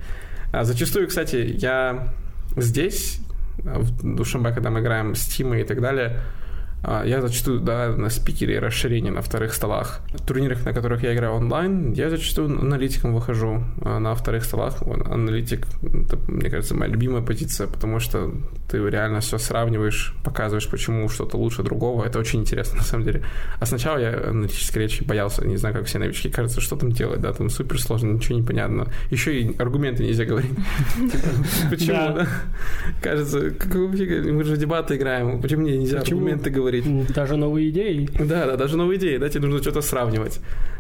А 0.52 0.66
зачастую, 0.66 1.08
кстати, 1.08 1.56
я 1.58 2.14
здесь, 2.56 3.20
в 3.58 4.16
Душамбе, 4.16 4.52
когда 4.52 4.70
мы 4.70 4.80
играем 4.80 5.16
с 5.16 5.26
Тимой 5.26 5.62
и 5.62 5.64
так 5.64 5.82
далее, 5.82 6.18
А, 6.18 6.41
я 6.84 7.22
зачастую, 7.22 7.60
да, 7.60 7.90
на 7.90 8.10
спикере 8.10 8.60
расширение 8.60 9.12
на 9.12 9.22
вторых 9.22 9.54
столах. 9.54 10.02
В 10.14 10.26
турнирах, 10.26 10.66
на 10.66 10.74
которых 10.74 11.04
я 11.04 11.14
играю 11.14 11.34
онлайн, 11.34 11.94
я 11.94 12.10
зачастую 12.10 12.60
аналитиком 12.60 13.14
выхожу. 13.14 13.64
А 13.82 14.00
на 14.00 14.16
вторых 14.16 14.44
столах 14.44 14.82
аналитик, 14.82 15.68
это, 15.84 16.18
мне 16.28 16.50
кажется, 16.50 16.76
моя 16.76 16.92
любимая 16.92 17.22
позиция, 17.22 17.68
потому 17.68 18.00
что 18.00 18.32
ты 18.68 18.78
реально 18.78 19.20
все 19.20 19.38
сравниваешь, 19.38 20.16
показываешь, 20.24 20.68
почему 20.70 21.08
что-то 21.10 21.38
лучше 21.38 21.62
другого. 21.62 22.04
Это 22.04 22.18
очень 22.18 22.40
интересно, 22.40 22.78
на 22.78 22.84
самом 22.84 23.06
деле. 23.06 23.24
А 23.60 23.66
сначала 23.68 24.00
я 24.00 24.30
аналитической 24.30 24.80
речи 24.80 25.04
боялся, 25.04 25.46
не 25.46 25.58
знаю, 25.58 25.76
как 25.76 25.86
все 25.86 26.00
новички, 26.00 26.30
кажется, 26.30 26.62
что 26.62 26.76
там 26.76 26.92
делать, 26.92 27.22
да, 27.22 27.32
там 27.32 27.50
супер 27.50 27.80
сложно, 27.80 28.14
ничего 28.14 28.40
не 28.40 28.44
понятно. 28.44 28.88
Еще 29.12 29.40
и 29.40 29.58
аргументы 29.60 30.04
нельзя 30.04 30.26
говорить. 30.26 30.52
Типа, 30.96 31.28
почему, 31.70 32.16
да? 32.16 32.28
Кажется, 33.04 33.54
мы 34.32 34.44
же 34.44 34.58
дебаты 34.58 34.96
играем, 34.96 35.40
почему 35.42 35.62
мне 35.62 35.78
нельзя 35.78 36.00
аргументы 36.00 36.50
говорить? 36.50 36.71
Говорить. 36.72 37.14
Даже 37.14 37.38
новые 37.38 37.70
идеи. 37.70 38.10
Да, 38.20 38.46
да, 38.46 38.58
даже 38.58 38.78
новые 38.78 38.98
идеи, 38.98 39.18
да, 39.18 39.30
тебе 39.30 39.48
нужно 39.48 39.62
что-то 39.62 39.82
сравнивать. 39.82 40.40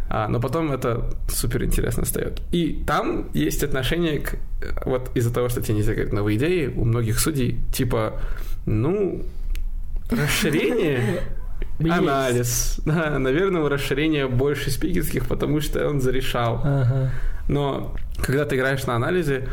А, 0.09 0.27
но 0.27 0.39
потом 0.39 0.71
это 0.71 1.09
супер 1.29 1.63
интересно 1.63 2.03
встает. 2.03 2.41
И 2.51 2.83
там 2.85 3.29
есть 3.33 3.63
отношение 3.63 4.19
к... 4.19 4.35
Вот 4.85 5.09
из-за 5.15 5.33
того, 5.33 5.49
что 5.49 5.61
тебе 5.61 5.75
нельзя 5.75 5.93
говорить 5.93 6.13
новые 6.13 6.37
идеи, 6.37 6.67
у 6.67 6.83
многих 6.85 7.19
судей, 7.19 7.59
типа, 7.73 8.19
ну, 8.65 9.21
расширение 10.09 11.21
анализ. 11.79 12.81
Да, 12.85 13.17
наверное, 13.19 13.61
у 13.61 13.69
расширения 13.69 14.27
больше 14.27 14.69
спикерских, 14.69 15.27
потому 15.27 15.61
что 15.61 15.87
он 15.87 16.01
зарешал. 16.01 16.61
Ага. 16.63 17.11
Но 17.47 17.95
когда 18.21 18.45
ты 18.45 18.55
играешь 18.55 18.85
на 18.85 18.95
анализе, 18.95 19.47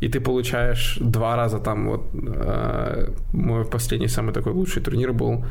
и 0.00 0.08
ты 0.08 0.20
получаешь 0.20 0.98
два 1.00 1.36
раза 1.36 1.58
там 1.58 1.88
вот 1.88 2.10
э, 2.12 3.08
мой 3.32 3.64
последний 3.64 4.08
самый 4.08 4.32
такой 4.32 4.52
лучший 4.52 4.82
турнир 4.82 5.12
был, 5.12 5.44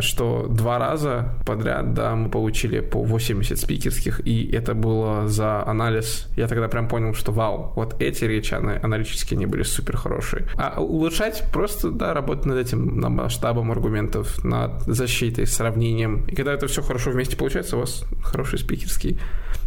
что 0.00 0.46
два 0.48 0.78
раза 0.78 1.34
подряд, 1.46 1.94
да, 1.94 2.14
мы 2.14 2.30
получили 2.30 2.80
по 2.80 3.02
80 3.02 3.58
спикерских, 3.58 4.20
и 4.26 4.50
это 4.50 4.74
было 4.74 5.28
за 5.28 5.66
анализ. 5.66 6.28
Я 6.36 6.48
тогда 6.48 6.68
прям 6.68 6.88
понял, 6.88 7.14
что 7.14 7.32
вау, 7.32 7.72
вот 7.76 8.00
эти 8.00 8.24
речи 8.24 8.54
аналитические, 8.54 9.36
они 9.36 9.46
были 9.46 9.62
супер 9.62 9.96
хорошие. 9.96 10.46
А 10.56 10.80
улучшать 10.80 11.44
просто, 11.52 11.90
да, 11.90 12.14
работать 12.14 12.46
над 12.46 12.58
этим, 12.58 12.98
над 12.98 13.10
масштабом 13.10 13.70
аргументов, 13.70 14.44
над 14.44 14.82
защитой, 14.82 15.46
сравнением. 15.46 16.24
И 16.26 16.34
когда 16.34 16.52
это 16.52 16.66
все 16.66 16.82
хорошо 16.82 17.10
вместе 17.10 17.36
получается, 17.36 17.76
у 17.76 17.80
вас 17.80 18.04
хороший 18.22 18.58
спикерский. 18.58 19.18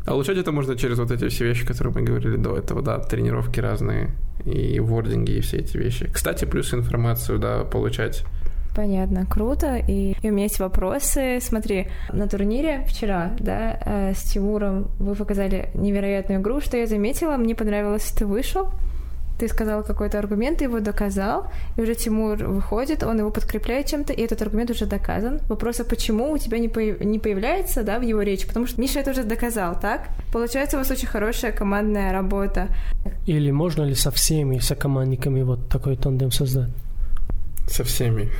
А 0.05 0.13
улучшать 0.13 0.37
это 0.37 0.51
можно 0.51 0.75
через 0.75 0.99
вот 0.99 1.11
эти 1.11 1.29
все 1.29 1.45
вещи, 1.45 1.65
которые 1.65 1.93
мы 1.93 2.01
говорили 2.01 2.35
до 2.35 2.57
этого, 2.57 2.81
да, 2.81 2.99
тренировки 2.99 3.59
разные, 3.59 4.15
и 4.45 4.79
вординги, 4.79 5.31
и 5.31 5.41
все 5.41 5.57
эти 5.57 5.77
вещи. 5.77 6.09
Кстати, 6.11 6.45
плюс 6.45 6.73
информацию, 6.73 7.39
да, 7.39 7.63
получать 7.63 8.25
Понятно, 8.75 9.25
круто. 9.25 9.77
И, 9.77 10.15
и 10.21 10.29
у 10.29 10.33
меня 10.33 10.43
есть 10.43 10.59
вопросы. 10.59 11.39
Смотри, 11.41 11.87
на 12.11 12.27
турнире 12.27 12.85
вчера, 12.87 13.31
да, 13.39 13.77
э, 13.85 14.13
с 14.15 14.23
Тимуром 14.23 14.87
вы 14.99 15.15
показали 15.15 15.69
невероятную 15.75 16.41
игру. 16.41 16.59
Что 16.59 16.77
я 16.77 16.87
заметила, 16.87 17.37
мне 17.37 17.53
понравилось, 17.53 18.11
ты 18.17 18.25
вышел, 18.25 18.69
ты 19.37 19.47
сказал 19.47 19.83
какой-то 19.83 20.19
аргумент, 20.19 20.59
ты 20.59 20.65
его 20.65 20.79
доказал, 20.79 21.47
и 21.77 21.81
уже 21.81 21.95
Тимур 21.95 22.37
выходит, 22.37 23.03
он 23.03 23.19
его 23.19 23.29
подкрепляет 23.29 23.87
чем-то, 23.87 24.13
и 24.13 24.21
этот 24.21 24.41
аргумент 24.41 24.71
уже 24.71 24.85
доказан. 24.85 25.39
Вопрос, 25.49 25.79
а 25.79 25.83
почему 25.83 26.31
у 26.31 26.37
тебя 26.37 26.59
не, 26.59 26.69
появ... 26.69 26.99
не 27.01 27.19
появляется, 27.19 27.83
да, 27.83 27.99
в 27.99 28.03
его 28.03 28.21
речи? 28.21 28.47
Потому 28.47 28.67
что 28.67 28.81
Миша 28.81 28.99
это 28.99 29.11
уже 29.11 29.23
доказал, 29.23 29.79
так? 29.79 30.07
Получается, 30.31 30.77
у 30.77 30.79
вас 30.79 30.91
очень 30.91 31.07
хорошая 31.07 31.51
командная 31.51 32.11
работа. 32.11 32.67
Или 33.27 33.51
можно 33.51 33.83
ли 33.83 33.95
со 33.95 34.11
всеми 34.11 34.59
сокомандниками 34.59 35.43
вот 35.43 35.67
такой 35.69 35.95
тандем 35.97 36.31
создать? 36.31 36.69
Со 37.67 37.83
всеми. 37.83 38.31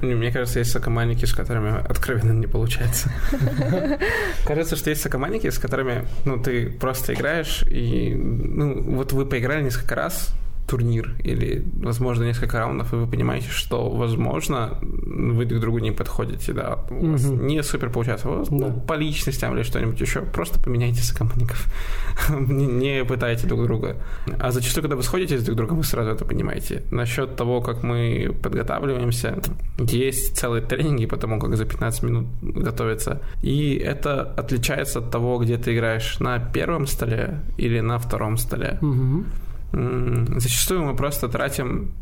Мне 0.00 0.30
кажется, 0.30 0.60
есть 0.60 0.70
сокомандники, 0.70 1.24
с 1.24 1.34
которыми 1.34 1.84
откровенно 1.86 2.32
не 2.32 2.46
получается. 2.46 3.12
Кажется, 4.46 4.76
что 4.76 4.90
есть 4.90 5.02
сокомандники, 5.02 5.50
с 5.50 5.58
которыми 5.58 6.06
ну, 6.24 6.42
ты 6.42 6.70
просто 6.70 7.12
играешь, 7.12 7.64
и 7.64 8.14
ну, 8.14 8.82
вот 8.94 9.12
вы 9.12 9.26
поиграли 9.26 9.62
несколько 9.62 9.94
раз, 9.96 10.34
турнир 10.70 11.16
или, 11.24 11.64
возможно, 11.82 12.22
несколько 12.24 12.58
раундов, 12.58 12.92
и 12.92 12.96
вы 12.96 13.06
понимаете, 13.08 13.48
что, 13.50 13.90
возможно, 13.90 14.78
вы 14.80 15.44
друг 15.44 15.60
другу 15.60 15.78
не 15.80 15.90
подходите, 15.90 16.52
да, 16.52 16.78
у 16.90 17.10
вас 17.10 17.24
угу. 17.24 17.42
не 17.42 17.62
супер 17.62 17.90
получается, 17.90 18.28
у 18.28 18.38
вас, 18.38 18.48
да. 18.48 18.56
ну, 18.56 18.80
по 18.80 18.92
личностям 18.92 19.56
или 19.56 19.64
что-нибудь 19.64 20.00
еще, 20.00 20.20
просто 20.20 20.60
поменяйте 20.60 21.02
сокомандников, 21.02 21.66
не, 22.30 22.66
не 22.66 23.04
пытайте 23.04 23.48
друг 23.48 23.64
друга. 23.64 23.96
А 24.38 24.52
зачастую, 24.52 24.84
когда 24.84 24.96
вы 24.96 25.02
сходитесь 25.02 25.42
друг 25.42 25.54
с 25.54 25.56
другом, 25.56 25.76
вы 25.78 25.84
сразу 25.84 26.10
это 26.10 26.24
понимаете. 26.24 26.82
Насчет 26.92 27.34
того, 27.34 27.60
как 27.60 27.82
мы 27.82 28.32
подготавливаемся, 28.40 29.42
есть 29.78 30.36
целые 30.36 30.62
тренинги 30.62 31.06
по 31.06 31.16
тому, 31.16 31.40
как 31.40 31.56
за 31.56 31.64
15 31.64 32.02
минут 32.04 32.26
готовиться, 32.42 33.20
и 33.42 33.74
это 33.74 34.22
отличается 34.22 35.00
от 35.00 35.10
того, 35.10 35.38
где 35.38 35.58
ты 35.58 35.74
играешь 35.74 36.20
на 36.20 36.38
первом 36.38 36.86
столе 36.86 37.40
или 37.58 37.80
на 37.80 37.98
втором 37.98 38.36
столе. 38.36 38.78
Угу. 38.80 39.24
Зачастую 39.72 40.84
мы 40.84 40.96
просто 40.96 41.28
тратим, 41.28 41.94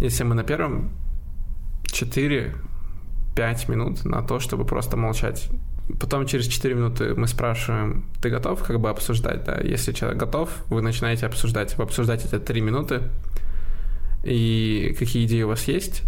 если 0.00 0.24
мы 0.24 0.34
на 0.34 0.42
первом, 0.44 0.90
4-5 1.84 2.54
минут 3.68 4.04
на 4.04 4.22
то, 4.22 4.40
чтобы 4.40 4.64
просто 4.64 4.96
молчать. 4.96 5.50
Потом 6.00 6.26
через 6.26 6.46
4 6.46 6.74
минуты 6.74 7.14
мы 7.14 7.28
спрашиваем, 7.28 8.04
ты 8.22 8.30
готов 8.30 8.62
как 8.62 8.80
бы 8.80 8.88
обсуждать, 8.88 9.44
да? 9.44 9.60
Если 9.60 9.92
человек 9.92 10.18
готов, 10.18 10.48
вы 10.70 10.80
начинаете 10.80 11.26
обсуждать. 11.26 11.76
Вы 11.76 11.84
обсуждаете 11.84 12.26
это 12.26 12.40
3 12.40 12.60
минуты, 12.62 13.02
и 14.24 14.96
какие 14.98 15.26
идеи 15.26 15.42
у 15.42 15.48
вас 15.48 15.68
есть, 15.68 16.02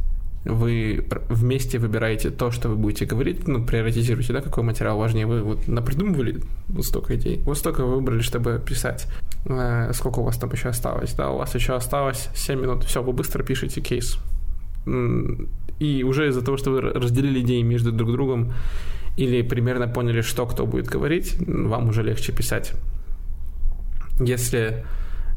вы 0.47 1.07
вместе 1.28 1.78
выбираете 1.78 2.30
то, 2.30 2.51
что 2.51 2.68
вы 2.68 2.76
будете 2.76 3.05
говорить, 3.05 3.49
ну, 3.49 3.64
приоритизируете, 3.64 4.32
да, 4.32 4.40
какой 4.40 4.62
материал 4.62 4.99
важнее. 4.99 5.26
Вы 5.26 5.42
вот 5.42 5.68
напридумывали 5.68 6.40
вот 6.68 6.84
столько 6.84 7.16
идей, 7.16 7.40
вот 7.44 7.59
столько 7.59 7.84
вы 7.84 7.97
выбрали, 7.97 8.20
чтобы 8.20 8.62
писать. 8.64 9.07
Э, 9.47 9.92
сколько 9.92 10.20
у 10.20 10.22
вас 10.22 10.38
там 10.38 10.51
еще 10.53 10.68
осталось, 10.68 11.12
да, 11.14 11.30
у 11.30 11.38
вас 11.38 11.55
еще 11.55 11.74
осталось 11.74 12.28
7 12.34 12.61
минут, 12.61 12.84
все, 12.84 13.03
вы 13.03 13.12
быстро 13.12 13.42
пишете 13.42 13.80
кейс. 13.80 14.18
И 15.78 16.05
уже 16.05 16.28
из-за 16.28 16.42
того, 16.42 16.57
что 16.57 16.70
вы 16.70 16.80
разделили 16.80 17.40
идеи 17.40 17.62
между 17.62 17.92
друг 17.92 18.12
другом 18.12 18.53
или 19.16 19.42
примерно 19.42 19.88
поняли, 19.88 20.20
что 20.20 20.47
кто 20.47 20.66
будет 20.66 20.86
говорить, 20.86 21.36
вам 21.47 21.88
уже 21.88 22.03
легче 22.03 22.32
писать. 22.32 22.72
Если 24.20 24.84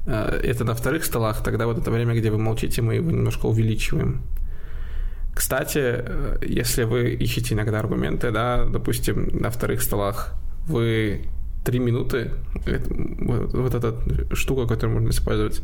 э, 0.06 0.40
это 0.44 0.64
на 0.64 0.74
вторых 0.76 1.04
столах, 1.04 1.44
тогда 1.44 1.66
вот 1.66 1.80
это 1.80 1.92
время, 1.92 2.16
где 2.16 2.30
вы 2.30 2.38
молчите, 2.38 2.82
мы 2.82 2.96
его 2.96 3.12
немножко 3.12 3.48
увеличиваем. 3.48 4.22
Кстати, 5.40 5.80
э, 5.80 6.38
если 6.42 6.84
вы 6.84 7.12
ищете 7.12 7.56
иногда 7.56 7.80
аргументы, 7.80 8.30
да, 8.30 8.66
допустим, 8.66 9.30
на 9.32 9.50
вторых 9.50 9.82
столах, 9.82 10.34
вы 10.68 11.22
три 11.64 11.80
минуты, 11.80 12.32
вот, 13.22 13.74
эта 13.74 13.96
штука, 14.36 14.68
которую 14.68 14.96
можно 14.96 15.12
использовать, 15.12 15.62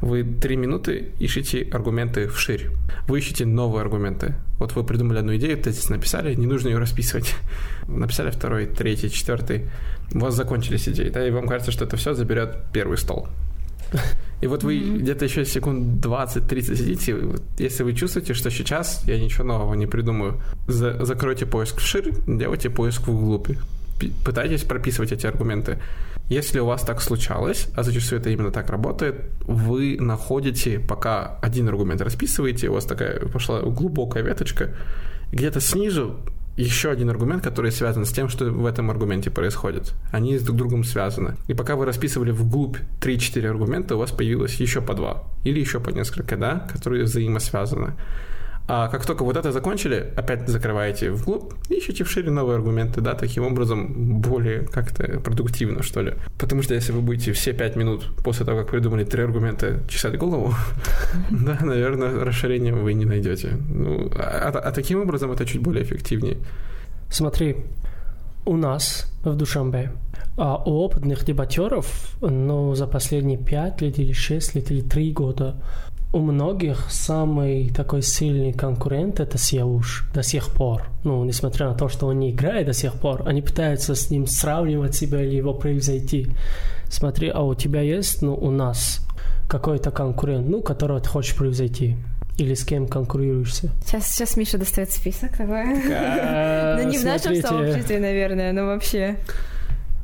вы 0.00 0.24
три 0.24 0.56
минуты 0.56 1.12
ищете 1.18 1.68
аргументы 1.70 2.28
вширь. 2.28 2.70
Вы 3.06 3.18
ищете 3.18 3.44
новые 3.44 3.82
аргументы. 3.82 4.36
Вот 4.58 4.74
вы 4.74 4.84
придумали 4.84 5.18
одну 5.18 5.36
идею, 5.36 5.58
тезис 5.58 5.90
написали, 5.90 6.34
не 6.34 6.46
нужно 6.46 6.68
ее 6.68 6.78
расписывать. 6.78 7.34
Написали 7.86 8.30
второй, 8.30 8.64
третий, 8.64 9.10
четвертый. 9.10 9.66
У 10.14 10.18
вас 10.20 10.34
закончились 10.34 10.88
идеи, 10.88 11.10
да, 11.10 11.28
и 11.28 11.30
вам 11.30 11.46
кажется, 11.46 11.72
что 11.72 11.84
это 11.84 11.98
все 11.98 12.14
заберет 12.14 12.56
первый 12.72 12.96
стол. 12.96 13.28
И 14.44 14.46
вот 14.46 14.62
вы 14.62 14.76
mm-hmm. 14.76 14.98
где-то 14.98 15.24
еще 15.24 15.46
секунд 15.46 16.04
20-30 16.04 16.76
сидите, 16.76 17.14
вот, 17.14 17.42
если 17.56 17.82
вы 17.82 17.94
чувствуете, 17.94 18.34
что 18.34 18.50
сейчас 18.50 19.02
я 19.06 19.18
ничего 19.18 19.44
нового 19.44 19.72
не 19.72 19.86
придумаю, 19.86 20.38
за- 20.68 21.02
закройте 21.02 21.46
поиск 21.46 21.78
вширь, 21.78 22.12
делайте 22.26 22.68
поиск 22.68 23.08
вглубь. 23.08 23.48
Пытайтесь 24.22 24.64
прописывать 24.64 25.12
эти 25.12 25.26
аргументы. 25.26 25.78
Если 26.28 26.60
у 26.60 26.66
вас 26.66 26.82
так 26.82 27.00
случалось, 27.00 27.68
а 27.74 27.82
зачастую 27.82 28.20
это 28.20 28.28
именно 28.28 28.50
так 28.50 28.68
работает, 28.68 29.30
вы 29.46 29.96
находите, 29.98 30.78
пока 30.78 31.38
один 31.40 31.66
аргумент 31.68 32.02
расписываете, 32.02 32.68
у 32.68 32.74
вас 32.74 32.84
такая 32.84 33.20
пошла 33.20 33.62
глубокая 33.62 34.22
веточка, 34.22 34.74
где-то 35.32 35.60
снизу 35.60 36.20
еще 36.56 36.90
один 36.90 37.10
аргумент, 37.10 37.42
который 37.42 37.72
связан 37.72 38.04
с 38.04 38.12
тем, 38.12 38.28
что 38.28 38.46
в 38.46 38.66
этом 38.66 38.90
аргументе 38.90 39.30
происходит. 39.30 39.92
Они 40.12 40.38
с 40.38 40.42
друг 40.42 40.56
другом 40.56 40.84
связаны. 40.84 41.36
И 41.48 41.54
пока 41.54 41.74
вы 41.76 41.84
расписывали 41.84 42.30
вглубь 42.30 42.76
3-4 43.00 43.46
аргумента, 43.48 43.96
у 43.96 43.98
вас 43.98 44.12
появилось 44.12 44.54
еще 44.60 44.80
по 44.80 44.94
два 44.94 45.24
или 45.42 45.58
еще 45.58 45.80
по 45.80 45.90
несколько, 45.90 46.36
да, 46.36 46.66
которые 46.72 47.04
взаимосвязаны. 47.04 47.94
А 48.66 48.88
как 48.88 49.04
только 49.04 49.24
вот 49.24 49.36
это 49.36 49.52
закончили, 49.52 50.12
опять 50.16 50.48
закрываете 50.48 51.10
вглубь, 51.10 51.52
ищете 51.68 52.02
в 52.04 52.10
шире 52.10 52.30
новые 52.30 52.56
аргументы, 52.56 53.02
да, 53.02 53.14
таким 53.14 53.44
образом 53.44 54.20
более 54.20 54.60
как-то 54.62 55.20
продуктивно, 55.20 55.82
что 55.82 56.00
ли. 56.00 56.14
Потому 56.38 56.62
что 56.62 56.74
если 56.74 56.92
вы 56.92 57.02
будете 57.02 57.32
все 57.32 57.52
пять 57.52 57.76
минут 57.76 58.10
после 58.24 58.46
того, 58.46 58.60
как 58.60 58.70
придумали 58.70 59.04
три 59.04 59.22
аргумента, 59.22 59.82
чесать 59.86 60.16
голову, 60.16 60.54
да, 61.30 61.58
наверное, 61.60 62.24
расширения 62.24 62.72
вы 62.72 62.94
не 62.94 63.04
найдете. 63.04 63.58
Ну, 63.68 64.10
а, 64.16 64.50
а, 64.54 64.58
а 64.58 64.72
таким 64.72 65.02
образом 65.02 65.30
это 65.30 65.44
чуть 65.44 65.60
более 65.60 65.84
эффективнее. 65.84 66.38
Смотри, 67.10 67.56
у 68.46 68.56
нас 68.56 69.12
в 69.22 69.36
Душамбе 69.36 69.92
а 70.36 70.56
у 70.56 70.80
опытных 70.80 71.24
дебатеров, 71.24 72.16
ну, 72.20 72.74
за 72.74 72.86
последние 72.86 73.38
пять 73.38 73.80
лет 73.80 73.98
или 73.98 74.12
шесть 74.12 74.54
лет 74.56 74.70
или 74.70 74.80
три 74.80 75.12
года 75.12 75.56
у 76.14 76.20
многих 76.20 76.86
самый 76.90 77.70
такой 77.70 78.00
сильный 78.00 78.52
конкурент 78.52 79.18
это 79.18 79.36
Сеуш 79.36 80.08
до 80.14 80.22
сих 80.22 80.48
пор. 80.52 80.84
Ну, 81.02 81.24
несмотря 81.24 81.68
на 81.68 81.74
то, 81.74 81.88
что 81.88 82.06
он 82.06 82.20
не 82.20 82.30
играет 82.30 82.66
до 82.66 82.72
сих 82.72 82.94
пор, 82.94 83.26
они 83.26 83.42
пытаются 83.42 83.96
с 83.96 84.10
ним 84.10 84.28
сравнивать 84.28 84.94
себя 84.94 85.20
или 85.20 85.34
его 85.34 85.52
превзойти. 85.54 86.28
Смотри, 86.88 87.30
а 87.34 87.42
у 87.42 87.56
тебя 87.56 87.80
есть, 87.80 88.22
ну, 88.22 88.32
у 88.32 88.52
нас 88.52 89.04
какой-то 89.48 89.90
конкурент, 89.90 90.48
ну, 90.48 90.62
которого 90.62 91.00
ты 91.00 91.08
хочешь 91.08 91.34
превзойти? 91.34 91.96
Или 92.38 92.54
с 92.54 92.64
кем 92.64 92.86
конкурируешься? 92.86 93.70
Сейчас, 93.84 94.06
сейчас 94.06 94.36
Миша 94.36 94.56
достает 94.56 94.92
список 94.92 95.36
такой. 95.36 95.64
Ну, 95.74 96.90
не 96.90 96.98
в 96.98 97.04
нашем 97.04 97.34
сообществе, 97.34 97.98
наверное, 97.98 98.52
но 98.52 98.66
вообще. 98.66 99.16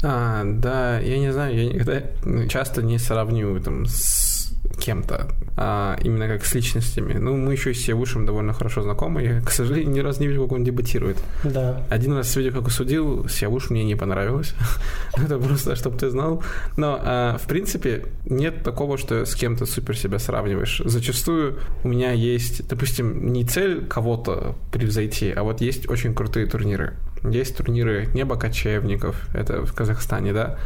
А, 0.03 0.43
да, 0.45 0.99
я 0.99 1.19
не 1.19 1.33
знаю, 1.33 1.57
я 1.57 1.67
никогда 1.67 2.03
ну, 2.25 2.49
часто 2.49 2.83
не 2.83 2.99
сравниваю 2.99 3.61
там 3.61 3.87
с 3.87 4.30
кем-то, 4.79 5.29
а 5.57 5.99
именно 6.03 6.27
как 6.29 6.45
с 6.45 6.55
личностями. 6.55 7.15
Ну, 7.15 7.37
мы 7.37 7.53
еще 7.53 7.75
с 7.75 7.85
Севушем 7.85 8.27
довольно 8.27 8.53
хорошо 8.53 8.83
знакомы. 8.83 9.23
Я, 9.23 9.41
к 9.41 9.51
сожалению, 9.51 9.93
ни 9.93 10.01
разу 10.01 10.21
не 10.21 10.29
видел, 10.29 10.45
как 10.45 10.53
он 10.53 10.65
дебатирует. 10.65 11.17
Да. 11.45 11.83
Один 11.91 12.15
раз 12.15 12.35
видел, 12.37 12.53
как 12.53 12.65
он 12.65 12.71
судил, 12.71 13.29
Севуш 13.29 13.71
мне 13.71 13.85
не 13.85 13.95
понравилось. 13.95 14.55
Это 15.17 15.39
просто, 15.39 15.77
чтобы 15.77 15.99
ты 15.99 16.11
знал. 16.11 16.43
Но, 16.77 16.99
а, 17.03 17.39
в 17.39 17.47
принципе, 17.47 18.07
нет 18.25 18.63
такого, 18.63 18.97
что 18.97 19.25
с 19.25 19.35
кем-то 19.35 19.67
супер 19.67 19.97
себя 19.97 20.19
сравниваешь. 20.19 20.83
Зачастую 20.85 21.59
у 21.85 21.89
меня 21.89 22.13
есть, 22.13 22.67
допустим, 22.69 23.33
не 23.33 23.45
цель 23.45 23.87
кого-то 23.87 24.57
превзойти, 24.73 25.31
а 25.31 25.43
вот 25.43 25.61
есть 25.61 25.89
очень 25.89 26.15
крутые 26.15 26.47
турниры. 26.47 26.95
Есть 27.23 27.57
турниры 27.57 28.09
Небо 28.15 28.37
кочевников, 28.37 29.29
это 29.35 29.67
в 29.67 29.75
Казахстане, 29.75 30.33
да, 30.33 30.59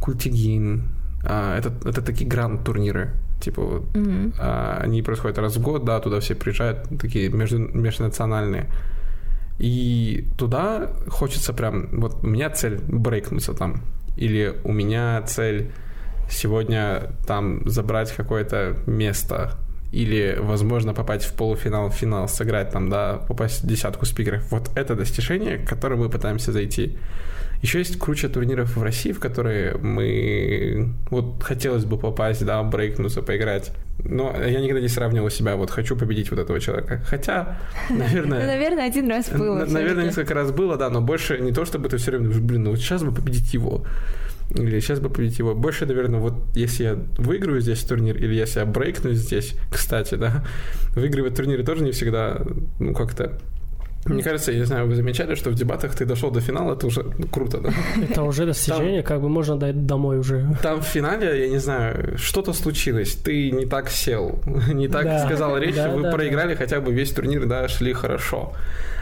Культигин, 0.00 0.82
а, 1.24 1.56
это, 1.56 1.72
это 1.88 2.02
такие 2.02 2.28
гранд-турниры, 2.28 3.12
типа 3.44 3.62
вот, 3.62 3.96
Мгм. 3.96 4.34
а, 4.38 4.80
они 4.82 5.02
происходят 5.02 5.38
раз 5.38 5.56
в 5.56 5.62
год, 5.62 5.84
да, 5.84 6.00
туда 6.00 6.20
все 6.20 6.34
приезжают, 6.34 6.86
такие 7.00 7.28
между, 7.28 7.58
межнациональные. 7.58 8.66
И 9.58 10.26
туда 10.36 10.90
хочется 11.08 11.52
прям... 11.52 11.88
Вот 12.00 12.24
у 12.24 12.26
меня 12.26 12.50
цель 12.50 12.80
брейкнуться 12.88 13.54
там. 13.54 13.82
Или 14.16 14.54
у 14.64 14.72
меня 14.72 15.22
цель 15.22 15.70
сегодня 16.28 17.12
там 17.26 17.68
забрать 17.68 18.12
какое-то 18.12 18.76
место. 18.86 19.56
Или, 19.94 20.36
возможно, 20.40 20.92
попасть 20.92 21.24
в 21.24 21.34
полуфинал, 21.34 21.88
в 21.88 21.94
финал, 21.94 22.28
сыграть 22.28 22.70
там, 22.70 22.88
да, 22.88 23.20
попасть 23.28 23.62
в 23.62 23.66
десятку 23.66 24.06
спикеров. 24.06 24.50
Вот 24.50 24.70
это 24.74 24.96
достижение, 24.96 25.58
к 25.58 25.68
которому 25.68 26.04
мы 26.04 26.10
пытаемся 26.10 26.50
зайти. 26.50 26.98
Еще 27.62 27.78
есть 27.78 27.96
куча 27.98 28.28
турниров 28.28 28.76
в 28.76 28.82
России, 28.82 29.12
в 29.12 29.20
которые 29.20 29.76
мы... 29.78 30.88
Вот 31.10 31.42
хотелось 31.42 31.84
бы 31.84 31.96
попасть, 31.96 32.44
да, 32.44 32.62
брейкнуться, 32.62 33.22
поиграть. 33.22 33.70
Но 34.04 34.34
я 34.36 34.60
никогда 34.60 34.80
не 34.80 34.88
сравнивал 34.88 35.30
себя, 35.30 35.54
вот 35.54 35.70
хочу 35.70 35.96
победить 35.96 36.30
вот 36.30 36.40
этого 36.40 36.58
человека. 36.60 37.00
Хотя, 37.06 37.58
наверное... 37.90 38.46
наверное, 38.46 38.86
один 38.86 39.08
раз 39.08 39.30
было. 39.30 39.64
Наверное, 39.64 40.06
несколько 40.06 40.34
раз 40.34 40.50
было, 40.50 40.76
да, 40.76 40.90
но 40.90 41.00
больше 41.00 41.38
не 41.38 41.52
то, 41.52 41.64
чтобы 41.64 41.88
ты 41.88 41.98
все 41.98 42.10
время 42.10 42.28
блин, 42.40 42.64
ну 42.64 42.70
вот 42.70 42.80
сейчас 42.80 43.04
бы 43.04 43.12
победить 43.12 43.54
его. 43.54 43.86
Или 44.50 44.80
сейчас 44.80 45.00
бы 45.00 45.08
победить 45.10 45.38
его. 45.38 45.54
Больше, 45.54 45.86
наверное, 45.86 46.20
вот 46.20 46.34
если 46.54 46.84
я 46.84 46.94
выиграю 47.18 47.60
здесь 47.60 47.82
турнир, 47.82 48.16
или 48.16 48.34
если 48.34 48.60
я 48.60 48.66
брейкнусь 48.66 49.18
здесь, 49.18 49.54
кстати, 49.70 50.14
да, 50.16 50.44
выигрывать 50.94 51.34
турниры 51.34 51.64
тоже 51.64 51.82
не 51.82 51.92
всегда, 51.92 52.42
ну, 52.78 52.94
как-то 52.94 53.38
мне 54.06 54.22
кажется, 54.22 54.52
я 54.52 54.58
не 54.58 54.64
знаю, 54.66 54.86
вы 54.86 54.94
замечали, 54.94 55.34
что 55.34 55.50
в 55.50 55.54
дебатах 55.54 55.94
ты 55.94 56.04
дошел 56.04 56.30
до 56.30 56.40
финала, 56.40 56.74
это 56.74 56.86
уже 56.86 57.02
ну, 57.18 57.26
круто, 57.26 57.58
да? 57.58 57.70
Это 58.02 58.22
уже 58.22 58.46
достижение, 58.46 59.02
как 59.02 59.20
бы 59.20 59.28
можно 59.28 59.56
дать 59.56 59.86
домой 59.86 60.18
уже. 60.18 60.46
Там 60.62 60.80
в 60.80 60.84
финале, 60.84 61.42
я 61.44 61.48
не 61.48 61.58
знаю, 61.58 62.18
что-то 62.18 62.52
случилось. 62.52 63.14
Ты 63.14 63.50
не 63.50 63.66
так 63.66 63.90
сел, 63.90 64.38
не 64.72 64.88
так 64.88 65.04
Да. 65.04 65.24
сказал 65.26 65.56
речь, 65.58 65.74
Да, 65.76 65.90
вы 65.90 66.02
да, 66.02 66.10
проиграли 66.12 66.54
хотя 66.54 66.80
бы 66.80 66.92
весь 66.92 67.12
турнир, 67.12 67.46
да, 67.46 67.68
шли 67.68 67.92
хорошо. 67.92 68.52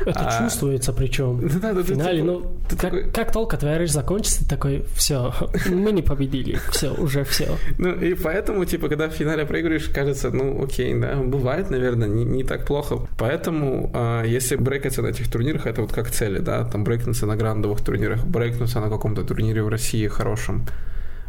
Это 0.04 0.20
А- 0.20 0.42
чувствуется 0.42 0.92
причем. 0.92 1.40
Да, 1.62 1.72
да, 1.72 1.80
В 1.80 1.84
финале, 1.86 2.20
типа- 2.20 2.26
ну, 2.26 2.56
ты 2.68 2.76
как, 2.76 2.80
такой- 2.90 3.10
как 3.10 3.32
только 3.32 3.56
твоя 3.56 3.78
речь 3.78 3.90
закончится, 3.90 4.42
ты 4.44 4.48
такой, 4.50 4.84
все, 4.96 5.32
мы 5.70 5.92
не 5.92 6.02
победили, 6.02 6.58
все, 6.70 6.90
уже 6.92 7.22
все. 7.24 7.48
Ну, 7.78 7.92
и 7.94 8.14
поэтому, 8.14 8.64
типа, 8.64 8.88
когда 8.88 9.08
в 9.08 9.12
финале 9.12 9.44
проигрываешь, 9.46 9.88
кажется, 9.88 10.30
ну, 10.30 10.64
окей, 10.64 10.94
да, 10.98 11.14
бывает, 11.16 11.70
наверное, 11.70 12.08
не, 12.08 12.24
не 12.24 12.44
так 12.44 12.66
плохо. 12.66 12.98
Поэтому, 13.18 13.90
а, 13.94 14.24
если 14.24 14.56
брейкаться 14.56 14.91
на 15.00 15.06
этих 15.06 15.30
турнирах, 15.30 15.66
это 15.66 15.80
вот 15.80 15.92
как 15.92 16.10
цели, 16.10 16.38
да, 16.40 16.64
там 16.64 16.84
брейкнуться 16.84 17.26
на 17.26 17.36
грандовых 17.36 17.80
турнирах, 17.80 18.26
брейкнуться 18.26 18.80
на 18.80 18.90
каком-то 18.90 19.22
турнире 19.24 19.62
в 19.62 19.68
России 19.68 20.08
хорошем. 20.08 20.66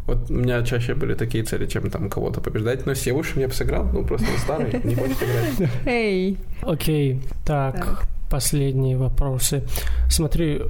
Вот 0.07 0.29
у 0.29 0.33
меня 0.33 0.63
чаще 0.63 0.95
были 0.95 1.13
такие 1.13 1.43
цели, 1.45 1.65
чем 1.65 1.89
там 1.89 2.09
кого-то 2.09 2.41
побеждать. 2.41 2.85
Но 2.85 2.93
с 2.93 3.07
Евушем 3.07 3.39
я 3.39 3.47
бы 3.47 3.53
сыграл, 3.53 3.85
ну, 3.93 4.03
просто 4.03 4.27
он 4.31 4.37
старый, 4.39 4.81
не 4.83 4.95
хочет 4.95 5.17
играть. 5.23 5.69
Эй. 5.85 6.37
Окей, 6.61 7.21
так, 7.45 7.75
Так. 7.77 8.03
последние 8.29 8.97
вопросы. 8.97 9.63
Смотри, 10.09 10.61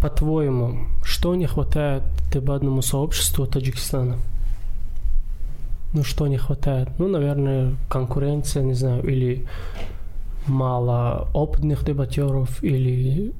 по-твоему, 0.00 0.86
что 1.04 1.34
не 1.34 1.46
хватает 1.46 2.02
дебатному 2.32 2.80
сообществу 2.82 3.46
Таджикистана? 3.46 4.16
Ну, 5.92 6.04
что 6.04 6.26
не 6.26 6.38
хватает? 6.38 6.88
Ну, 6.98 7.08
наверное, 7.08 7.74
конкуренция, 7.88 8.62
не 8.62 8.74
знаю, 8.74 9.02
или 9.06 9.46
мало 10.48 11.28
опытных 11.34 11.84
дебатеров, 11.84 12.62
или 12.62 13.32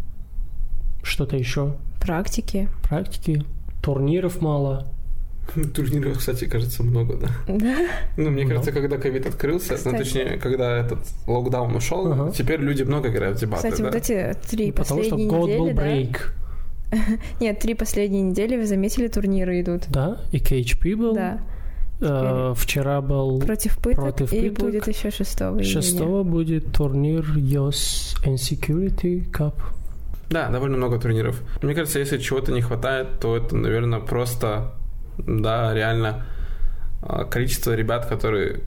что-то 1.03 1.37
еще. 1.37 1.75
Практики. 2.01 2.69
Практики, 2.83 3.45
турниров 3.83 4.41
мало. 4.41 4.87
Турниров, 5.75 6.19
кстати, 6.19 6.45
кажется, 6.45 6.83
много, 6.83 7.17
да. 7.17 7.29
Да. 7.49 7.77
Ну, 8.19 8.31
мне 8.31 8.43
Ну. 8.45 8.49
кажется, 8.51 8.71
когда 8.73 8.99
ковид 8.99 9.27
открылся, 9.27 9.77
Кстати. 9.77 9.93
ну, 9.95 9.99
точнее, 9.99 10.37
когда 10.39 10.77
этот 10.79 10.99
локдаун 11.27 11.75
ушел, 11.75 12.13
Ага. 12.13 12.33
теперь 12.33 12.61
люди 12.61 12.83
много 12.83 13.09
играют 13.09 13.39
в 13.39 13.41
дебаты, 13.41 13.69
Кстати, 13.71 13.81
да? 13.83 13.87
вот 13.87 13.95
эти 13.95 14.37
три 14.49 14.73
Потому 14.73 15.03
что 15.03 15.11
последние 15.11 15.29
год 15.29 15.41
был 15.41 15.49
недели, 15.49 15.73
да? 15.73 15.83
брейк. 15.83 16.35
Нет, 17.41 17.59
три 17.61 17.75
последние 17.75 18.23
недели, 18.23 18.57
вы 18.57 18.67
заметили, 18.67 19.09
турниры 19.09 19.61
идут. 19.61 19.85
Да, 19.89 20.19
и 20.33 20.39
KHP 20.39 20.97
был. 20.97 21.15
Да. 21.15 21.41
Э, 22.01 22.55
вчера 22.57 23.01
был 23.01 23.41
Против 23.41 23.79
пыток. 23.79 24.05
Против 24.05 24.33
и 24.33 24.51
пыток. 24.51 24.65
будет 24.65 24.89
еще 24.89 25.11
6 25.11 25.41
июня. 25.41 25.65
Шестого 25.65 26.23
будет 26.23 26.73
турнир 26.73 27.23
YOS 27.23 28.17
and 28.25 28.35
Security 28.35 29.29
Cup. 29.31 29.55
Да, 30.31 30.49
довольно 30.51 30.77
много 30.77 30.99
турниров. 30.99 31.41
Мне 31.63 31.75
кажется, 31.75 31.99
если 31.99 32.19
чего-то 32.19 32.53
не 32.53 32.61
хватает, 32.61 33.19
то 33.21 33.37
это, 33.37 33.57
наверное, 33.57 34.01
просто, 34.01 34.75
да, 35.17 35.75
реально 35.75 36.27
а, 37.03 37.25
количество 37.25 37.75
ребят, 37.75 38.07
которые 38.07 38.61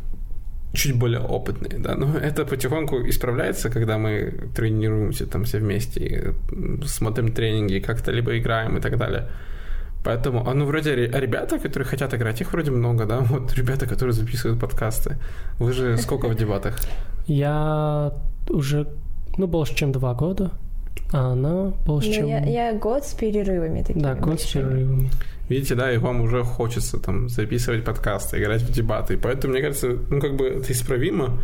чуть 0.73 0.97
более 0.97 1.19
опытные, 1.19 1.79
да, 1.79 1.95
но 1.95 2.17
это 2.21 2.45
потихоньку 2.45 3.07
исправляется, 3.07 3.69
когда 3.69 3.97
мы 3.97 4.49
тренируемся 4.55 5.25
там 5.25 5.43
все 5.43 5.59
вместе, 5.59 5.99
и, 5.99 6.86
смотрим 6.86 7.32
тренинги, 7.32 7.79
как-то 7.79 8.11
либо 8.11 8.38
играем 8.38 8.77
и 8.77 8.82
так 8.82 8.97
далее. 8.97 9.29
Поэтому, 10.03 10.47
а 10.49 10.53
ну 10.53 10.65
вроде 10.65 10.95
ре- 10.95 11.11
ребята, 11.13 11.59
которые 11.59 11.87
хотят 11.87 12.13
играть, 12.13 12.41
их 12.41 12.51
вроде 12.53 12.71
много, 12.71 13.05
да, 13.05 13.19
вот 13.19 13.53
ребята, 13.53 13.85
которые 13.87 14.13
записывают 14.13 14.59
подкасты. 14.59 15.17
Вы 15.59 15.73
же 15.73 15.97
сколько 15.97 16.27
в 16.27 16.35
дебатах? 16.35 16.79
Я 17.27 18.13
уже, 18.49 18.87
ну, 19.37 19.47
больше, 19.47 19.75
чем 19.75 19.91
два 19.91 20.13
года, 20.13 20.51
а 21.13 21.33
она 21.33 21.71
больше, 21.85 22.09
Ну, 22.09 22.15
чем... 22.15 22.25
я, 22.27 22.39
я 22.39 22.73
год 22.73 23.05
с 23.05 23.13
перерывами 23.13 23.83
такими. 23.83 24.03
Да, 24.03 24.15
год 24.15 24.41
с 24.41 24.45
перерывами. 24.51 25.09
Видите, 25.49 25.75
да, 25.75 25.91
и 25.91 25.97
вам 25.97 26.21
уже 26.21 26.43
хочется 26.43 26.97
там 26.97 27.29
записывать 27.29 27.83
подкасты, 27.83 28.37
играть 28.41 28.61
в 28.61 28.71
дебаты. 28.71 29.17
Поэтому, 29.17 29.53
мне 29.53 29.61
кажется, 29.61 29.97
ну, 30.09 30.19
как 30.21 30.35
бы 30.35 30.45
это 30.47 30.71
исправимо, 30.71 31.39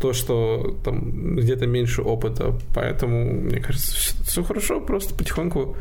то, 0.00 0.12
что 0.12 0.76
там 0.84 1.36
где-то 1.36 1.66
меньше 1.66 2.02
опыта. 2.02 2.54
Поэтому, 2.74 3.24
мне 3.32 3.60
кажется, 3.60 3.92
все 4.24 4.42
хорошо, 4.42 4.80
просто 4.80 5.14
потихоньку 5.14 5.76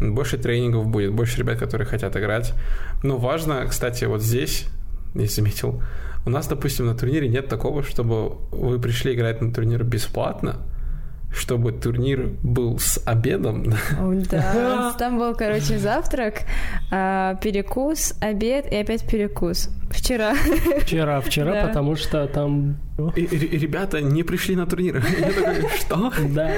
больше 0.00 0.38
тренингов 0.38 0.86
будет, 0.86 1.12
больше 1.12 1.38
ребят, 1.38 1.58
которые 1.58 1.86
хотят 1.86 2.16
играть. 2.16 2.54
Но 3.02 3.16
важно, 3.16 3.64
кстати, 3.66 4.04
вот 4.04 4.22
здесь, 4.22 4.66
я 5.14 5.26
заметил, 5.26 5.82
у 6.26 6.30
нас, 6.30 6.46
допустим, 6.46 6.86
на 6.86 6.94
турнире 6.94 7.28
нет 7.28 7.48
такого, 7.48 7.82
чтобы 7.82 8.36
вы 8.50 8.78
пришли 8.78 9.14
играть 9.14 9.40
на 9.40 9.52
турнир 9.52 9.84
бесплатно, 9.84 10.62
чтобы 11.34 11.72
турнир 11.72 12.28
был 12.42 12.78
с 12.78 13.00
обедом, 13.04 13.72
Да, 14.30 14.94
там 14.98 15.18
был, 15.18 15.34
короче, 15.34 15.78
завтрак, 15.78 16.42
а, 16.90 17.34
перекус, 17.36 18.14
обед 18.20 18.72
и 18.72 18.76
опять 18.76 19.06
перекус. 19.06 19.68
Вчера. 19.90 20.34
Вчера, 20.80 21.20
вчера, 21.20 21.52
Да. 21.52 21.66
потому 21.68 21.96
что 21.96 22.26
там... 22.26 22.76
И 23.16 23.26
ребята 23.58 24.00
не 24.00 24.22
пришли 24.22 24.56
на 24.56 24.66
турнир. 24.66 24.96
Я 25.20 25.32
такой, 25.32 25.68
что? 25.78 26.12
Да. 26.28 26.50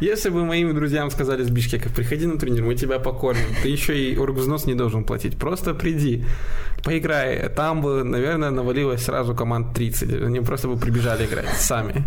Если 0.00 0.30
бы 0.30 0.44
моим 0.44 0.74
друзьям 0.74 1.10
сказали 1.10 1.42
с 1.42 1.50
Бишкека, 1.50 1.88
приходи 1.88 2.26
на 2.26 2.38
турнир, 2.38 2.62
мы 2.64 2.74
тебя 2.74 2.98
покормим, 2.98 3.46
ты 3.62 3.68
еще 3.68 3.98
и 3.98 4.16
оргвзнос 4.16 4.66
не 4.66 4.74
должен 4.74 5.04
платить, 5.04 5.36
просто 5.36 5.74
приди, 5.74 6.24
поиграй. 6.84 7.48
Там 7.48 7.80
бы, 7.82 8.04
наверное, 8.04 8.50
навалилось 8.50 9.02
сразу 9.04 9.34
команд 9.34 9.74
30, 9.74 10.22
они 10.22 10.40
просто 10.40 10.68
бы 10.68 10.76
прибежали 10.76 11.24
играть 11.26 11.48
сами. 11.58 12.04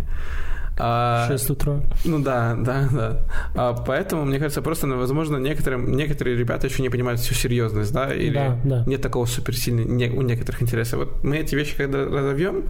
А, 0.76 1.26
6 1.28 1.50
утра. 1.50 1.80
ну 2.04 2.18
да, 2.18 2.54
да, 2.58 2.88
да. 2.92 3.20
А, 3.54 3.72
поэтому, 3.74 4.24
мне 4.24 4.38
кажется, 4.38 4.60
просто, 4.62 4.86
ну, 4.86 4.98
возможно, 4.98 5.36
некоторым, 5.36 5.96
некоторые 5.96 6.36
ребята 6.36 6.66
еще 6.66 6.82
не 6.82 6.88
понимают 6.90 7.20
всю 7.20 7.34
серьезность, 7.34 7.92
да, 7.92 8.12
или 8.12 8.34
Да, 8.34 8.58
да. 8.64 8.84
нет 8.86 9.00
такого 9.00 9.26
суперсильного 9.26 9.86
не- 9.88 10.10
у 10.10 10.22
некоторых 10.22 10.62
интереса. 10.62 10.96
Вот 10.96 11.22
мы 11.22 11.36
эти 11.38 11.54
вещи, 11.54 11.76
когда 11.76 12.04
разовьем, 12.04 12.64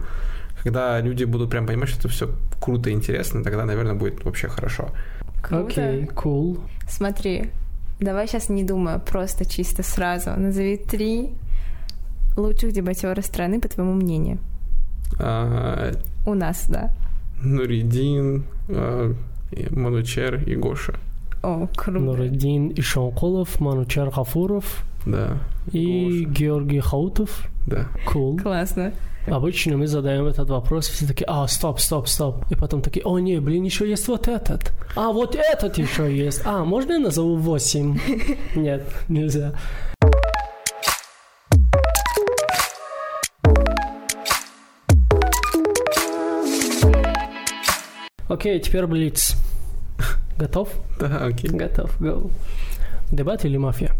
Когда 0.63 0.99
люди 0.99 1.25
будут 1.25 1.51
прям 1.51 1.67
понимать, 1.67 1.89
что 1.89 1.99
это 1.99 2.07
все 2.09 2.27
круто 2.59 2.89
и 2.89 2.93
интересно, 2.93 3.43
тогда, 3.43 3.65
наверное, 3.65 3.93
будет 3.93 4.23
вообще 4.25 4.47
хорошо. 4.47 4.89
Круто. 5.43 5.65
Окей, 5.67 6.05
cool. 6.15 6.59
Смотри, 6.89 7.51
давай 7.99 8.27
сейчас 8.27 8.49
не 8.49 8.63
думаю, 8.63 8.99
просто 8.99 9.45
чисто 9.45 9.83
сразу. 9.83 10.31
Назови 10.31 10.77
три 10.77 11.29
лучших 12.35 12.71
дебатера 12.71 13.21
страны, 13.21 13.61
по 13.61 13.67
твоему 13.67 13.93
мнению. 13.93 14.39
А, 15.19 15.91
У 16.25 16.33
нас, 16.33 16.65
да. 16.67 16.89
Нуридин, 17.43 18.43
а, 18.69 19.13
и 19.51 19.67
Манучер 19.73 20.43
и 20.47 20.55
Гоша. 20.55 20.95
О, 21.43 21.67
круто. 21.75 21.99
Нуриддин 21.99 22.71
Ишонкулов, 22.75 23.59
Манучар 23.59 24.09
Гафуров 24.09 24.83
Да, 25.05 25.37
и 25.71 26.25
Георгий 26.25 26.79
Хаутов. 26.79 27.47
да. 27.67 27.87
Cool. 28.07 28.41
Классно. 28.41 28.93
Обычно 29.27 29.75
мы 29.75 29.87
задаем 29.87 30.25
этот 30.27 30.49
вопрос, 30.49 30.87
все 30.87 31.07
такие, 31.07 31.25
а, 31.27 31.47
стоп, 31.47 31.79
стоп, 31.79 32.07
стоп. 32.07 32.45
И 32.51 32.55
потом 32.55 32.81
такие, 32.81 33.03
о, 33.05 33.17
не, 33.17 33.39
блин, 33.39 33.63
еще 33.63 33.89
есть 33.89 34.07
вот 34.07 34.27
этот. 34.27 34.71
А, 34.95 35.11
вот 35.11 35.35
этот 35.35 35.77
еще 35.79 36.15
есть. 36.15 36.41
А, 36.45 36.63
можно 36.63 36.93
я 36.93 36.99
назову 36.99 37.35
восемь? 37.35 37.97
Нет, 38.55 38.83
нельзя. 39.09 39.53
Окей, 48.27 48.59
теперь 48.59 48.87
Блиц. 48.87 49.35
Готов? 50.37 50.69
Да, 50.99 51.25
окей. 51.25 51.49
Готов, 51.49 51.99
go. 52.01 52.31
Дебат 53.11 53.45
или 53.45 53.57
мафия? 53.57 53.93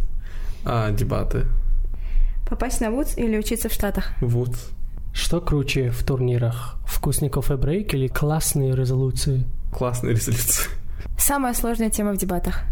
А, 0.65 0.91
дебаты. 0.91 1.45
Попасть 2.49 2.81
на 2.81 2.91
ВУЗ 2.91 3.17
или 3.17 3.37
учиться 3.37 3.69
в 3.69 3.73
Штатах? 3.73 4.11
Вот. 4.21 4.49
Что 5.13 5.41
круче 5.41 5.91
в 5.91 6.03
турнирах? 6.03 6.75
Вкусный 6.85 7.29
кофе-брейк 7.29 7.93
или 7.93 8.07
классные 8.07 8.75
резолюции? 8.75 9.45
Классные 9.71 10.15
резолюции. 10.15 10.69
Самая 11.17 11.53
сложная 11.53 11.89
тема 11.89 12.13
в 12.13 12.17
дебатах. 12.17 12.63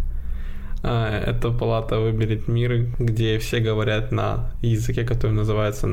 А, 0.84 1.10
это 1.10 1.51
палата 1.51 1.99
выберет 1.99 2.47
мир, 2.47 2.88
где 2.99 3.39
все 3.39 3.60
говорят 3.60 4.12
на 4.12 4.51
языке, 4.62 5.04
который 5.06 5.32
называется 5.32 5.88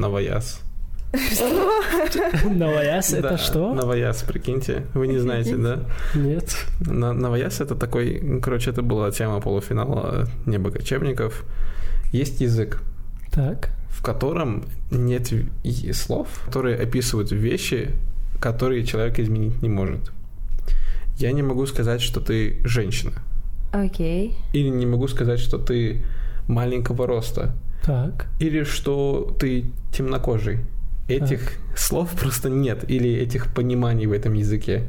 Новояс 2.45 3.13
это 3.13 3.37
что? 3.37 3.75
Наваяс, 3.75 4.23
прикиньте. 4.23 4.87
Вы 4.95 5.09
не 5.09 5.19
знаете, 5.19 5.57
да? 5.57 5.81
Нет. 6.15 6.57
Наваяс 6.81 7.61
это 7.61 7.75
такой, 7.75 8.41
короче, 8.43 8.71
это 8.71 8.83
была 8.83 9.11
тема 9.11 9.41
полуфинала 9.41 10.29
Небо 10.47 10.71
кочевников. 10.71 11.45
Есть 12.13 12.41
язык, 12.41 12.83
Так. 13.33 13.71
в 13.89 14.03
котором 14.03 14.65
нет 14.91 15.33
слов, 15.93 16.29
которые 16.47 16.77
описывают 16.77 17.33
вещи, 17.33 17.91
которые 18.41 18.85
человек 18.85 19.19
изменить 19.19 19.63
не 19.63 19.69
может. 19.69 20.13
Я 21.19 21.33
не 21.33 21.43
могу 21.43 21.67
сказать, 21.67 22.01
что 22.01 22.21
ты 22.21 22.57
женщина. 22.65 23.13
Окей. 23.73 24.37
Или 24.53 24.69
не 24.69 24.87
могу 24.87 25.07
сказать, 25.09 25.39
что 25.41 25.59
ты 25.59 26.03
маленького 26.49 27.07
роста. 27.07 27.53
Так. 27.85 28.27
Или 28.41 28.65
что 28.65 29.37
ты 29.39 29.67
темнокожий. 29.93 30.61
Этих 31.15 31.53
слов 31.77 32.11
просто 32.21 32.49
нет. 32.49 32.85
Или 32.91 33.11
этих 33.11 33.53
пониманий 33.55 34.07
в 34.07 34.13
этом 34.13 34.35
языке. 34.35 34.83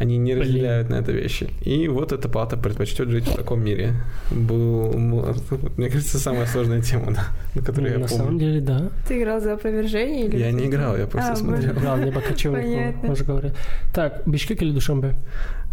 Они 0.00 0.16
не 0.18 0.32
Блин. 0.32 0.42
разделяют 0.42 0.90
на 0.90 0.96
это 0.96 1.12
вещи. 1.12 1.48
И 1.62 1.86
вот 1.86 2.10
эта 2.10 2.28
палата 2.28 2.56
предпочтет 2.56 3.08
жить 3.10 3.28
в 3.28 3.36
таком 3.36 3.62
мире. 3.64 3.92
Был, 4.32 4.92
мне 4.96 5.88
кажется, 5.88 6.18
самая 6.18 6.46
сложная 6.46 6.80
тема, 6.82 7.12
да, 7.14 7.28
на 7.54 7.62
которую 7.62 7.92
я 7.92 7.98
На 8.00 8.06
помню. 8.08 8.24
самом 8.24 8.38
деле, 8.38 8.60
да. 8.60 8.90
Ты 9.06 9.20
играл 9.20 9.40
за 9.40 9.52
опровержение 9.52 10.26
или... 10.26 10.36
Я 10.38 10.50
не 10.50 10.66
играл, 10.66 10.96
я 10.96 11.06
просто 11.06 11.32
А, 11.32 11.36
смотрел. 11.36 11.72
Играл 11.72 11.96
небо 11.98 12.20
кочевник, 12.20 12.62
Понятно. 12.64 13.08
можно 13.08 13.24
говорить. 13.24 13.52
Так, 13.94 14.22
Бишкек 14.26 14.62
или 14.62 14.72
Душанбе? 14.72 15.14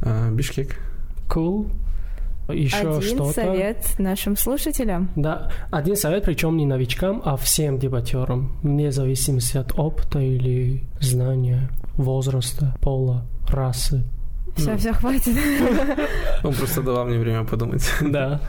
А, 0.03 0.29
Бишкек. 0.31 0.77
Cool. 1.27 1.71
Еще 2.51 2.77
Один 2.77 3.01
что-то? 3.01 3.31
совет 3.33 3.95
нашим 3.99 4.35
слушателям. 4.37 5.09
Да, 5.15 5.51
один 5.71 5.95
совет, 5.95 6.23
причем 6.25 6.57
не 6.57 6.65
новичкам, 6.65 7.21
а 7.25 7.35
всем 7.37 7.79
дебатерам, 7.79 8.51
вне 8.63 8.91
зависимости 8.91 9.57
от 9.57 9.77
опыта 9.77 10.19
или 10.19 10.83
знания, 10.99 11.69
возраста, 11.97 12.75
пола, 12.81 13.25
расы. 13.49 14.03
Все, 14.55 14.71
Ну. 14.71 14.77
все, 14.77 14.93
хватит. 14.93 15.35
Он 16.43 16.53
просто 16.57 16.81
давал 16.81 17.05
мне 17.05 17.17
время 17.19 17.43
подумать. 17.45 17.89
Да. 18.01 18.41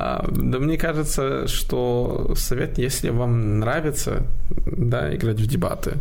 А, 0.00 0.24
да 0.30 0.60
мне 0.60 0.78
кажется, 0.78 1.48
что 1.48 2.32
совет, 2.36 2.78
если 2.78 3.10
вам 3.10 3.58
нравится, 3.58 4.22
да, 4.64 5.12
играть 5.12 5.40
в 5.40 5.46
дебаты, 5.48 5.96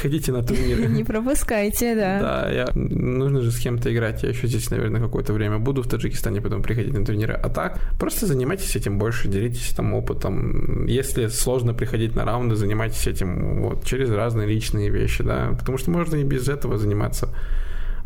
приходите 0.00 0.32
на 0.32 0.42
турниры. 0.42 0.86
Не 0.86 1.04
пропускайте, 1.04 1.94
да. 1.94 2.20
Да, 2.30 2.50
я... 2.50 2.68
нужно 2.74 3.40
же 3.40 3.50
с 3.50 3.58
кем-то 3.58 3.92
играть. 3.92 4.22
Я 4.22 4.30
еще 4.30 4.46
здесь, 4.46 4.70
наверное, 4.70 5.00
какое-то 5.00 5.32
время 5.32 5.58
буду 5.58 5.82
в 5.82 5.88
Таджикистане, 5.88 6.40
потом 6.40 6.62
приходить 6.62 6.92
на 6.94 7.04
турниры. 7.04 7.34
А 7.34 7.48
так, 7.48 7.78
просто 7.98 8.26
занимайтесь 8.26 8.76
этим 8.76 8.98
больше, 8.98 9.28
делитесь 9.28 9.74
там 9.76 9.94
опытом. 9.94 10.86
Если 10.86 11.28
сложно 11.28 11.74
приходить 11.74 12.16
на 12.16 12.24
раунды, 12.24 12.56
занимайтесь 12.56 13.06
этим 13.06 13.62
вот 13.62 13.84
через 13.84 14.10
разные 14.10 14.46
личные 14.46 14.90
вещи, 14.90 15.22
да, 15.22 15.50
потому 15.58 15.78
что 15.78 15.90
можно 15.90 16.16
и 16.16 16.24
без 16.24 16.48
этого 16.48 16.78
заниматься. 16.78 17.28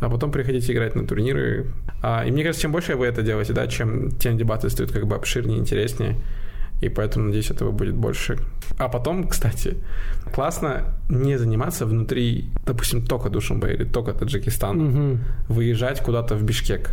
А 0.00 0.08
потом 0.08 0.32
приходите 0.32 0.72
играть 0.72 0.96
на 0.96 1.06
турниры. 1.06 1.66
А, 2.02 2.24
и 2.26 2.30
мне 2.30 2.42
кажется, 2.42 2.62
чем 2.62 2.72
больше 2.72 2.96
вы 2.96 3.06
это 3.06 3.22
делаете, 3.22 3.52
да, 3.52 3.66
чем 3.66 4.10
тем 4.10 4.36
дебаты 4.36 4.68
стоят 4.68 4.90
как 4.90 5.06
бы 5.06 5.16
обширнее, 5.16 5.58
интереснее. 5.58 6.16
И 6.84 6.88
поэтому, 6.88 7.26
надеюсь, 7.26 7.50
этого 7.50 7.72
будет 7.72 7.94
больше. 7.94 8.36
А 8.78 8.88
потом, 8.88 9.28
кстати, 9.28 9.76
классно 10.34 10.82
не 11.08 11.38
заниматься 11.38 11.86
внутри, 11.86 12.50
допустим, 12.66 13.06
только 13.06 13.30
Душанбе 13.30 13.74
или 13.74 13.84
только 13.84 14.12
Таджикистана. 14.12 14.82
Мгм. 14.82 15.18
Выезжать 15.48 16.00
куда-то 16.02 16.36
в 16.36 16.42
Бишкек. 16.42 16.90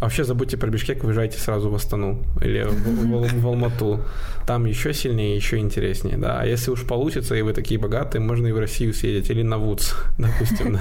А 0.00 0.04
вообще 0.04 0.24
забудьте 0.24 0.56
про 0.56 0.70
Бишкек, 0.70 1.04
выезжайте 1.04 1.38
сразу 1.38 1.68
в 1.68 1.74
Астану 1.74 2.24
или 2.40 2.62
в, 2.62 2.72
в- 2.72 3.40
в 3.42 3.46
Алмату. 3.46 4.00
Там 4.46 4.64
еще 4.64 4.94
сильнее, 4.94 5.36
еще 5.36 5.58
интереснее, 5.58 6.16
да. 6.16 6.40
А 6.40 6.46
если 6.46 6.70
уж 6.70 6.84
получится, 6.86 7.34
и 7.34 7.42
вы 7.42 7.52
такие 7.52 7.78
богатые, 7.78 8.22
можно 8.22 8.46
и 8.46 8.52
в 8.52 8.58
Россию 8.58 8.94
съездить, 8.94 9.28
или 9.30 9.42
на 9.42 9.58
ВУЦ, 9.58 9.94
допустим, 10.18 10.72
да. 10.72 10.80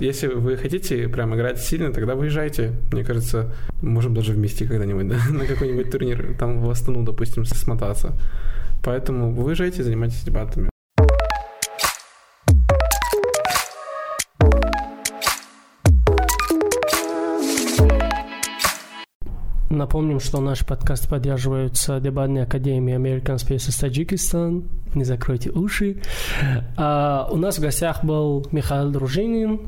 Если 0.00 0.26
вы 0.26 0.58
хотите 0.58 1.08
прям 1.08 1.34
играть 1.34 1.58
сильно, 1.60 1.92
тогда 1.94 2.14
выезжайте. 2.14 2.72
Мне 2.92 3.04
кажется, 3.04 3.54
можем 3.80 4.12
даже 4.14 4.32
вместе 4.32 4.66
когда-нибудь, 4.66 5.08
да, 5.08 5.16
на 5.32 5.46
какой-нибудь 5.46 5.90
турнир, 5.90 6.34
там 6.38 6.60
в 6.60 6.68
Астану, 6.68 7.02
допустим, 7.04 7.46
смотаться. 7.46 8.12
Поэтому 8.84 9.32
выезжайте, 9.32 9.82
занимайтесь 9.82 10.22
дебатами. 10.24 10.68
Напомним, 19.70 20.18
что 20.18 20.40
наш 20.40 20.64
подкаст 20.64 21.08
поддерживается 21.08 22.00
дебатной 22.00 22.44
академией 22.44 22.98
American 22.98 23.36
Spaces 23.36 23.78
Таджикистан. 23.78 24.64
Не 24.94 25.04
закройте 25.04 25.50
уши. 25.50 26.00
А, 26.76 27.28
у 27.30 27.36
нас 27.36 27.58
в 27.58 27.60
гостях 27.60 28.02
был 28.02 28.46
Михаил 28.50 28.90
Дружинин. 28.90 29.60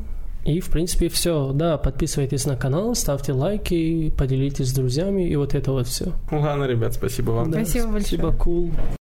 И, 0.45 0.61
в 0.61 0.71
принципе, 0.71 1.11
все. 1.11 1.53
Да, 1.53 1.77
подписывайтесь 1.77 2.47
на 2.47 2.57
канал, 2.57 2.95
ставьте 2.95 3.33
лайки, 3.33 4.11
поделитесь 4.17 4.71
с 4.71 4.73
друзьями 4.73 5.29
и 5.29 5.37
вот 5.37 5.55
это 5.55 5.71
вот 5.73 5.87
все. 5.87 6.13
Ну 6.31 6.41
ладно, 6.41 6.65
ребят, 6.65 6.95
спасибо 6.95 7.33
вам. 7.33 7.53
Спасибо 7.53 7.89
большое. 7.89 8.03
Спасибо, 8.03 8.29
cool. 8.29 8.97